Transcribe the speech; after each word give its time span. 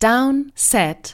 Down, 0.00 0.50
Set, 0.54 1.12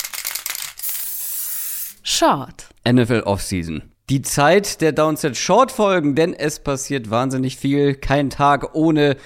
Short. 2.04 2.68
NFL 2.88 3.22
Offseason. 3.24 3.82
Die 4.08 4.22
Zeit 4.22 4.80
der 4.80 4.92
Downset 4.92 5.36
Short 5.36 5.72
Folgen, 5.72 6.14
denn 6.14 6.32
es 6.32 6.60
passiert 6.60 7.10
wahnsinnig 7.10 7.56
viel. 7.56 7.96
Kein 7.96 8.30
Tag 8.30 8.76
ohne 8.76 9.16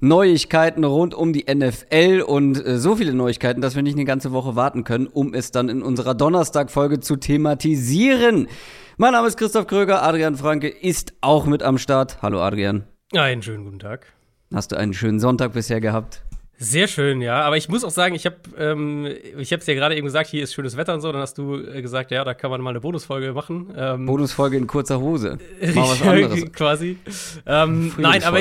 Neuigkeiten 0.00 0.84
rund 0.84 1.12
um 1.12 1.34
die 1.34 1.44
NFL 1.54 2.24
und 2.26 2.64
äh, 2.64 2.78
so 2.78 2.96
viele 2.96 3.12
Neuigkeiten, 3.12 3.60
dass 3.60 3.76
wir 3.76 3.82
nicht 3.82 3.96
eine 3.96 4.06
ganze 4.06 4.32
Woche 4.32 4.56
warten 4.56 4.84
können, 4.84 5.06
um 5.06 5.34
es 5.34 5.50
dann 5.50 5.68
in 5.68 5.82
unserer 5.82 6.14
Donnerstag-Folge 6.14 7.00
zu 7.00 7.16
thematisieren. 7.16 8.48
Mein 8.96 9.12
Name 9.12 9.28
ist 9.28 9.36
Christoph 9.36 9.66
Kröger, 9.66 10.02
Adrian 10.02 10.36
Franke 10.36 10.68
ist 10.68 11.12
auch 11.20 11.44
mit 11.44 11.62
am 11.62 11.76
Start. 11.76 12.22
Hallo 12.22 12.40
Adrian. 12.40 12.84
Einen 13.12 13.42
schönen 13.42 13.64
guten 13.64 13.80
Tag. 13.80 14.14
Hast 14.54 14.72
du 14.72 14.76
einen 14.76 14.94
schönen 14.94 15.20
Sonntag 15.20 15.52
bisher 15.52 15.82
gehabt? 15.82 16.22
Sehr 16.62 16.88
schön, 16.88 17.22
ja. 17.22 17.40
Aber 17.40 17.56
ich 17.56 17.70
muss 17.70 17.84
auch 17.84 17.90
sagen, 17.90 18.14
ich 18.14 18.26
habe 18.26 18.36
ähm, 18.58 19.06
ich 19.38 19.50
habe 19.50 19.60
es 19.60 19.66
ja 19.66 19.72
gerade 19.72 19.96
eben 19.96 20.04
gesagt, 20.04 20.28
hier 20.28 20.42
ist 20.42 20.52
schönes 20.52 20.76
Wetter 20.76 20.92
und 20.92 21.00
so. 21.00 21.10
Dann 21.10 21.22
hast 21.22 21.38
du 21.38 21.56
äh, 21.56 21.80
gesagt, 21.80 22.10
ja, 22.10 22.22
da 22.22 22.34
kann 22.34 22.50
man 22.50 22.60
mal 22.60 22.68
eine 22.68 22.80
Bonusfolge 22.80 23.32
machen. 23.32 23.72
Ähm, 23.74 24.04
Bonusfolge 24.04 24.58
in 24.58 24.66
kurzer 24.66 25.00
Hose. 25.00 25.38
Mal 25.58 25.74
was 25.74 26.02
anderes. 26.02 26.52
quasi. 26.52 26.98
Ähm, 27.46 27.94
nein, 27.96 28.22
aber 28.24 28.40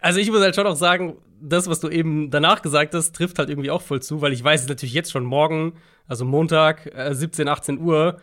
also 0.00 0.18
ich 0.18 0.28
muss 0.32 0.40
halt 0.40 0.56
schon 0.56 0.66
auch 0.66 0.74
sagen, 0.74 1.16
das, 1.40 1.68
was 1.68 1.78
du 1.78 1.88
eben 1.88 2.32
danach 2.32 2.60
gesagt 2.60 2.92
hast, 2.92 3.14
trifft 3.14 3.38
halt 3.38 3.48
irgendwie 3.50 3.70
auch 3.70 3.82
voll 3.82 4.02
zu, 4.02 4.20
weil 4.20 4.32
ich 4.32 4.42
weiß 4.42 4.62
es 4.62 4.68
natürlich 4.68 4.94
jetzt 4.94 5.12
schon 5.12 5.24
morgen, 5.24 5.74
also 6.08 6.24
Montag, 6.24 6.92
äh, 6.92 7.14
17, 7.14 7.46
18 7.46 7.78
Uhr, 7.78 8.20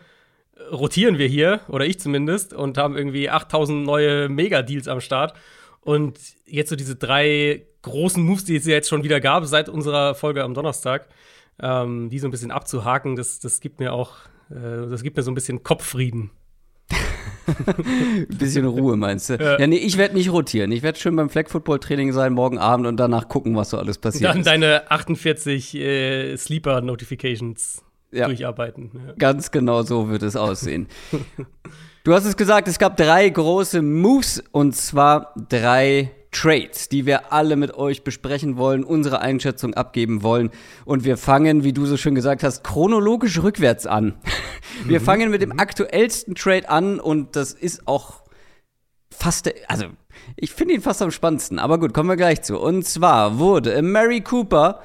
rotieren 0.70 1.16
wir 1.16 1.26
hier, 1.26 1.60
oder 1.68 1.86
ich 1.86 1.98
zumindest, 1.98 2.52
und 2.52 2.76
haben 2.76 2.98
irgendwie 2.98 3.30
8000 3.30 3.86
neue 3.86 4.28
Mega-Deals 4.28 4.88
am 4.88 5.00
Start. 5.00 5.32
Und 5.80 6.18
jetzt 6.44 6.68
so 6.68 6.76
diese 6.76 6.96
drei 6.96 7.62
großen 7.82 8.22
Moves, 8.22 8.44
die 8.44 8.56
es 8.56 8.66
ja 8.66 8.74
jetzt 8.74 8.88
schon 8.88 9.04
wieder 9.04 9.20
gab 9.20 9.44
seit 9.46 9.68
unserer 9.68 10.14
Folge 10.14 10.44
am 10.44 10.54
Donnerstag, 10.54 11.08
ähm, 11.60 12.10
die 12.10 12.18
so 12.18 12.28
ein 12.28 12.30
bisschen 12.30 12.50
abzuhaken, 12.50 13.16
das, 13.16 13.38
das 13.38 13.60
gibt 13.60 13.80
mir 13.80 13.92
auch, 13.92 14.16
äh, 14.50 14.88
das 14.88 15.02
gibt 15.02 15.16
mir 15.16 15.22
so 15.22 15.30
ein 15.30 15.34
bisschen 15.34 15.62
Kopffrieden. 15.62 16.30
ein 17.66 18.38
bisschen 18.38 18.66
Ruhe, 18.66 18.96
meinst 18.96 19.30
du? 19.30 19.34
Ja, 19.38 19.58
ja 19.58 19.66
nee, 19.66 19.76
ich 19.76 19.96
werde 19.96 20.14
nicht 20.14 20.30
rotieren. 20.30 20.72
Ich 20.72 20.82
werde 20.82 20.98
schön 20.98 21.16
beim 21.16 21.30
Flag 21.30 21.48
Football 21.48 21.78
Training 21.78 22.12
sein 22.12 22.32
morgen 22.32 22.58
Abend 22.58 22.86
und 22.86 22.96
danach 22.98 23.28
gucken, 23.28 23.56
was 23.56 23.70
so 23.70 23.78
alles 23.78 23.98
passiert. 23.98 24.30
Dann 24.30 24.40
ist. 24.40 24.46
deine 24.46 24.90
48 24.90 25.74
äh, 25.74 26.36
Sleeper 26.36 26.80
Notifications 26.80 27.82
ja. 28.12 28.26
durcharbeiten. 28.26 28.90
Ja. 28.94 29.12
Ganz 29.18 29.50
genau 29.50 29.82
so 29.82 30.08
wird 30.08 30.22
es 30.22 30.36
aussehen. 30.36 30.88
du 32.04 32.12
hast 32.12 32.24
es 32.24 32.36
gesagt, 32.36 32.68
es 32.68 32.78
gab 32.78 32.96
drei 32.96 33.28
große 33.28 33.82
Moves 33.82 34.42
und 34.52 34.74
zwar 34.74 35.34
drei 35.48 36.10
Trades, 36.38 36.88
die 36.88 37.04
wir 37.04 37.32
alle 37.32 37.56
mit 37.56 37.74
euch 37.74 38.04
besprechen 38.04 38.56
wollen, 38.56 38.84
unsere 38.84 39.20
Einschätzung 39.20 39.74
abgeben 39.74 40.22
wollen. 40.22 40.50
Und 40.84 41.04
wir 41.04 41.16
fangen, 41.16 41.64
wie 41.64 41.72
du 41.72 41.84
so 41.86 41.96
schön 41.96 42.14
gesagt 42.14 42.44
hast, 42.44 42.62
chronologisch 42.62 43.42
rückwärts 43.42 43.86
an. 43.86 44.14
Wir 44.84 45.00
mhm. 45.00 45.04
fangen 45.04 45.30
mit 45.30 45.42
dem 45.42 45.50
mhm. 45.50 45.58
aktuellsten 45.58 46.36
Trade 46.36 46.68
an 46.68 47.00
und 47.00 47.34
das 47.34 47.52
ist 47.52 47.88
auch 47.88 48.22
fast, 49.10 49.46
der, 49.46 49.54
also 49.66 49.86
ich 50.36 50.52
finde 50.52 50.74
ihn 50.74 50.82
fast 50.82 51.02
am 51.02 51.10
spannendsten, 51.10 51.58
aber 51.58 51.80
gut, 51.80 51.92
kommen 51.92 52.08
wir 52.08 52.16
gleich 52.16 52.42
zu. 52.42 52.60
Und 52.60 52.84
zwar 52.84 53.38
wurde 53.38 53.82
Mary 53.82 54.20
Cooper 54.20 54.80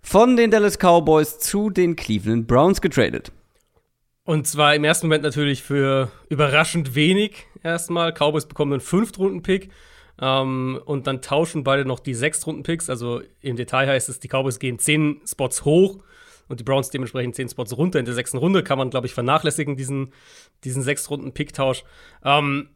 von 0.00 0.36
den 0.36 0.50
Dallas 0.50 0.78
Cowboys 0.78 1.38
zu 1.38 1.68
den 1.68 1.96
Cleveland 1.96 2.46
Browns 2.46 2.80
getradet. 2.80 3.32
Und 4.24 4.46
zwar 4.46 4.74
im 4.74 4.84
ersten 4.84 5.08
Moment 5.08 5.24
natürlich 5.24 5.62
für 5.62 6.10
überraschend 6.30 6.94
wenig 6.94 7.44
erstmal. 7.62 8.12
Cowboys 8.12 8.46
bekommen 8.46 8.72
einen 8.72 8.80
Fünftrunden-Pick 8.80 9.70
ähm, 10.20 10.80
und 10.84 11.06
dann 11.06 11.22
tauschen 11.22 11.64
beide 11.64 11.84
noch 11.84 12.00
die 12.00 12.14
Sechstrunden-Picks. 12.14 12.88
Also 12.90 13.22
im 13.40 13.56
Detail 13.56 13.88
heißt 13.88 14.08
es, 14.08 14.20
die 14.20 14.28
Cowboys 14.28 14.58
gehen 14.58 14.78
zehn 14.78 15.20
Spots 15.26 15.64
hoch 15.64 15.98
und 16.48 16.60
die 16.60 16.64
Browns 16.64 16.90
dementsprechend 16.90 17.34
zehn 17.34 17.48
Spots 17.48 17.76
runter. 17.76 17.98
In 17.98 18.04
der 18.04 18.14
sechsten 18.14 18.38
Runde 18.38 18.62
kann 18.62 18.78
man, 18.78 18.90
glaube 18.90 19.06
ich, 19.06 19.14
vernachlässigen, 19.14 19.76
diesen, 19.76 20.12
diesen 20.64 20.82
Sechstrunden-Pick-Tausch. 20.82 21.84
Ähm, 22.24 22.70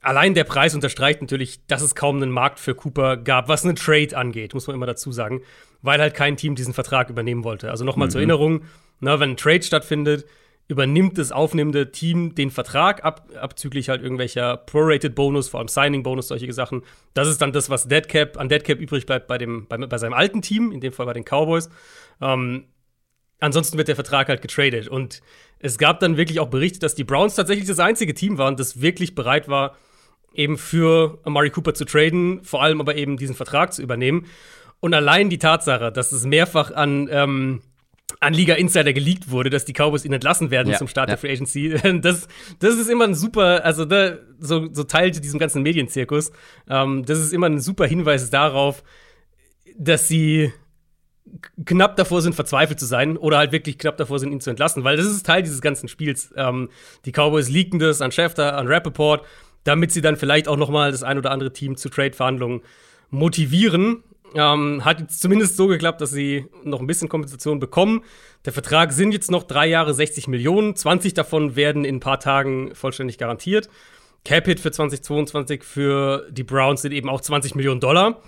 allein 0.00 0.34
der 0.34 0.44
Preis 0.44 0.74
unterstreicht 0.74 1.20
natürlich, 1.20 1.66
dass 1.66 1.82
es 1.82 1.94
kaum 1.94 2.16
einen 2.16 2.30
Markt 2.30 2.60
für 2.60 2.74
Cooper 2.74 3.16
gab, 3.16 3.48
was 3.48 3.64
einen 3.64 3.76
Trade 3.76 4.16
angeht, 4.16 4.52
muss 4.54 4.66
man 4.66 4.76
immer 4.76 4.86
dazu 4.86 5.10
sagen, 5.12 5.40
weil 5.82 6.00
halt 6.00 6.14
kein 6.14 6.36
Team 6.36 6.54
diesen 6.54 6.74
Vertrag 6.74 7.08
übernehmen 7.08 7.44
wollte. 7.44 7.70
Also 7.70 7.84
nochmal 7.84 8.08
mhm. 8.08 8.12
zur 8.12 8.20
Erinnerung, 8.20 8.64
na, 9.00 9.18
wenn 9.20 9.30
ein 9.30 9.36
Trade 9.36 9.62
stattfindet, 9.62 10.26
übernimmt 10.66 11.18
das 11.18 11.30
aufnehmende 11.30 11.92
Team 11.92 12.34
den 12.34 12.50
Vertrag 12.50 13.04
ab, 13.04 13.28
abzüglich 13.38 13.90
halt 13.90 14.02
irgendwelcher 14.02 14.56
Prorated 14.56 15.14
Bonus, 15.14 15.48
vor 15.48 15.60
allem 15.60 15.68
Signing 15.68 16.02
Bonus, 16.02 16.28
solche 16.28 16.50
Sachen. 16.52 16.82
Das 17.12 17.28
ist 17.28 17.42
dann 17.42 17.52
das, 17.52 17.68
was 17.68 17.86
Deadcap 17.86 18.38
an 18.38 18.48
Deadcap 18.48 18.80
übrig 18.80 19.04
bleibt 19.04 19.26
bei 19.26 19.36
dem 19.36 19.66
bei, 19.68 19.76
bei 19.76 19.98
seinem 19.98 20.14
alten 20.14 20.40
Team, 20.40 20.72
in 20.72 20.80
dem 20.80 20.92
Fall 20.92 21.06
bei 21.06 21.12
den 21.12 21.24
Cowboys. 21.24 21.68
Ähm, 22.20 22.64
ansonsten 23.40 23.76
wird 23.76 23.88
der 23.88 23.94
Vertrag 23.94 24.28
halt 24.28 24.40
getradet 24.40 24.88
und 24.88 25.20
es 25.58 25.76
gab 25.78 26.00
dann 26.00 26.16
wirklich 26.16 26.40
auch 26.40 26.48
Berichte, 26.48 26.78
dass 26.78 26.94
die 26.94 27.04
Browns 27.04 27.34
tatsächlich 27.34 27.66
das 27.66 27.78
einzige 27.78 28.14
Team 28.14 28.38
waren, 28.38 28.56
das 28.56 28.80
wirklich 28.80 29.14
bereit 29.14 29.48
war, 29.48 29.76
eben 30.32 30.58
für 30.58 31.20
Amari 31.24 31.50
Cooper 31.50 31.74
zu 31.74 31.84
traden, 31.84 32.42
vor 32.42 32.62
allem 32.62 32.80
aber 32.80 32.96
eben 32.96 33.16
diesen 33.16 33.34
Vertrag 33.34 33.72
zu 33.72 33.82
übernehmen. 33.82 34.26
Und 34.80 34.92
allein 34.94 35.30
die 35.30 35.38
Tatsache, 35.38 35.92
dass 35.92 36.12
es 36.12 36.24
mehrfach 36.24 36.70
an 36.70 37.08
ähm, 37.10 37.62
an 38.20 38.34
Liga 38.34 38.54
Insider 38.54 38.92
geleakt 38.92 39.30
wurde, 39.30 39.50
dass 39.50 39.64
die 39.64 39.72
Cowboys 39.72 40.04
ihn 40.04 40.12
entlassen 40.12 40.50
werden 40.50 40.70
ja, 40.70 40.78
zum 40.78 40.88
Start 40.88 41.08
ja. 41.08 41.16
der 41.16 41.18
Free 41.18 41.32
Agency. 41.32 41.74
Das, 42.02 42.28
das 42.58 42.74
ist 42.74 42.90
immer 42.90 43.04
ein 43.04 43.14
super, 43.14 43.64
also 43.64 43.84
da, 43.84 44.18
so, 44.38 44.68
so 44.72 44.84
teilt 44.84 45.22
diesem 45.22 45.38
ganzen 45.38 45.62
Medienzirkus. 45.62 46.32
Ähm, 46.68 47.04
das 47.04 47.18
ist 47.18 47.32
immer 47.32 47.46
ein 47.46 47.60
super 47.60 47.86
Hinweis 47.86 48.28
darauf, 48.30 48.82
dass 49.76 50.08
sie 50.08 50.52
knapp 51.64 51.96
davor 51.96 52.22
sind, 52.22 52.34
verzweifelt 52.34 52.78
zu 52.78 52.86
sein 52.86 53.16
oder 53.16 53.38
halt 53.38 53.52
wirklich 53.52 53.78
knapp 53.78 53.96
davor 53.96 54.18
sind, 54.18 54.32
ihn 54.32 54.40
zu 54.40 54.50
entlassen, 54.50 54.84
weil 54.84 54.96
das 54.96 55.06
ist 55.06 55.24
Teil 55.24 55.42
dieses 55.42 55.60
ganzen 55.60 55.88
Spiels. 55.88 56.32
Ähm, 56.36 56.68
die 57.04 57.12
Cowboys 57.12 57.48
leaken 57.48 57.78
das 57.78 58.02
an 58.02 58.12
Schäfter, 58.12 58.56
an 58.56 58.66
Rappaport, 58.66 59.24
damit 59.64 59.92
sie 59.92 60.02
dann 60.02 60.16
vielleicht 60.16 60.46
auch 60.46 60.56
noch 60.56 60.70
mal 60.70 60.92
das 60.92 61.02
ein 61.02 61.18
oder 61.18 61.30
andere 61.30 61.52
Team 61.52 61.76
zu 61.76 61.88
Trade-Verhandlungen 61.88 62.62
motivieren. 63.10 64.02
Ähm, 64.34 64.84
hat 64.84 65.00
jetzt 65.00 65.20
zumindest 65.20 65.56
so 65.56 65.68
geklappt, 65.68 66.00
dass 66.00 66.10
sie 66.10 66.46
noch 66.64 66.80
ein 66.80 66.86
bisschen 66.86 67.08
Kompensation 67.08 67.60
bekommen. 67.60 68.02
Der 68.44 68.52
Vertrag 68.52 68.92
sind 68.92 69.12
jetzt 69.12 69.30
noch 69.30 69.44
drei 69.44 69.66
Jahre 69.66 69.94
60 69.94 70.26
Millionen. 70.28 70.74
20 70.74 71.14
davon 71.14 71.56
werden 71.56 71.84
in 71.84 71.96
ein 71.96 72.00
paar 72.00 72.18
Tagen 72.18 72.74
vollständig 72.74 73.18
garantiert. 73.18 73.68
Cap-Hit 74.24 74.60
für 74.60 74.72
2022 74.72 75.62
für 75.62 76.26
die 76.30 76.42
Browns 76.42 76.82
sind 76.82 76.92
eben 76.92 77.08
auch 77.08 77.20
20 77.20 77.54
Millionen 77.54 77.80
Dollar. 77.80 78.20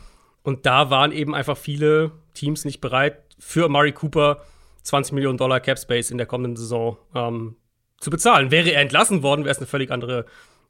Und 0.42 0.64
da 0.64 0.90
waren 0.90 1.10
eben 1.10 1.34
einfach 1.34 1.56
viele 1.56 2.12
Teams 2.34 2.64
nicht 2.64 2.80
bereit, 2.80 3.22
für 3.38 3.64
Amari 3.64 3.92
Cooper 3.92 4.42
20 4.82 5.12
Millionen 5.12 5.38
Dollar 5.38 5.60
Cap 5.60 5.78
Space 5.78 6.10
in 6.10 6.18
der 6.18 6.26
kommenden 6.26 6.56
Saison 6.56 6.96
ähm, 7.14 7.56
zu 7.98 8.10
bezahlen. 8.10 8.50
Wäre 8.50 8.70
er 8.70 8.80
entlassen 8.80 9.22
worden, 9.22 9.44
wäre 9.44 9.52
es 9.52 9.58
eine 9.58 9.66
völlig 9.66 9.90
andere 9.90 10.26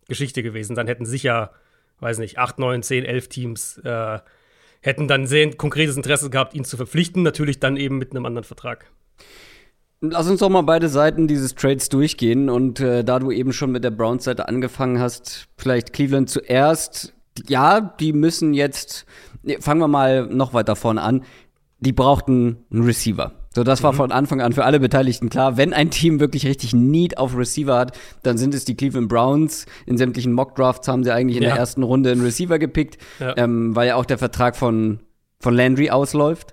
Geschichte 0.09 0.43
gewesen. 0.43 0.75
Dann 0.75 0.87
hätten 0.87 1.05
sicher, 1.05 1.53
weiß 2.01 2.19
nicht, 2.19 2.39
8, 2.39 2.59
9, 2.59 2.83
10, 2.83 3.05
11 3.05 3.29
Teams 3.29 3.79
äh, 3.79 4.21
hätten 4.81 5.09
dann 5.09 5.27
sehr 5.27 5.55
konkretes 5.55 5.97
Interesse 5.97 6.31
gehabt, 6.31 6.55
ihn 6.55 6.65
zu 6.65 6.77
verpflichten, 6.77 7.23
natürlich 7.23 7.61
dann 7.61 7.77
eben 7.77 7.99
mit 7.99 8.13
einem 8.13 8.27
anderen 8.27 8.45
Vertrag. 8.45 8.91
Lass 10.01 10.29
uns 10.29 10.41
doch 10.41 10.51
mal 10.51 10.63
beide 10.63 10.89
Seiten 10.89 11.27
dieses 11.27 11.55
Trades 11.55 11.89
durchgehen. 11.89 12.51
Und 12.51 12.81
äh, 12.81 13.03
da 13.03 13.19
du 13.19 13.31
eben 13.31 13.53
schon 13.53 13.73
mit 13.73 13.83
der 13.83 13.91
Browns-Seite 13.91 14.49
angefangen 14.49 15.01
hast, 15.01 15.49
vielleicht 15.57 15.93
Cleveland 15.93 16.29
zuerst. 16.29 17.15
Ja, 17.49 17.81
die 17.81 18.13
müssen 18.13 18.55
jetzt, 18.55 19.07
fangen 19.61 19.81
wir 19.81 19.89
mal 19.89 20.27
noch 20.27 20.53
weiter 20.53 20.77
vorne 20.77 21.03
an. 21.03 21.25
Die 21.81 21.93
brauchten 21.93 22.65
einen 22.71 22.85
Receiver. 22.85 23.33
So, 23.57 23.65
das 23.65 23.83
war 23.83 23.93
mhm. 23.93 23.97
von 23.97 24.13
Anfang 24.13 24.43
an 24.43 24.53
für 24.53 24.67
alle 24.67 24.79
Beteiligten 24.79 25.31
klar. 25.31 25.57
Wenn 25.57 25.73
ein 25.73 25.89
Team 25.89 26.21
wirklich 26.21 26.47
richtig 26.47 26.75
Need 26.75 27.17
auf 27.17 27.35
Receiver 27.35 27.79
hat, 27.79 27.99
dann 28.23 28.37
sind 28.37 28.53
es 28.53 28.67
die 28.67 28.77
Cleveland 28.77 29.09
Browns. 29.09 29.65
In 29.87 29.97
sämtlichen 29.97 30.35
Mock-Drafts 30.35 30.89
haben 30.89 31.05
sie 31.05 31.11
eigentlich 31.11 31.39
in 31.39 31.43
ja. 31.43 31.49
der 31.49 31.59
ersten 31.59 31.83
Runde 31.83 32.13
einen 32.13 32.21
Receiver 32.21 32.59
gepickt, 32.59 32.99
ja. 33.19 33.33
ähm, 33.39 33.75
weil 33.75 33.89
ja 33.89 33.97
auch 33.97 34.05
der 34.05 34.19
Vertrag 34.19 34.57
von, 34.57 35.01
von 35.41 35.55
Landry 35.55 35.89
ausläuft. 35.89 36.53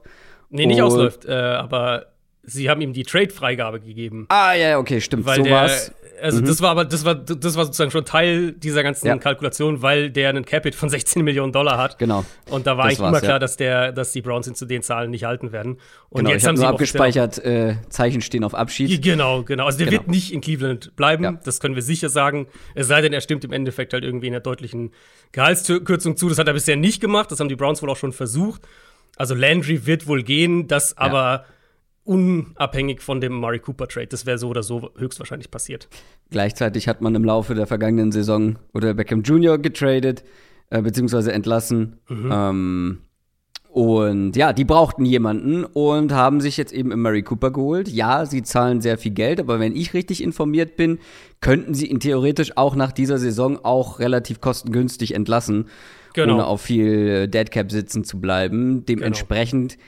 Nee, 0.50 0.66
nicht 0.66 0.78
Und 0.78 0.86
ausläuft, 0.86 1.26
äh, 1.26 1.34
aber 1.34 2.06
sie 2.44 2.70
haben 2.70 2.80
ihm 2.80 2.94
die 2.94 3.04
Trade-Freigabe 3.04 3.82
gegeben. 3.82 4.26
Ah, 4.30 4.54
ja, 4.54 4.78
okay, 4.78 5.02
stimmt. 5.02 5.26
Weil 5.26 5.44
so 5.44 5.50
war's. 5.50 5.92
Also 6.24 6.40
mhm. 6.40 6.46
das 6.46 6.62
war 6.62 6.72
aber 6.72 6.86
das 6.86 7.04
war 7.04 7.16
das 7.16 7.58
war 7.58 7.66
sozusagen 7.66 7.92
schon 7.92 8.06
Teil 8.06 8.54
dieser 8.54 8.82
ganzen 8.82 9.08
ja. 9.08 9.18
Kalkulation, 9.18 9.82
weil 9.82 10.10
der 10.10 10.30
einen 10.30 10.46
Capit 10.46 10.74
von 10.74 10.88
16 10.94 11.22
Millionen 11.22 11.52
Dollar 11.52 11.78
hat. 11.78 12.00
Genau. 12.00 12.24
Und 12.50 12.66
da 12.66 12.78
war 12.78 12.86
eigentlich 12.86 13.00
immer 13.00 13.20
klar, 13.20 13.34
ja. 13.34 13.40
dass 13.40 13.58
der, 13.58 13.92
dass 13.92 14.14
die 14.14 14.22
Browns 14.22 14.48
ihn 14.48 14.56
zu 14.56 14.66
den 14.66 14.82
Zahlen 14.84 15.12
nicht 15.12 15.26
halten 15.26 15.52
werden. 15.52 15.80
Und 16.10 16.20
genau, 16.20 16.30
jetzt 16.30 16.48
haben 16.48 16.56
sie 16.56 16.66
abgespeichert, 16.66 17.40
äh, 17.40 17.76
Zeichen 17.90 18.22
stehen 18.22 18.46
auf 18.46 18.56
Abschied. 18.56 19.02
Genau, 19.02 19.44
genau. 19.44 19.66
Also 19.66 19.80
der 19.80 19.88
genau. 19.88 20.00
wird 20.00 20.10
nicht 20.10 20.32
in 20.32 20.40
Cleveland 20.40 20.96
bleiben. 20.96 21.24
Ja. 21.26 21.40
Das 21.44 21.60
können 21.60 21.76
wir 21.76 21.82
sicher 21.82 22.08
sagen. 22.08 22.48
Es 22.74 22.88
sei 22.88 23.02
denn, 23.02 23.12
er 23.12 23.20
stimmt 23.20 23.44
im 23.44 23.52
Endeffekt 23.52 23.92
halt 23.92 24.06
irgendwie 24.06 24.28
in 24.28 24.34
der 24.34 24.42
deutlichen 24.42 24.92
Gehaltskürzung 25.34 26.16
zu. 26.16 26.30
Das 26.30 26.38
hat 26.38 26.48
er 26.48 26.54
bisher 26.54 26.78
nicht 26.78 27.02
gemacht. 27.02 27.32
Das 27.32 27.42
haben 27.42 27.50
die 27.50 27.58
Browns 27.58 27.82
wohl 27.82 27.90
auch 27.90 27.98
schon 27.98 28.14
versucht. 28.14 28.62
Also 29.18 29.36
Landry 29.36 29.86
wird 29.86 30.08
wohl 30.08 30.24
gehen, 30.24 30.70
das 30.70 30.98
aber 30.98 31.46
unabhängig 32.04 33.02
von 33.02 33.22
dem 33.22 33.34
Murray 33.34 33.60
Cooper 33.60 33.88
Trade. 33.88 34.08
Das 34.08 34.26
wäre 34.26 34.38
so 34.38 34.50
oder 34.50 34.64
so 34.64 34.92
höchstwahrscheinlich 34.98 35.52
passiert. 35.52 35.88
Gleichzeitig 36.30 36.88
hat 36.88 37.02
man 37.02 37.16
im 37.16 37.24
Laufe 37.24 37.56
der 37.56 37.68
vergangenen 37.68 38.12
Saison 38.12 38.58
oder 38.74 38.94
Beckham 38.94 39.22
Jr. 39.22 39.58
getradet, 39.58 40.24
äh, 40.70 40.82
beziehungsweise 40.82 41.32
entlassen. 41.32 41.98
Mhm. 42.10 42.30
Ähm, 42.32 42.98
Und 43.70 44.36
ja, 44.36 44.54
die 44.54 44.66
brauchten 44.66 45.04
jemanden 45.04 45.66
und 45.66 46.12
haben 46.12 46.42
sich 46.42 46.58
jetzt 46.58 46.74
eben 46.74 46.90
Murray 47.02 47.24
Cooper 47.24 47.50
geholt. 47.50 47.88
Ja, 47.90 48.28
sie 48.28 48.44
zahlen 48.44 48.82
sehr 48.82 49.00
viel 49.00 49.14
Geld, 49.14 49.40
aber 49.40 49.60
wenn 49.60 49.76
ich 49.76 49.96
richtig 49.96 50.22
informiert 50.22 50.76
bin, 50.76 51.00
könnten 51.42 51.74
sie 51.74 51.88
ihn 51.88 52.00
theoretisch 52.00 52.56
auch 52.56 52.76
nach 52.76 52.92
dieser 52.92 53.18
Saison 53.18 53.58
auch 53.66 53.98
relativ 53.98 54.42
kostengünstig 54.42 55.16
entlassen, 55.16 55.70
genau. 56.14 56.36
ohne 56.36 56.46
auf 56.46 56.62
viel 56.62 57.28
Deadcap 57.28 57.72
sitzen 57.72 58.04
zu 58.04 58.22
bleiben. 58.22 58.86
Dementsprechend 58.86 59.78
genau. 59.78 59.84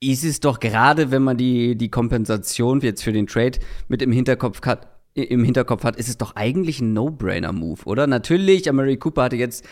Ist 0.00 0.24
es 0.24 0.40
doch 0.40 0.60
gerade, 0.60 1.10
wenn 1.10 1.22
man 1.22 1.36
die, 1.36 1.76
die 1.76 1.90
Kompensation 1.90 2.80
jetzt 2.80 3.02
für 3.02 3.12
den 3.12 3.26
Trade 3.26 3.58
mit 3.88 4.02
im 4.02 4.12
Hinterkopf 4.12 4.62
hat, 4.64 4.88
im 5.14 5.42
Hinterkopf 5.42 5.84
hat, 5.84 5.96
ist 5.96 6.08
es 6.08 6.18
doch 6.18 6.36
eigentlich 6.36 6.80
ein 6.80 6.92
No-Brainer-Move, 6.92 7.84
oder? 7.84 8.06
Natürlich, 8.06 8.70
Murray 8.70 8.96
Cooper 8.96 9.24
hatte 9.24 9.36
jetzt 9.36 9.64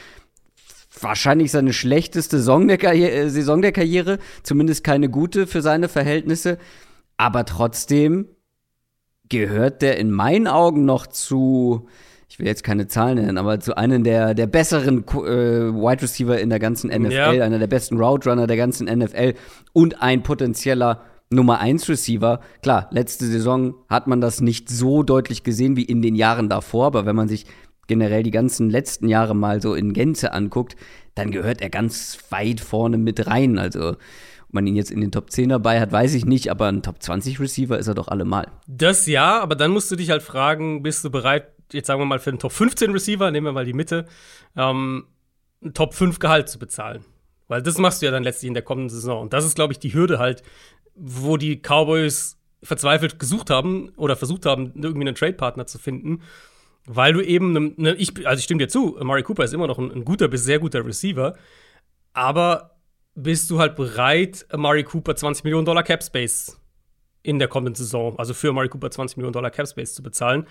wahrscheinlich 1.00 1.52
seine 1.52 1.72
schlechteste 1.72 2.38
Saison 2.38 2.66
der, 2.66 2.78
Karriere, 2.78 3.12
äh, 3.12 3.28
Saison 3.30 3.62
der 3.62 3.72
Karriere, 3.72 4.18
zumindest 4.42 4.82
keine 4.82 5.08
gute 5.08 5.46
für 5.46 5.62
seine 5.62 5.88
Verhältnisse. 5.88 6.58
Aber 7.16 7.44
trotzdem 7.44 8.28
gehört 9.28 9.82
der 9.82 9.98
in 9.98 10.10
meinen 10.10 10.48
Augen 10.48 10.84
noch 10.84 11.06
zu, 11.06 11.88
ich 12.36 12.40
will 12.40 12.48
jetzt 12.48 12.64
keine 12.64 12.86
Zahlen 12.86 13.16
nennen, 13.16 13.38
aber 13.38 13.60
zu 13.60 13.78
einem 13.78 14.04
der, 14.04 14.34
der 14.34 14.46
besseren 14.46 14.98
äh, 14.98 15.72
Wide 15.72 16.02
Receiver 16.02 16.38
in 16.38 16.50
der 16.50 16.58
ganzen 16.58 16.90
NFL, 16.90 17.10
ja. 17.10 17.30
einer 17.30 17.58
der 17.58 17.66
besten 17.66 17.96
Route 17.96 18.28
Runner 18.28 18.46
der 18.46 18.58
ganzen 18.58 18.88
NFL 18.94 19.32
und 19.72 20.02
ein 20.02 20.22
potenzieller 20.22 21.00
Nummer 21.30 21.60
1 21.60 21.88
Receiver. 21.88 22.40
Klar, 22.60 22.88
letzte 22.90 23.24
Saison 23.24 23.74
hat 23.88 24.06
man 24.06 24.20
das 24.20 24.42
nicht 24.42 24.68
so 24.68 25.02
deutlich 25.02 25.44
gesehen 25.44 25.78
wie 25.78 25.84
in 25.84 26.02
den 26.02 26.14
Jahren 26.14 26.50
davor, 26.50 26.88
aber 26.88 27.06
wenn 27.06 27.16
man 27.16 27.26
sich 27.26 27.46
generell 27.86 28.22
die 28.22 28.32
ganzen 28.32 28.68
letzten 28.68 29.08
Jahre 29.08 29.34
mal 29.34 29.62
so 29.62 29.74
in 29.74 29.94
Gänze 29.94 30.34
anguckt, 30.34 30.76
dann 31.14 31.30
gehört 31.30 31.62
er 31.62 31.70
ganz 31.70 32.18
weit 32.28 32.60
vorne 32.60 32.98
mit 32.98 33.26
rein. 33.26 33.58
Also, 33.58 33.92
ob 33.92 33.96
man 34.50 34.66
ihn 34.66 34.76
jetzt 34.76 34.90
in 34.90 35.00
den 35.00 35.10
Top 35.10 35.30
10 35.30 35.48
dabei 35.48 35.80
hat, 35.80 35.90
weiß 35.90 36.12
ich 36.12 36.26
nicht, 36.26 36.50
aber 36.50 36.66
ein 36.66 36.82
Top 36.82 37.02
20 37.02 37.40
Receiver 37.40 37.78
ist 37.78 37.86
er 37.86 37.94
doch 37.94 38.08
allemal. 38.08 38.48
Das 38.66 39.06
ja, 39.06 39.40
aber 39.40 39.54
dann 39.54 39.70
musst 39.70 39.90
du 39.90 39.96
dich 39.96 40.10
halt 40.10 40.22
fragen, 40.22 40.82
bist 40.82 41.02
du 41.02 41.10
bereit, 41.10 41.55
jetzt 41.72 41.86
sagen 41.86 42.00
wir 42.00 42.06
mal 42.06 42.18
für 42.18 42.30
einen 42.30 42.38
Top 42.38 42.52
15 42.52 42.90
Receiver, 42.92 43.30
nehmen 43.30 43.46
wir 43.46 43.52
mal 43.52 43.64
die 43.64 43.72
Mitte, 43.72 44.06
ähm, 44.56 45.06
ein 45.62 45.74
Top 45.74 45.94
5 45.94 46.18
Gehalt 46.18 46.48
zu 46.48 46.58
bezahlen. 46.58 47.04
Weil 47.48 47.62
das 47.62 47.78
machst 47.78 48.02
du 48.02 48.06
ja 48.06 48.12
dann 48.12 48.24
letztlich 48.24 48.48
in 48.48 48.54
der 48.54 48.62
kommenden 48.62 48.90
Saison. 48.90 49.22
Und 49.22 49.32
das 49.32 49.44
ist, 49.44 49.54
glaube 49.54 49.72
ich, 49.72 49.78
die 49.78 49.94
Hürde 49.94 50.18
halt, 50.18 50.42
wo 50.94 51.36
die 51.36 51.60
Cowboys 51.60 52.36
verzweifelt 52.62 53.18
gesucht 53.18 53.50
haben 53.50 53.90
oder 53.96 54.16
versucht 54.16 54.46
haben, 54.46 54.72
irgendwie 54.74 55.02
einen 55.02 55.14
Trade-Partner 55.14 55.66
zu 55.66 55.78
finden. 55.78 56.22
Weil 56.86 57.12
du 57.12 57.20
eben, 57.20 57.74
ne, 57.76 57.94
ich, 57.94 58.26
also 58.26 58.38
ich 58.38 58.44
stimme 58.44 58.58
dir 58.58 58.68
zu, 58.68 58.96
Murray 59.02 59.22
Cooper 59.22 59.44
ist 59.44 59.54
immer 59.54 59.66
noch 59.66 59.78
ein, 59.78 59.90
ein, 59.90 60.04
guter 60.04 60.28
bis 60.28 60.44
sehr 60.44 60.60
guter 60.60 60.86
Receiver, 60.86 61.36
aber 62.12 62.76
bist 63.14 63.50
du 63.50 63.58
halt 63.58 63.74
bereit, 63.74 64.46
Murray 64.54 64.84
Cooper 64.84 65.16
20 65.16 65.42
Millionen 65.42 65.66
Dollar 65.66 65.82
Cap 65.82 66.02
Space 66.02 66.60
in 67.22 67.40
der 67.40 67.48
kommenden 67.48 67.74
Saison, 67.74 68.16
also 68.18 68.34
für 68.34 68.52
Murray 68.52 68.68
Cooper 68.68 68.90
20 68.90 69.16
Millionen 69.16 69.32
Dollar 69.32 69.50
Cap 69.50 69.66
Space 69.66 69.94
zu 69.94 70.02
bezahlen? 70.02 70.46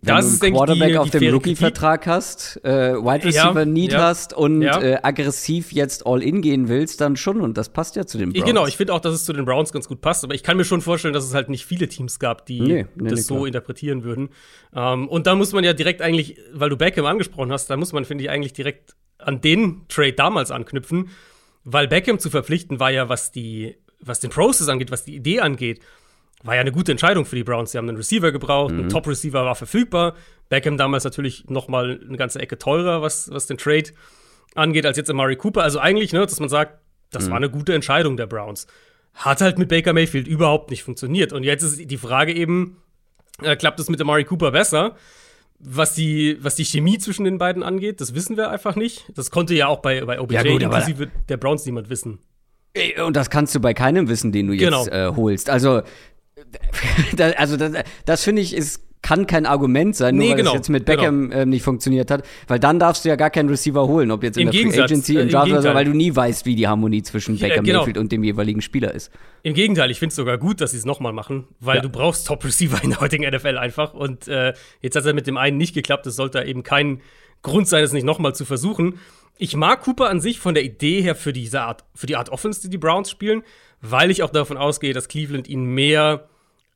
Wenn 0.00 0.14
das 0.14 0.38
du 0.38 0.46
einen 0.46 0.54
Quarterback 0.54 0.88
die, 0.90 0.98
auf 0.98 1.10
dem 1.10 1.34
Rookie-Vertrag 1.34 2.06
hast, 2.06 2.60
äh, 2.64 2.94
Wide 2.94 3.24
Receiver 3.24 3.60
ja, 3.60 3.64
Need 3.64 3.92
ja, 3.92 4.02
hast 4.02 4.32
und 4.32 4.62
ja. 4.62 4.80
äh, 4.80 4.98
aggressiv 5.02 5.72
jetzt 5.72 6.06
All-In 6.06 6.40
gehen 6.40 6.68
willst, 6.68 7.00
dann 7.00 7.16
schon. 7.16 7.40
Und 7.40 7.58
das 7.58 7.70
passt 7.70 7.96
ja 7.96 8.06
zu 8.06 8.16
den 8.16 8.32
Browns. 8.32 8.44
Genau, 8.44 8.66
ich 8.66 8.76
finde 8.76 8.94
auch, 8.94 9.00
dass 9.00 9.14
es 9.14 9.24
zu 9.24 9.32
den 9.32 9.44
Browns 9.44 9.72
ganz 9.72 9.88
gut 9.88 10.00
passt. 10.00 10.22
Aber 10.22 10.34
ich 10.34 10.42
kann 10.42 10.56
mir 10.56 10.64
schon 10.64 10.82
vorstellen, 10.82 11.14
dass 11.14 11.24
es 11.24 11.34
halt 11.34 11.48
nicht 11.48 11.66
viele 11.66 11.88
Teams 11.88 12.18
gab, 12.18 12.46
die 12.46 12.60
nee, 12.60 12.86
nee, 12.94 13.10
das 13.10 13.18
nee, 13.18 13.22
so 13.22 13.46
interpretieren 13.46 14.04
würden. 14.04 14.28
Ähm, 14.74 15.08
und 15.08 15.26
da 15.26 15.34
muss 15.34 15.52
man 15.52 15.64
ja 15.64 15.72
direkt 15.72 16.00
eigentlich, 16.00 16.38
weil 16.52 16.70
du 16.70 16.76
Beckham 16.76 17.06
angesprochen 17.06 17.50
hast, 17.50 17.68
da 17.68 17.76
muss 17.76 17.92
man, 17.92 18.04
finde 18.04 18.24
ich, 18.24 18.30
eigentlich 18.30 18.52
direkt 18.52 18.94
an 19.18 19.40
den 19.40 19.82
Trade 19.88 20.12
damals 20.12 20.50
anknüpfen. 20.50 21.10
Weil 21.64 21.88
Beckham 21.88 22.18
zu 22.20 22.30
verpflichten 22.30 22.78
war 22.78 22.90
ja, 22.90 23.08
was 23.08 23.32
die, 23.32 23.76
was 24.00 24.20
den 24.20 24.30
Process 24.30 24.68
angeht, 24.68 24.92
was 24.92 25.04
die 25.04 25.16
Idee 25.16 25.40
angeht, 25.40 25.80
war 26.44 26.54
ja 26.54 26.60
eine 26.60 26.72
gute 26.72 26.92
Entscheidung 26.92 27.24
für 27.24 27.36
die 27.36 27.44
Browns. 27.44 27.72
Sie 27.72 27.78
haben 27.78 27.88
einen 27.88 27.96
Receiver 27.96 28.30
gebraucht, 28.32 28.72
mhm. 28.72 28.80
ein 28.80 28.88
Top-Receiver 28.88 29.44
war 29.44 29.54
verfügbar. 29.54 30.14
Beckham 30.48 30.76
damals 30.76 31.04
natürlich 31.04 31.48
noch 31.48 31.68
mal 31.68 32.00
eine 32.06 32.16
ganze 32.16 32.38
Ecke 32.38 32.58
teurer, 32.58 33.02
was, 33.02 33.30
was 33.30 33.46
den 33.46 33.58
Trade 33.58 33.90
angeht, 34.54 34.86
als 34.86 34.96
jetzt 34.96 35.10
Amari 35.10 35.36
Cooper. 35.36 35.62
Also 35.62 35.78
eigentlich, 35.78 36.12
ne, 36.12 36.20
dass 36.20 36.40
man 36.40 36.48
sagt, 36.48 36.78
das 37.10 37.26
mhm. 37.26 37.30
war 37.30 37.36
eine 37.38 37.50
gute 37.50 37.74
Entscheidung 37.74 38.16
der 38.16 38.26
Browns. 38.26 38.66
Hat 39.14 39.40
halt 39.40 39.58
mit 39.58 39.68
Baker 39.68 39.92
Mayfield 39.92 40.28
überhaupt 40.28 40.70
nicht 40.70 40.84
funktioniert. 40.84 41.32
Und 41.32 41.42
jetzt 41.42 41.62
ist 41.62 41.90
die 41.90 41.96
Frage 41.96 42.32
eben, 42.32 42.76
äh, 43.42 43.56
klappt 43.56 43.80
es 43.80 43.88
mit 43.88 44.00
Amari 44.00 44.24
Cooper 44.24 44.52
besser? 44.52 44.94
Was 45.60 45.94
die, 45.94 46.38
was 46.40 46.54
die 46.54 46.64
Chemie 46.64 46.98
zwischen 46.98 47.24
den 47.24 47.36
beiden 47.36 47.64
angeht, 47.64 48.00
das 48.00 48.14
wissen 48.14 48.36
wir 48.36 48.48
einfach 48.48 48.76
nicht. 48.76 49.10
Das 49.16 49.32
konnte 49.32 49.54
ja 49.54 49.66
auch 49.66 49.80
bei, 49.80 50.04
bei 50.04 50.20
OBJ 50.20 50.34
ja, 50.34 50.42
gut, 50.44 50.62
inklusive 50.62 51.08
der 51.28 51.36
Browns 51.36 51.66
niemand 51.66 51.90
wissen. 51.90 52.20
Und 53.04 53.16
das 53.16 53.28
kannst 53.28 53.56
du 53.56 53.60
bei 53.60 53.74
keinem 53.74 54.08
wissen, 54.08 54.30
den 54.30 54.46
du 54.46 54.52
jetzt 54.52 54.62
genau. 54.62 54.86
äh, 54.86 55.16
holst. 55.16 55.50
Also 55.50 55.82
also 57.36 57.56
das, 57.56 57.72
das 58.04 58.24
finde 58.24 58.42
ich 58.42 58.54
ist 58.54 58.82
kann 59.02 59.26
kein 59.26 59.46
Argument 59.46 59.94
sein, 59.94 60.16
nur 60.16 60.24
nee, 60.24 60.30
weil 60.30 60.36
genau, 60.38 60.50
es 60.50 60.56
jetzt 60.56 60.68
mit 60.70 60.84
Beckham 60.84 61.30
genau. 61.30 61.42
ähm, 61.42 61.50
nicht 61.50 61.62
funktioniert 61.62 62.10
hat, 62.10 62.24
weil 62.46 62.58
dann 62.58 62.78
darfst 62.78 63.04
du 63.04 63.08
ja 63.08 63.16
gar 63.16 63.30
keinen 63.30 63.48
Receiver 63.48 63.86
holen, 63.86 64.10
ob 64.10 64.22
jetzt 64.22 64.36
in 64.36 64.48
Im 64.48 64.52
der 64.52 64.72
Free 64.72 64.82
Agency, 64.82 65.14
im 65.16 65.28
äh, 65.28 65.30
Draft 65.30 65.50
oder 65.50 65.62
so, 65.62 65.68
weil 65.72 65.84
du 65.84 65.92
nie 65.92 66.14
weißt, 66.14 66.44
wie 66.46 66.56
die 66.56 66.66
Harmonie 66.66 67.02
zwischen 67.02 67.38
Beckham, 67.38 67.64
ja, 67.64 67.72
genau. 67.72 67.78
Mayfield 67.78 67.98
und 67.98 68.12
dem 68.12 68.24
jeweiligen 68.24 68.60
Spieler 68.60 68.92
ist. 68.92 69.10
Im 69.42 69.54
Gegenteil, 69.54 69.90
ich 69.90 69.98
finde 69.98 70.10
es 70.10 70.16
sogar 70.16 70.36
gut, 70.36 70.60
dass 70.60 70.72
sie 70.72 70.78
es 70.78 70.84
nochmal 70.84 71.12
machen, 71.12 71.46
weil 71.60 71.76
ja. 71.76 71.82
du 71.82 71.88
brauchst 71.88 72.26
Top-Receiver 72.26 72.82
in 72.82 72.90
der 72.90 73.00
heutigen 73.00 73.24
NFL 73.28 73.56
einfach 73.56 73.94
und 73.94 74.26
äh, 74.28 74.52
jetzt 74.80 74.96
hat 74.96 75.04
es 75.04 75.14
mit 75.14 75.26
dem 75.26 75.36
einen 75.36 75.56
nicht 75.56 75.74
geklappt, 75.74 76.06
es 76.06 76.16
sollte 76.16 76.42
eben 76.42 76.62
kein 76.62 77.00
Grund 77.42 77.68
sein, 77.68 77.84
es 77.84 77.92
nicht 77.92 78.04
nochmal 78.04 78.34
zu 78.34 78.44
versuchen. 78.44 78.98
Ich 79.38 79.54
mag 79.54 79.82
Cooper 79.82 80.10
an 80.10 80.20
sich 80.20 80.40
von 80.40 80.54
der 80.54 80.64
Idee 80.64 81.00
her 81.00 81.14
für 81.14 81.32
diese 81.32 81.60
Art, 81.60 81.84
für 81.94 82.06
die 82.06 82.16
Art 82.16 82.30
Offense, 82.30 82.60
die 82.60 82.68
die 82.68 82.78
Browns 82.78 83.10
spielen, 83.10 83.42
weil 83.80 84.10
ich 84.10 84.24
auch 84.24 84.30
davon 84.30 84.56
ausgehe, 84.56 84.92
dass 84.92 85.06
Cleveland 85.06 85.48
ihn 85.48 85.64
mehr 85.64 86.28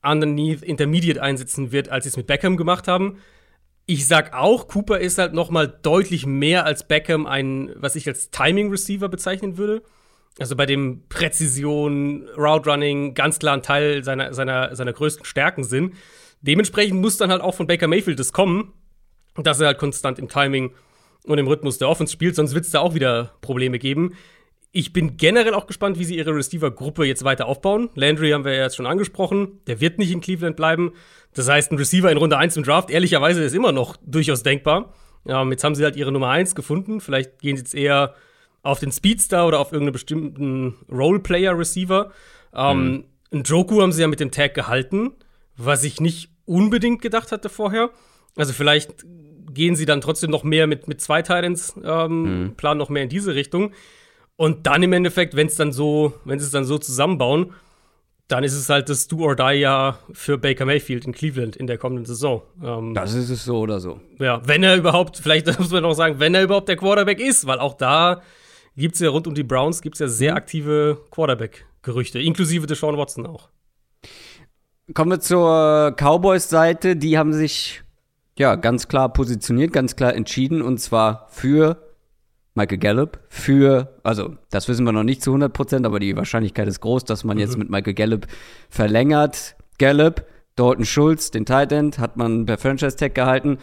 underneath 0.02 0.62
Intermediate 0.62 1.22
einsetzen 1.22 1.72
wird, 1.72 1.88
als 1.88 2.04
sie 2.04 2.08
es 2.08 2.16
mit 2.16 2.26
Beckham 2.26 2.56
gemacht 2.56 2.88
haben. 2.88 3.18
Ich 3.86 4.06
sag 4.06 4.34
auch, 4.34 4.68
Cooper 4.68 5.00
ist 5.00 5.18
halt 5.18 5.32
noch 5.32 5.50
mal 5.50 5.66
deutlich 5.66 6.26
mehr 6.26 6.64
als 6.64 6.86
Beckham 6.86 7.26
ein, 7.26 7.72
was 7.76 7.96
ich 7.96 8.06
als 8.06 8.30
Timing 8.30 8.70
Receiver 8.70 9.08
bezeichnen 9.08 9.58
würde. 9.58 9.82
Also 10.38 10.56
bei 10.56 10.66
dem 10.66 11.02
Präzision, 11.08 12.28
Route 12.36 12.70
Running 12.70 13.14
ganz 13.14 13.38
klar 13.38 13.54
ein 13.54 13.62
Teil 13.62 14.02
seiner, 14.02 14.32
seiner, 14.32 14.74
seiner 14.74 14.92
größten 14.92 15.24
Stärken 15.24 15.64
sind. 15.64 15.94
Dementsprechend 16.40 17.00
muss 17.00 17.18
dann 17.18 17.30
halt 17.30 17.42
auch 17.42 17.54
von 17.54 17.66
Baker 17.66 17.86
Mayfield 17.86 18.18
das 18.18 18.32
kommen, 18.32 18.72
dass 19.36 19.60
er 19.60 19.68
halt 19.68 19.78
konstant 19.78 20.18
im 20.18 20.28
Timing 20.28 20.72
und 21.24 21.38
im 21.38 21.46
Rhythmus 21.46 21.78
der 21.78 21.88
Offense 21.88 22.12
spielt, 22.12 22.34
sonst 22.34 22.54
wird 22.54 22.64
es 22.64 22.70
da 22.70 22.80
auch 22.80 22.94
wieder 22.94 23.34
Probleme 23.40 23.78
geben. 23.78 24.14
Ich 24.74 24.94
bin 24.94 25.18
generell 25.18 25.52
auch 25.52 25.66
gespannt, 25.66 25.98
wie 25.98 26.04
sie 26.04 26.16
ihre 26.16 26.34
Receiver-Gruppe 26.34 27.04
jetzt 27.04 27.24
weiter 27.24 27.46
aufbauen. 27.46 27.90
Landry 27.94 28.30
haben 28.30 28.46
wir 28.46 28.54
ja 28.54 28.62
jetzt 28.62 28.76
schon 28.76 28.86
angesprochen. 28.86 29.60
Der 29.66 29.82
wird 29.82 29.98
nicht 29.98 30.10
in 30.10 30.22
Cleveland 30.22 30.56
bleiben. 30.56 30.92
Das 31.34 31.46
heißt, 31.46 31.70
ein 31.72 31.78
Receiver 31.78 32.10
in 32.10 32.16
Runde 32.16 32.38
1 32.38 32.56
im 32.56 32.62
Draft, 32.62 32.90
ehrlicherweise, 32.90 33.42
ist 33.42 33.54
immer 33.54 33.72
noch 33.72 33.98
durchaus 34.04 34.42
denkbar. 34.42 34.94
Ähm, 35.26 35.50
jetzt 35.50 35.62
haben 35.62 35.74
sie 35.74 35.84
halt 35.84 35.96
ihre 35.96 36.10
Nummer 36.10 36.30
1 36.30 36.54
gefunden. 36.54 37.02
Vielleicht 37.02 37.38
gehen 37.40 37.56
sie 37.56 37.62
jetzt 37.62 37.74
eher 37.74 38.14
auf 38.62 38.80
den 38.80 38.92
Speedstar 38.92 39.46
oder 39.46 39.60
auf 39.60 39.72
irgendeinen 39.72 39.92
bestimmten 39.92 40.74
Role-Player-Receiver. 40.90 42.10
Ähm, 42.54 43.04
mhm. 43.30 43.42
Joku 43.42 43.82
haben 43.82 43.92
sie 43.92 44.00
ja 44.00 44.08
mit 44.08 44.20
dem 44.20 44.30
Tag 44.30 44.54
gehalten, 44.54 45.12
was 45.54 45.84
ich 45.84 46.00
nicht 46.00 46.30
unbedingt 46.46 47.02
gedacht 47.02 47.30
hatte 47.30 47.50
vorher. 47.50 47.90
Also 48.36 48.54
vielleicht 48.54 49.04
gehen 49.52 49.76
sie 49.76 49.84
dann 49.84 50.00
trotzdem 50.00 50.30
noch 50.30 50.44
mehr 50.44 50.66
mit, 50.66 50.88
mit 50.88 51.02
zwei 51.02 51.20
Titans, 51.20 51.74
ähm, 51.84 52.22
mhm. 52.22 52.54
planen 52.56 52.78
noch 52.78 52.88
mehr 52.88 53.02
in 53.02 53.10
diese 53.10 53.34
Richtung. 53.34 53.72
Und 54.36 54.66
dann 54.66 54.82
im 54.82 54.92
Endeffekt, 54.92 55.36
wenn 55.36 55.46
es 55.46 55.56
dann 55.56 55.72
so, 55.72 56.14
wenn 56.24 56.38
sie 56.38 56.46
es 56.46 56.52
dann 56.52 56.64
so 56.64 56.78
zusammenbauen, 56.78 57.52
dann 58.28 58.44
ist 58.44 58.54
es 58.54 58.68
halt 58.70 58.88
das 58.88 59.08
Do 59.08 59.20
or 59.20 59.36
Die 59.36 59.58
Jahr 59.58 59.98
für 60.12 60.38
Baker 60.38 60.64
Mayfield 60.64 61.04
in 61.04 61.12
Cleveland 61.12 61.54
in 61.54 61.66
der 61.66 61.76
kommenden 61.76 62.06
Saison. 62.06 62.42
Ähm, 62.62 62.94
das 62.94 63.12
ist 63.12 63.28
es 63.28 63.44
so 63.44 63.58
oder 63.58 63.78
so. 63.78 64.00
Ja, 64.18 64.40
wenn 64.46 64.62
er 64.62 64.76
überhaupt, 64.76 65.18
vielleicht 65.18 65.46
muss 65.58 65.70
man 65.70 65.82
noch 65.82 65.92
sagen, 65.92 66.18
wenn 66.18 66.34
er 66.34 66.42
überhaupt 66.42 66.68
der 66.68 66.76
Quarterback 66.76 67.20
ist, 67.20 67.46
weil 67.46 67.58
auch 67.58 67.74
da 67.74 68.22
gibt 68.74 68.94
es 68.94 69.00
ja 69.00 69.10
rund 69.10 69.26
um 69.26 69.34
die 69.34 69.42
Browns 69.42 69.82
gibt 69.82 69.96
es 69.96 70.00
ja 70.00 70.08
sehr 70.08 70.32
mhm. 70.32 70.36
aktive 70.38 70.98
Quarterback-Gerüchte, 71.10 72.20
inklusive 72.20 72.66
Deshaun 72.66 72.96
Watson 72.96 73.26
auch. 73.26 73.50
Kommen 74.94 75.10
wir 75.10 75.20
zur 75.20 75.94
Cowboys-Seite. 75.96 76.96
Die 76.96 77.18
haben 77.18 77.32
sich 77.32 77.82
ja 78.38 78.56
ganz 78.56 78.88
klar 78.88 79.12
positioniert, 79.12 79.72
ganz 79.72 79.94
klar 79.94 80.14
entschieden 80.14 80.62
und 80.62 80.78
zwar 80.78 81.28
für 81.30 81.91
Michael 82.54 82.78
Gallup 82.78 83.18
für, 83.28 83.94
also 84.02 84.36
das 84.50 84.68
wissen 84.68 84.84
wir 84.84 84.92
noch 84.92 85.04
nicht 85.04 85.22
zu 85.22 85.30
100 85.30 85.52
Prozent, 85.52 85.86
aber 85.86 86.00
die 86.00 86.16
Wahrscheinlichkeit 86.16 86.68
ist 86.68 86.80
groß, 86.80 87.04
dass 87.04 87.24
man 87.24 87.36
mhm. 87.36 87.40
jetzt 87.40 87.56
mit 87.56 87.70
Michael 87.70 87.94
Gallup 87.94 88.26
verlängert. 88.68 89.56
Gallup, 89.78 90.26
Dalton 90.56 90.84
Schulz, 90.84 91.30
den 91.30 91.46
Tight 91.46 91.72
End, 91.72 91.98
hat 91.98 92.16
man 92.16 92.44
per 92.44 92.58
Franchise 92.58 92.96
Tag 92.96 93.14
gehalten. 93.14 93.58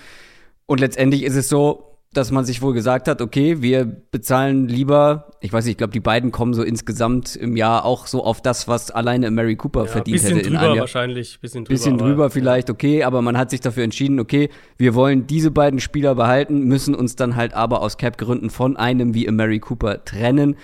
Und 0.66 0.80
letztendlich 0.80 1.24
ist 1.24 1.36
es 1.36 1.50
so, 1.50 1.89
dass 2.12 2.32
man 2.32 2.44
sich 2.44 2.64
wohl 2.64 2.74
gesagt 2.74 3.08
hat, 3.08 3.22
okay, 3.22 3.62
wir 3.62 3.86
bezahlen 3.86 4.68
lieber, 4.68 5.30
ich 5.42 5.54
weiß 5.54 5.66
nicht, 5.66 5.74
ich 5.74 5.78
glaube, 5.78 5.94
die 5.94 6.00
beiden 6.00 6.32
kommen 6.32 6.56
so 6.56 6.64
insgesamt 6.64 7.36
im 7.36 7.56
Jahr 7.56 7.86
auch 7.86 8.08
so 8.08 8.24
auf 8.24 8.42
das, 8.42 8.68
was 8.68 8.90
alleine 8.90 9.30
Mary 9.30 9.56
Cooper 9.56 9.82
ja, 9.82 9.86
verdient 9.86 10.24
hätte. 10.24 10.36
Bisschen 10.36 10.54
drüber 10.54 10.78
wahrscheinlich, 10.80 11.40
bisschen 11.40 11.66
drüber. 11.66 11.74
Bisschen 11.76 11.98
drüber 12.00 12.24
aber, 12.24 12.30
vielleicht, 12.32 12.72
okay, 12.72 13.04
aber 13.04 13.22
man 13.22 13.38
hat 13.38 13.52
sich 13.52 13.62
dafür 13.62 13.84
entschieden, 13.84 14.20
okay, 14.20 14.50
wir 14.78 14.96
wollen 14.96 15.28
diese 15.28 15.52
beiden 15.52 15.80
Spieler 15.80 16.16
behalten, 16.16 16.64
müssen 16.64 16.96
uns 16.96 17.16
dann 17.16 17.36
halt 17.36 17.54
aber 17.54 17.82
aus 17.82 17.98
Cap-Gründen 17.98 18.50
von 18.50 18.76
einem 18.76 19.14
wie 19.14 19.30
Mary 19.30 19.60
Cooper 19.60 20.04
trennen. 20.04 20.56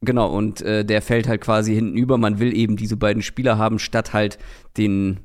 Genau, 0.00 0.28
und 0.28 0.62
äh, 0.62 0.84
der 0.84 1.00
fällt 1.00 1.28
halt 1.28 1.40
quasi 1.40 1.74
hinten 1.74 1.96
über. 1.96 2.18
Man 2.18 2.38
will 2.38 2.54
eben 2.54 2.76
diese 2.76 2.96
beiden 2.96 3.22
Spieler 3.22 3.56
haben, 3.56 3.78
statt 3.78 4.12
halt 4.12 4.38
den, 4.76 5.20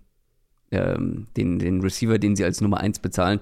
ähm, 0.72 1.28
den, 1.36 1.60
den 1.60 1.82
Receiver, 1.82 2.20
den 2.20 2.36
sie 2.36 2.44
als 2.44 2.62
Nummer 2.62 2.80
1 2.80 3.00
bezahlen. 3.00 3.42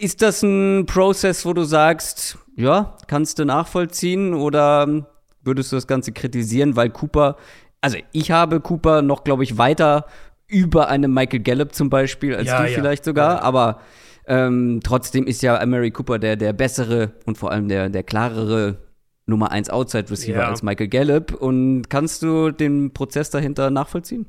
Ist 0.00 0.22
das 0.22 0.42
ein 0.42 0.86
Prozess, 0.86 1.44
wo 1.44 1.52
du 1.52 1.64
sagst, 1.64 2.38
ja, 2.56 2.96
kannst 3.06 3.38
du 3.38 3.44
nachvollziehen 3.44 4.34
oder 4.34 5.06
würdest 5.42 5.72
du 5.72 5.76
das 5.76 5.86
Ganze 5.86 6.12
kritisieren, 6.12 6.76
weil 6.76 6.90
Cooper, 6.90 7.36
also 7.80 7.98
ich 8.12 8.30
habe 8.30 8.60
Cooper 8.60 9.02
noch, 9.02 9.24
glaube 9.24 9.42
ich, 9.44 9.58
weiter 9.58 10.06
über 10.46 10.88
einem 10.88 11.12
Michael 11.12 11.40
Gallup 11.40 11.74
zum 11.74 11.90
Beispiel, 11.90 12.34
als 12.34 12.48
Ja, 12.48 12.62
du 12.62 12.68
ja. 12.70 12.74
vielleicht 12.74 13.04
sogar, 13.04 13.36
Ja. 13.36 13.42
aber 13.42 13.80
ähm, 14.26 14.80
trotzdem 14.82 15.26
ist 15.26 15.42
ja 15.42 15.64
Mary 15.66 15.90
Cooper 15.90 16.18
der, 16.18 16.36
der 16.36 16.52
bessere 16.52 17.12
und 17.26 17.36
vor 17.38 17.50
allem 17.52 17.68
der, 17.68 17.88
der 17.88 18.02
klarere 18.02 18.78
Nummer 19.26 19.50
1 19.52 19.70
Outside 19.70 20.10
Receiver 20.10 20.46
als 20.46 20.62
Michael 20.62 20.88
Gallup. 20.88 21.34
Und 21.34 21.88
kannst 21.88 22.22
du 22.22 22.50
den 22.50 22.92
Prozess 22.92 23.30
dahinter 23.30 23.70
nachvollziehen? 23.70 24.26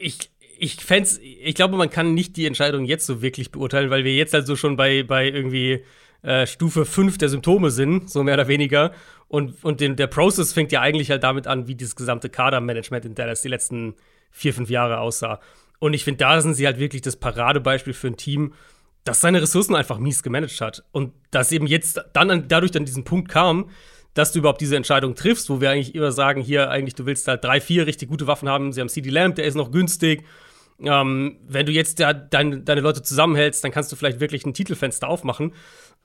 ich, 0.00 0.30
ich 0.58 0.76
fänd's, 0.76 1.20
ich 1.40 1.54
glaube, 1.54 1.76
man 1.76 1.90
kann 1.90 2.14
nicht 2.14 2.36
die 2.36 2.46
Entscheidung 2.46 2.84
jetzt 2.84 3.06
so 3.06 3.22
wirklich 3.22 3.50
beurteilen, 3.50 3.90
weil 3.90 4.04
wir 4.04 4.14
jetzt 4.14 4.34
also 4.34 4.56
schon 4.56 4.76
bei, 4.76 5.02
bei 5.02 5.28
irgendwie 5.28 5.84
äh, 6.22 6.46
Stufe 6.46 6.84
5 6.84 7.18
der 7.18 7.28
Symptome 7.28 7.70
sind, 7.70 8.10
so 8.10 8.22
mehr 8.22 8.34
oder 8.34 8.48
weniger. 8.48 8.92
Und, 9.28 9.62
und 9.62 9.80
den, 9.80 9.96
der 9.96 10.06
Prozess 10.06 10.52
fängt 10.52 10.72
ja 10.72 10.80
eigentlich 10.80 11.10
halt 11.10 11.22
damit 11.22 11.46
an, 11.46 11.68
wie 11.68 11.74
dieses 11.74 11.96
gesamte 11.96 12.28
Kadermanagement 12.28 13.04
in 13.04 13.14
Dallas 13.14 13.42
die 13.42 13.48
letzten 13.48 13.94
vier, 14.30 14.54
fünf 14.54 14.70
Jahre 14.70 15.00
aussah. 15.00 15.40
Und 15.78 15.94
ich 15.94 16.04
finde, 16.04 16.18
da 16.18 16.40
sind 16.40 16.54
sie 16.54 16.66
halt 16.66 16.78
wirklich 16.78 17.02
das 17.02 17.16
Paradebeispiel 17.16 17.92
für 17.92 18.08
ein 18.08 18.16
Team, 18.16 18.54
das 19.04 19.20
seine 19.20 19.40
Ressourcen 19.40 19.76
einfach 19.76 19.98
mies 19.98 20.22
gemanagt 20.22 20.60
hat. 20.60 20.84
Und 20.92 21.12
dass 21.30 21.52
eben 21.52 21.66
jetzt 21.66 22.00
dann 22.12 22.30
an, 22.30 22.48
dadurch 22.48 22.72
dann 22.72 22.84
diesen 22.84 23.04
Punkt 23.04 23.28
kam, 23.28 23.70
dass 24.14 24.32
du 24.32 24.40
überhaupt 24.40 24.60
diese 24.60 24.76
Entscheidung 24.76 25.14
triffst, 25.14 25.48
wo 25.48 25.60
wir 25.60 25.70
eigentlich 25.70 25.94
immer 25.94 26.10
sagen, 26.10 26.40
hier 26.40 26.70
eigentlich, 26.70 26.94
du 26.94 27.06
willst 27.06 27.28
halt 27.28 27.44
drei, 27.44 27.60
vier 27.60 27.86
richtig 27.86 28.08
gute 28.08 28.26
Waffen 28.26 28.48
haben. 28.48 28.72
Sie 28.72 28.80
haben 28.80 28.88
CD 28.88 29.10
Lamb, 29.10 29.36
der 29.36 29.44
ist 29.44 29.54
noch 29.54 29.70
günstig. 29.70 30.24
Ähm, 30.80 31.38
wenn 31.46 31.66
du 31.66 31.72
jetzt 31.72 32.00
da 32.00 32.12
dein, 32.12 32.64
deine 32.64 32.80
Leute 32.80 33.02
zusammenhältst, 33.02 33.64
dann 33.64 33.72
kannst 33.72 33.90
du 33.90 33.96
vielleicht 33.96 34.20
wirklich 34.20 34.46
ein 34.46 34.54
Titelfenster 34.54 35.08
aufmachen. 35.08 35.54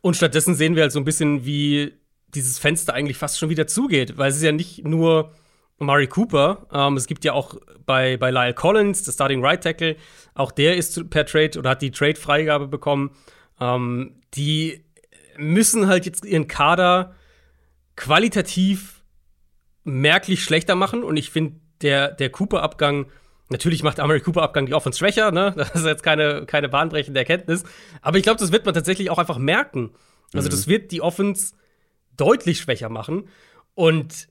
Und 0.01 0.15
stattdessen 0.15 0.55
sehen 0.55 0.75
wir 0.75 0.83
halt 0.83 0.91
so 0.91 0.99
ein 0.99 1.05
bisschen, 1.05 1.45
wie 1.45 1.93
dieses 2.33 2.59
Fenster 2.59 2.93
eigentlich 2.93 3.17
fast 3.17 3.39
schon 3.39 3.49
wieder 3.49 3.67
zugeht, 3.67 4.17
weil 4.17 4.29
es 4.29 4.37
ist 4.37 4.43
ja 4.43 4.51
nicht 4.51 4.85
nur 4.85 5.31
Murray 5.79 6.07
Cooper, 6.07 6.67
ähm, 6.71 6.97
es 6.97 7.07
gibt 7.07 7.25
ja 7.25 7.33
auch 7.33 7.55
bei, 7.85 8.17
bei 8.17 8.31
Lyle 8.31 8.53
Collins, 8.53 9.03
der 9.03 9.11
Starting 9.11 9.43
Right 9.43 9.61
Tackle, 9.61 9.95
auch 10.33 10.51
der 10.51 10.77
ist 10.77 11.09
per 11.09 11.25
Trade 11.25 11.59
oder 11.59 11.71
hat 11.71 11.81
die 11.81 11.91
Trade-Freigabe 11.91 12.67
bekommen. 12.67 13.11
Ähm, 13.59 14.21
die 14.33 14.83
müssen 15.37 15.87
halt 15.87 16.05
jetzt 16.05 16.25
ihren 16.25 16.47
Kader 16.47 17.15
qualitativ 17.95 19.03
merklich 19.83 20.43
schlechter 20.43 20.75
machen 20.75 21.03
und 21.03 21.17
ich 21.17 21.29
finde, 21.29 21.59
der, 21.81 22.11
der 22.11 22.29
Cooper-Abgang, 22.29 23.07
natürlich 23.53 23.83
macht 23.83 24.01
Amari 24.01 24.19
Cooper-Abgang 24.19 24.65
die 24.65 24.73
Offense 24.73 24.99
schwächer, 24.99 25.31
ne? 25.31 25.53
Das 25.57 25.75
ist 25.75 25.85
jetzt 25.85 26.03
keine, 26.03 26.45
keine 26.45 26.67
bahnbrechende 26.67 27.19
Erkenntnis. 27.19 27.63
Aber 28.01 28.17
ich 28.17 28.23
glaube, 28.23 28.39
das 28.39 28.51
wird 28.51 28.65
man 28.65 28.73
tatsächlich 28.73 29.09
auch 29.09 29.19
einfach 29.19 29.37
merken. 29.37 29.91
Also, 30.33 30.49
das 30.49 30.67
wird 30.67 30.91
die 30.91 31.01
Offense 31.01 31.53
deutlich 32.17 32.59
schwächer 32.59 32.89
machen. 32.89 33.29
Und 33.75 34.27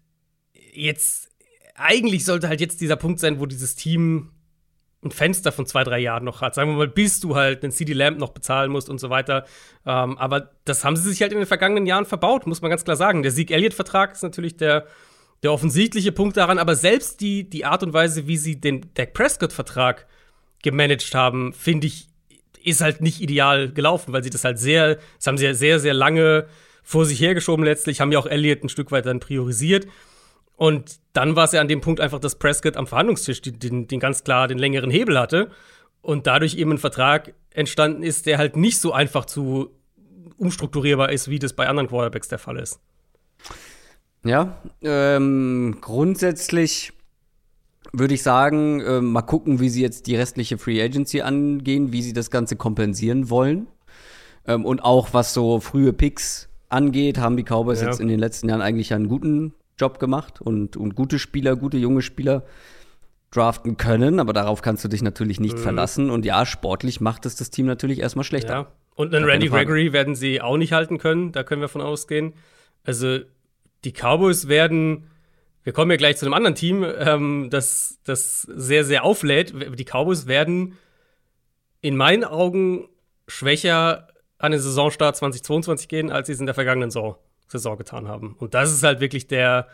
jetzt, 0.72 1.30
eigentlich 1.74 2.24
sollte 2.24 2.48
halt 2.48 2.60
jetzt 2.60 2.80
dieser 2.80 2.96
Punkt 2.96 3.20
sein, 3.20 3.40
wo 3.40 3.46
dieses 3.46 3.76
Team 3.76 4.32
ein 5.04 5.10
Fenster 5.10 5.50
von 5.50 5.66
zwei, 5.66 5.82
drei 5.84 5.98
Jahren 5.98 6.24
noch 6.24 6.40
hat. 6.40 6.54
Sagen 6.54 6.70
wir 6.70 6.76
mal, 6.76 6.88
bis 6.88 7.20
du 7.20 7.34
halt 7.34 7.62
den 7.62 7.72
CD 7.72 7.92
Lamp 7.92 8.18
noch 8.18 8.30
bezahlen 8.30 8.70
musst 8.70 8.88
und 8.88 8.98
so 8.98 9.10
weiter. 9.10 9.46
Ähm, 9.84 10.16
aber 10.18 10.50
das 10.64 10.84
haben 10.84 10.96
sie 10.96 11.08
sich 11.08 11.22
halt 11.22 11.32
in 11.32 11.38
den 11.38 11.46
vergangenen 11.46 11.86
Jahren 11.86 12.04
verbaut, 12.04 12.46
muss 12.46 12.62
man 12.62 12.70
ganz 12.70 12.84
klar 12.84 12.96
sagen. 12.96 13.22
Der 13.22 13.32
Sieg 13.32 13.50
Elliott-Vertrag 13.50 14.12
ist 14.12 14.22
natürlich 14.22 14.56
der, 14.56 14.86
der 15.42 15.52
offensichtliche 15.52 16.12
Punkt 16.12 16.36
daran, 16.36 16.58
aber 16.58 16.76
selbst 16.76 17.20
die, 17.20 17.48
die 17.48 17.64
Art 17.64 17.82
und 17.82 17.92
Weise, 17.92 18.26
wie 18.26 18.36
sie 18.36 18.60
den 18.60 18.86
Dak 18.94 19.12
Prescott-Vertrag 19.12 20.06
gemanagt 20.62 21.14
haben, 21.14 21.52
finde 21.52 21.88
ich, 21.88 22.08
ist 22.62 22.80
halt 22.80 23.00
nicht 23.00 23.20
ideal 23.20 23.72
gelaufen, 23.72 24.12
weil 24.12 24.22
sie 24.22 24.30
das 24.30 24.44
halt 24.44 24.58
sehr, 24.58 24.96
das 25.16 25.26
haben 25.26 25.38
sie 25.38 25.44
ja 25.44 25.54
sehr, 25.54 25.80
sehr 25.80 25.94
lange 25.94 26.46
vor 26.84 27.04
sich 27.04 27.20
hergeschoben 27.20 27.64
letztlich, 27.64 28.00
haben 28.00 28.12
ja 28.12 28.18
auch 28.18 28.26
Elliott 28.26 28.62
ein 28.62 28.68
Stück 28.68 28.92
weit 28.92 29.06
dann 29.06 29.20
priorisiert. 29.20 29.86
Und 30.54 31.00
dann 31.12 31.34
war 31.34 31.44
es 31.44 31.52
ja 31.52 31.60
an 31.60 31.68
dem 31.68 31.80
Punkt 31.80 32.00
einfach, 32.00 32.20
dass 32.20 32.38
Prescott 32.38 32.76
am 32.76 32.86
Verhandlungstisch 32.86 33.42
den, 33.42 33.58
den, 33.58 33.88
den 33.88 33.98
ganz 33.98 34.22
klar 34.22 34.46
den 34.46 34.58
längeren 34.58 34.90
Hebel 34.90 35.18
hatte 35.18 35.50
und 36.02 36.28
dadurch 36.28 36.54
eben 36.56 36.72
ein 36.72 36.78
Vertrag 36.78 37.34
entstanden 37.50 38.04
ist, 38.04 38.26
der 38.26 38.38
halt 38.38 38.56
nicht 38.56 38.78
so 38.78 38.92
einfach 38.92 39.24
zu 39.24 39.70
umstrukturierbar 40.36 41.10
ist, 41.10 41.28
wie 41.28 41.38
das 41.40 41.52
bei 41.52 41.68
anderen 41.68 41.88
Quarterbacks 41.88 42.28
der 42.28 42.38
Fall 42.38 42.58
ist. 42.58 42.80
Ja, 44.24 44.56
ähm, 44.82 45.78
grundsätzlich 45.80 46.92
würde 47.92 48.14
ich 48.14 48.22
sagen, 48.22 48.80
äh, 48.80 49.00
mal 49.00 49.22
gucken, 49.22 49.60
wie 49.60 49.68
sie 49.68 49.82
jetzt 49.82 50.06
die 50.06 50.16
restliche 50.16 50.58
Free 50.58 50.82
Agency 50.82 51.20
angehen, 51.20 51.92
wie 51.92 52.02
sie 52.02 52.12
das 52.12 52.30
Ganze 52.30 52.56
kompensieren 52.56 53.28
wollen. 53.30 53.66
Ähm, 54.46 54.64
und 54.64 54.80
auch 54.84 55.12
was 55.12 55.34
so 55.34 55.60
frühe 55.60 55.92
Picks 55.92 56.48
angeht, 56.68 57.18
haben 57.18 57.36
die 57.36 57.42
Cowboys 57.44 57.80
Ja. 57.80 57.88
jetzt 57.88 58.00
in 58.00 58.08
den 58.08 58.18
letzten 58.18 58.48
Jahren 58.48 58.62
eigentlich 58.62 58.94
einen 58.94 59.08
guten 59.08 59.54
Job 59.78 59.98
gemacht 59.98 60.40
und, 60.40 60.76
und 60.76 60.94
gute 60.94 61.18
Spieler, 61.18 61.56
gute 61.56 61.76
junge 61.76 62.02
Spieler 62.02 62.44
draften 63.30 63.76
können, 63.76 64.20
aber 64.20 64.32
darauf 64.32 64.62
kannst 64.62 64.84
du 64.84 64.88
dich 64.88 65.02
natürlich 65.02 65.40
nicht 65.40 65.58
verlassen. 65.58 66.10
Und 66.10 66.24
ja, 66.24 66.46
sportlich 66.46 67.00
macht 67.00 67.26
es 67.26 67.34
das 67.34 67.50
Team 67.50 67.66
natürlich 67.66 67.98
erstmal 67.98 68.24
schlechter. 68.24 68.52
Ja. 68.52 68.72
Und 68.94 69.14
einen 69.14 69.24
Randy. 69.24 69.48
Gregory 69.48 69.92
werden 69.92 70.14
sie 70.14 70.40
auch 70.42 70.58
nicht 70.58 70.72
halten 70.72 70.98
können, 70.98 71.32
da 71.32 71.42
können 71.42 71.62
wir 71.62 71.68
von 71.68 71.80
ausgehen. 71.80 72.34
Also, 72.84 73.20
die 73.84 73.92
Cowboys 73.92 74.48
werden, 74.48 75.10
wir 75.64 75.72
kommen 75.72 75.90
ja 75.90 75.96
gleich 75.96 76.16
zu 76.16 76.26
einem 76.26 76.34
anderen 76.34 76.54
Team, 76.54 76.84
ähm, 76.84 77.48
das, 77.50 77.98
das 78.04 78.42
sehr, 78.42 78.84
sehr 78.84 79.04
auflädt. 79.04 79.54
Die 79.78 79.84
Cowboys 79.84 80.26
werden 80.26 80.78
in 81.80 81.96
meinen 81.96 82.24
Augen 82.24 82.88
schwächer 83.26 84.08
an 84.38 84.52
den 84.52 84.60
Saisonstart 84.60 85.16
2022 85.16 85.88
gehen, 85.88 86.10
als 86.10 86.26
sie 86.26 86.32
es 86.32 86.40
in 86.40 86.46
der 86.46 86.54
vergangenen 86.54 86.90
Saison, 86.90 87.16
Saison 87.48 87.76
getan 87.76 88.08
haben. 88.08 88.34
Und 88.38 88.54
das 88.54 88.72
ist 88.72 88.82
halt 88.82 89.00
wirklich 89.00 89.28
der, 89.28 89.68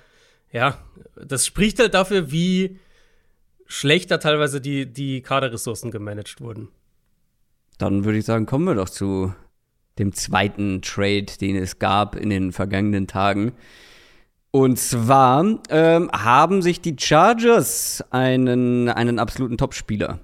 ja, 0.53 0.79
das 1.17 1.47
spricht 1.47 1.79
halt 1.79 1.95
dafür, 1.95 2.31
wie 2.31 2.79
schlechter 3.67 4.19
teilweise 4.19 4.61
die, 4.61 4.87
die 4.87 5.23
Kaderressourcen 5.23 5.91
gemanagt 5.91 6.41
wurden. 6.41 6.69
Dann 7.79 8.05
würde 8.05 8.19
ich 8.19 8.25
sagen, 8.25 8.47
kommen 8.47 8.65
wir 8.65 8.75
doch 8.75 8.89
zu 8.89 9.33
dem 9.99 10.13
zweiten 10.13 10.83
Trade, 10.83 11.27
den 11.41 11.57
es 11.57 11.79
gab 11.79 12.17
in 12.17 12.31
den 12.31 12.53
vergangenen 12.53 13.07
Tagen. 13.07 13.53
Und 14.51 14.79
zwar 14.79 15.45
ähm, 15.69 16.11
haben 16.13 16.63
sich 16.63 16.81
die 16.81 16.97
Chargers 16.99 18.03
einen, 18.11 18.89
einen 18.89 19.19
absoluten 19.19 19.59
Topspieler 19.59 20.21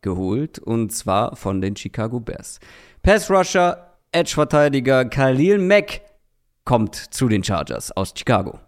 geholt, 0.00 0.58
und 0.58 0.92
zwar 0.92 1.34
von 1.34 1.60
den 1.60 1.74
Chicago 1.74 2.20
Bears. 2.20 2.60
Pass 3.02 3.30
Rusher, 3.30 3.96
Edge-Verteidiger 4.12 5.04
Khalil 5.06 5.58
Mack 5.58 6.02
kommt 6.64 6.94
zu 6.94 7.28
den 7.28 7.42
Chargers 7.42 7.90
aus 7.92 8.14
Chicago. 8.16 8.60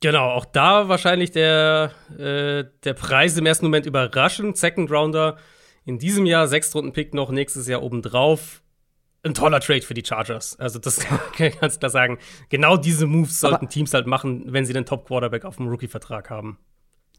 Genau, 0.00 0.30
auch 0.30 0.46
da 0.46 0.88
wahrscheinlich 0.88 1.30
der, 1.30 1.92
äh, 2.18 2.64
der 2.84 2.94
Preis 2.94 3.36
im 3.36 3.46
ersten 3.46 3.66
Moment 3.66 3.86
überraschend. 3.86 4.56
Second 4.56 4.90
Rounder 4.90 5.36
in 5.84 5.98
diesem 5.98 6.26
Jahr, 6.26 6.48
Sechstrunden-Pick 6.48 7.14
noch 7.14 7.30
nächstes 7.30 7.68
Jahr 7.68 7.82
obendrauf. 7.82 8.59
Ein 9.22 9.34
toller 9.34 9.60
Trade 9.60 9.82
für 9.82 9.94
die 9.94 10.02
Chargers. 10.04 10.58
Also, 10.58 10.78
das 10.78 10.98
kann 11.00 11.18
ich 11.38 11.60
ganz 11.60 11.78
klar 11.78 11.90
sagen. 11.90 12.18
Genau 12.48 12.76
diese 12.76 13.06
Moves 13.06 13.40
sollten 13.40 13.56
Aber- 13.56 13.68
Teams 13.68 13.92
halt 13.94 14.06
machen, 14.06 14.44
wenn 14.48 14.64
sie 14.64 14.72
den 14.72 14.86
Top-Quarterback 14.86 15.44
auf 15.44 15.56
dem 15.56 15.68
Rookie-Vertrag 15.68 16.30
haben. 16.30 16.58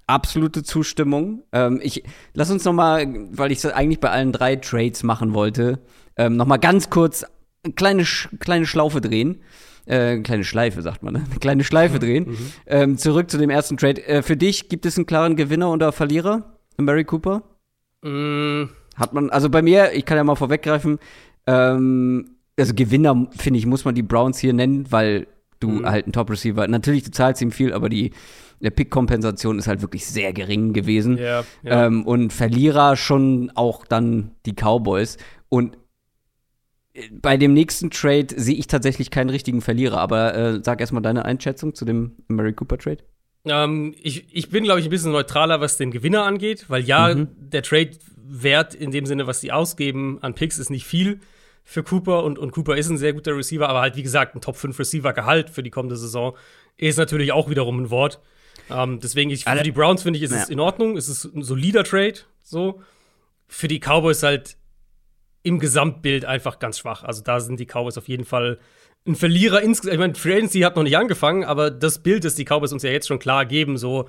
absolute 0.08 0.63
Zustimmung. 0.63 1.43
Ähm, 1.51 1.79
ich 1.81 2.03
lass 2.34 2.50
uns 2.51 2.65
noch 2.65 2.74
mal, 2.74 3.05
weil 3.31 3.51
ich 3.51 3.60
es 3.60 3.65
eigentlich 3.65 4.00
bei 4.00 4.10
allen 4.10 4.31
drei 4.34 4.55
Trades 4.58 5.03
machen 5.03 5.34
wollte, 5.34 5.79
ähm, 6.17 6.36
noch 6.36 6.46
mal 6.48 6.58
ganz 6.58 6.89
kurz 6.89 7.24
eine 7.63 7.74
kleine 7.75 8.03
kleine 8.39 8.65
Schlaufe 8.65 9.00
drehen. 9.00 9.41
Äh, 9.86 10.20
kleine 10.22 10.43
Schleife, 10.43 10.81
sagt 10.81 11.01
man, 11.03 11.13
ne? 11.13 11.24
Eine 11.29 11.39
kleine 11.39 11.63
Schleife 11.63 11.98
drehen. 12.00 12.36
Ähm, 12.67 12.98
zurück 12.98 13.31
zu 13.31 13.38
dem 13.38 13.50
ersten 13.50 13.77
Trade. 13.77 14.03
Äh, 14.05 14.22
für 14.22 14.36
dich 14.38 14.70
gibt 14.70 14.86
es 14.86 14.98
einen 14.98 15.05
klaren 15.05 15.36
Gewinner 15.36 15.72
oder 15.72 15.91
Verlierer? 15.91 16.58
Mary 16.77 17.03
Cooper? 17.05 17.43
Mm, 18.03 18.65
Hat 18.96 19.13
man, 19.13 19.29
also 19.29 19.50
bei 19.50 19.62
mir, 19.62 19.93
ich 19.93 20.05
kann 20.05 20.17
ja 20.17 20.24
mal 20.24 20.36
vorweggreifen, 20.36 21.00
ähm, 21.48 22.38
also 22.57 22.74
Gewinner, 22.74 23.27
finde 23.38 23.60
ich, 23.60 23.65
muss 23.65 23.86
man 23.86 23.95
die 23.95 24.03
Browns 24.03 24.39
hier 24.39 24.53
nennen, 24.53 24.91
weil 24.91 25.27
du 25.60 25.86
halt 25.86 26.07
ein 26.07 26.12
Top-Receiver, 26.12 26.67
natürlich, 26.67 27.03
du 27.03 27.12
zahlst 27.12 27.41
ihm 27.41 27.51
viel, 27.51 27.74
aber 27.74 27.88
die 27.88 28.12
Pick-Kompensation 28.69 29.57
ist 29.57 29.67
halt 29.67 29.81
wirklich 29.81 30.05
sehr 30.05 30.33
gering 30.33 30.74
gewesen. 30.74 31.17
ja, 31.17 31.43
ja. 31.63 31.86
Ähm, 31.86 32.05
und 32.05 32.31
Verlierer 32.31 32.95
schon 32.95 33.51
auch 33.55 33.86
dann 33.86 34.31
die 34.45 34.53
Cowboys. 34.53 35.17
Und 35.50 35.77
äh, 36.93 37.10
bei 37.12 37.38
dem 37.38 37.53
nächsten 37.53 37.89
Trade 37.89 38.27
sehe 38.36 38.55
ich 38.55 38.67
tatsächlich 38.67 39.10
keinen 39.10 39.29
richtigen 39.29 39.62
Verlierer. 39.62 39.98
Aber 39.98 40.36
äh, 40.36 40.60
sag 40.63 40.79
erstmal 40.79 41.01
deine 41.01 41.25
Einschätzung 41.25 41.74
zu 41.74 41.86
dem 41.86 42.17
Mary 42.27 42.53
Cooper 42.53 42.77
Trade. 42.77 43.00
Ähm, 43.45 43.95
ich, 44.00 44.27
ich 44.31 44.50
bin, 44.50 44.63
glaube 44.63 44.79
ich, 44.79 44.86
ein 44.86 44.91
bisschen 44.91 45.12
neutraler, 45.12 45.60
was 45.60 45.77
den 45.77 45.89
Gewinner 45.89 46.24
angeht, 46.24 46.65
weil 46.67 46.83
ja, 46.83 47.15
der 47.15 47.63
Trade-Wert 47.63 48.75
in 48.75 48.91
dem 48.91 49.07
Sinne, 49.07 49.25
was 49.25 49.41
sie 49.41 49.51
ausgeben 49.51 50.19
an 50.21 50.36
Picks, 50.36 50.60
ist 50.60 50.69
nicht 50.69 50.86
viel. 50.86 51.19
Für 51.63 51.83
Cooper 51.83 52.23
und, 52.23 52.39
und 52.39 52.51
Cooper 52.51 52.75
ist 52.75 52.89
ein 52.89 52.97
sehr 52.97 53.13
guter 53.13 53.35
Receiver, 53.35 53.67
aber 53.69 53.81
halt, 53.81 53.95
wie 53.95 54.03
gesagt, 54.03 54.35
ein 54.35 54.41
Top 54.41 54.57
5 54.57 54.77
Receiver-Gehalt 54.77 55.49
für 55.49 55.63
die 55.63 55.69
kommende 55.69 55.95
Saison 55.95 56.35
ist 56.77 56.97
natürlich 56.97 57.31
auch 57.31 57.49
wiederum 57.49 57.83
ein 57.83 57.89
Wort. 57.89 58.19
Ähm, 58.69 58.99
deswegen, 58.99 59.29
ich, 59.29 59.45
für 59.45 59.63
die 59.63 59.71
Browns 59.71 60.03
finde 60.03 60.17
ich, 60.17 60.23
ist 60.23 60.31
ja. 60.31 60.37
es 60.37 60.49
in 60.49 60.59
Ordnung, 60.59 60.97
es 60.97 61.07
ist 61.07 61.25
ein 61.25 61.43
solider 61.43 61.83
Trade, 61.83 62.15
so. 62.43 62.81
Für 63.47 63.67
die 63.67 63.79
Cowboys 63.79 64.23
halt 64.23 64.57
im 65.43 65.59
Gesamtbild 65.59 66.25
einfach 66.25 66.59
ganz 66.59 66.79
schwach. 66.79 67.03
Also 67.03 67.21
da 67.21 67.39
sind 67.39 67.59
die 67.59 67.65
Cowboys 67.65 67.97
auf 67.97 68.07
jeden 68.07 68.25
Fall 68.25 68.59
ein 69.07 69.15
Verlierer 69.15 69.61
insgesamt. 69.61 69.95
Ich 69.95 69.99
meine, 69.99 70.15
Free 70.15 70.35
Agency 70.35 70.59
hat 70.61 70.75
noch 70.75 70.83
nicht 70.83 70.97
angefangen, 70.97 71.43
aber 71.43 71.71
das 71.71 71.99
Bild, 71.99 72.23
das 72.23 72.35
die 72.35 72.45
Cowboys 72.45 72.71
uns 72.71 72.83
ja 72.83 72.91
jetzt 72.91 73.07
schon 73.07 73.19
klar 73.19 73.45
geben, 73.45 73.77
so 73.77 74.07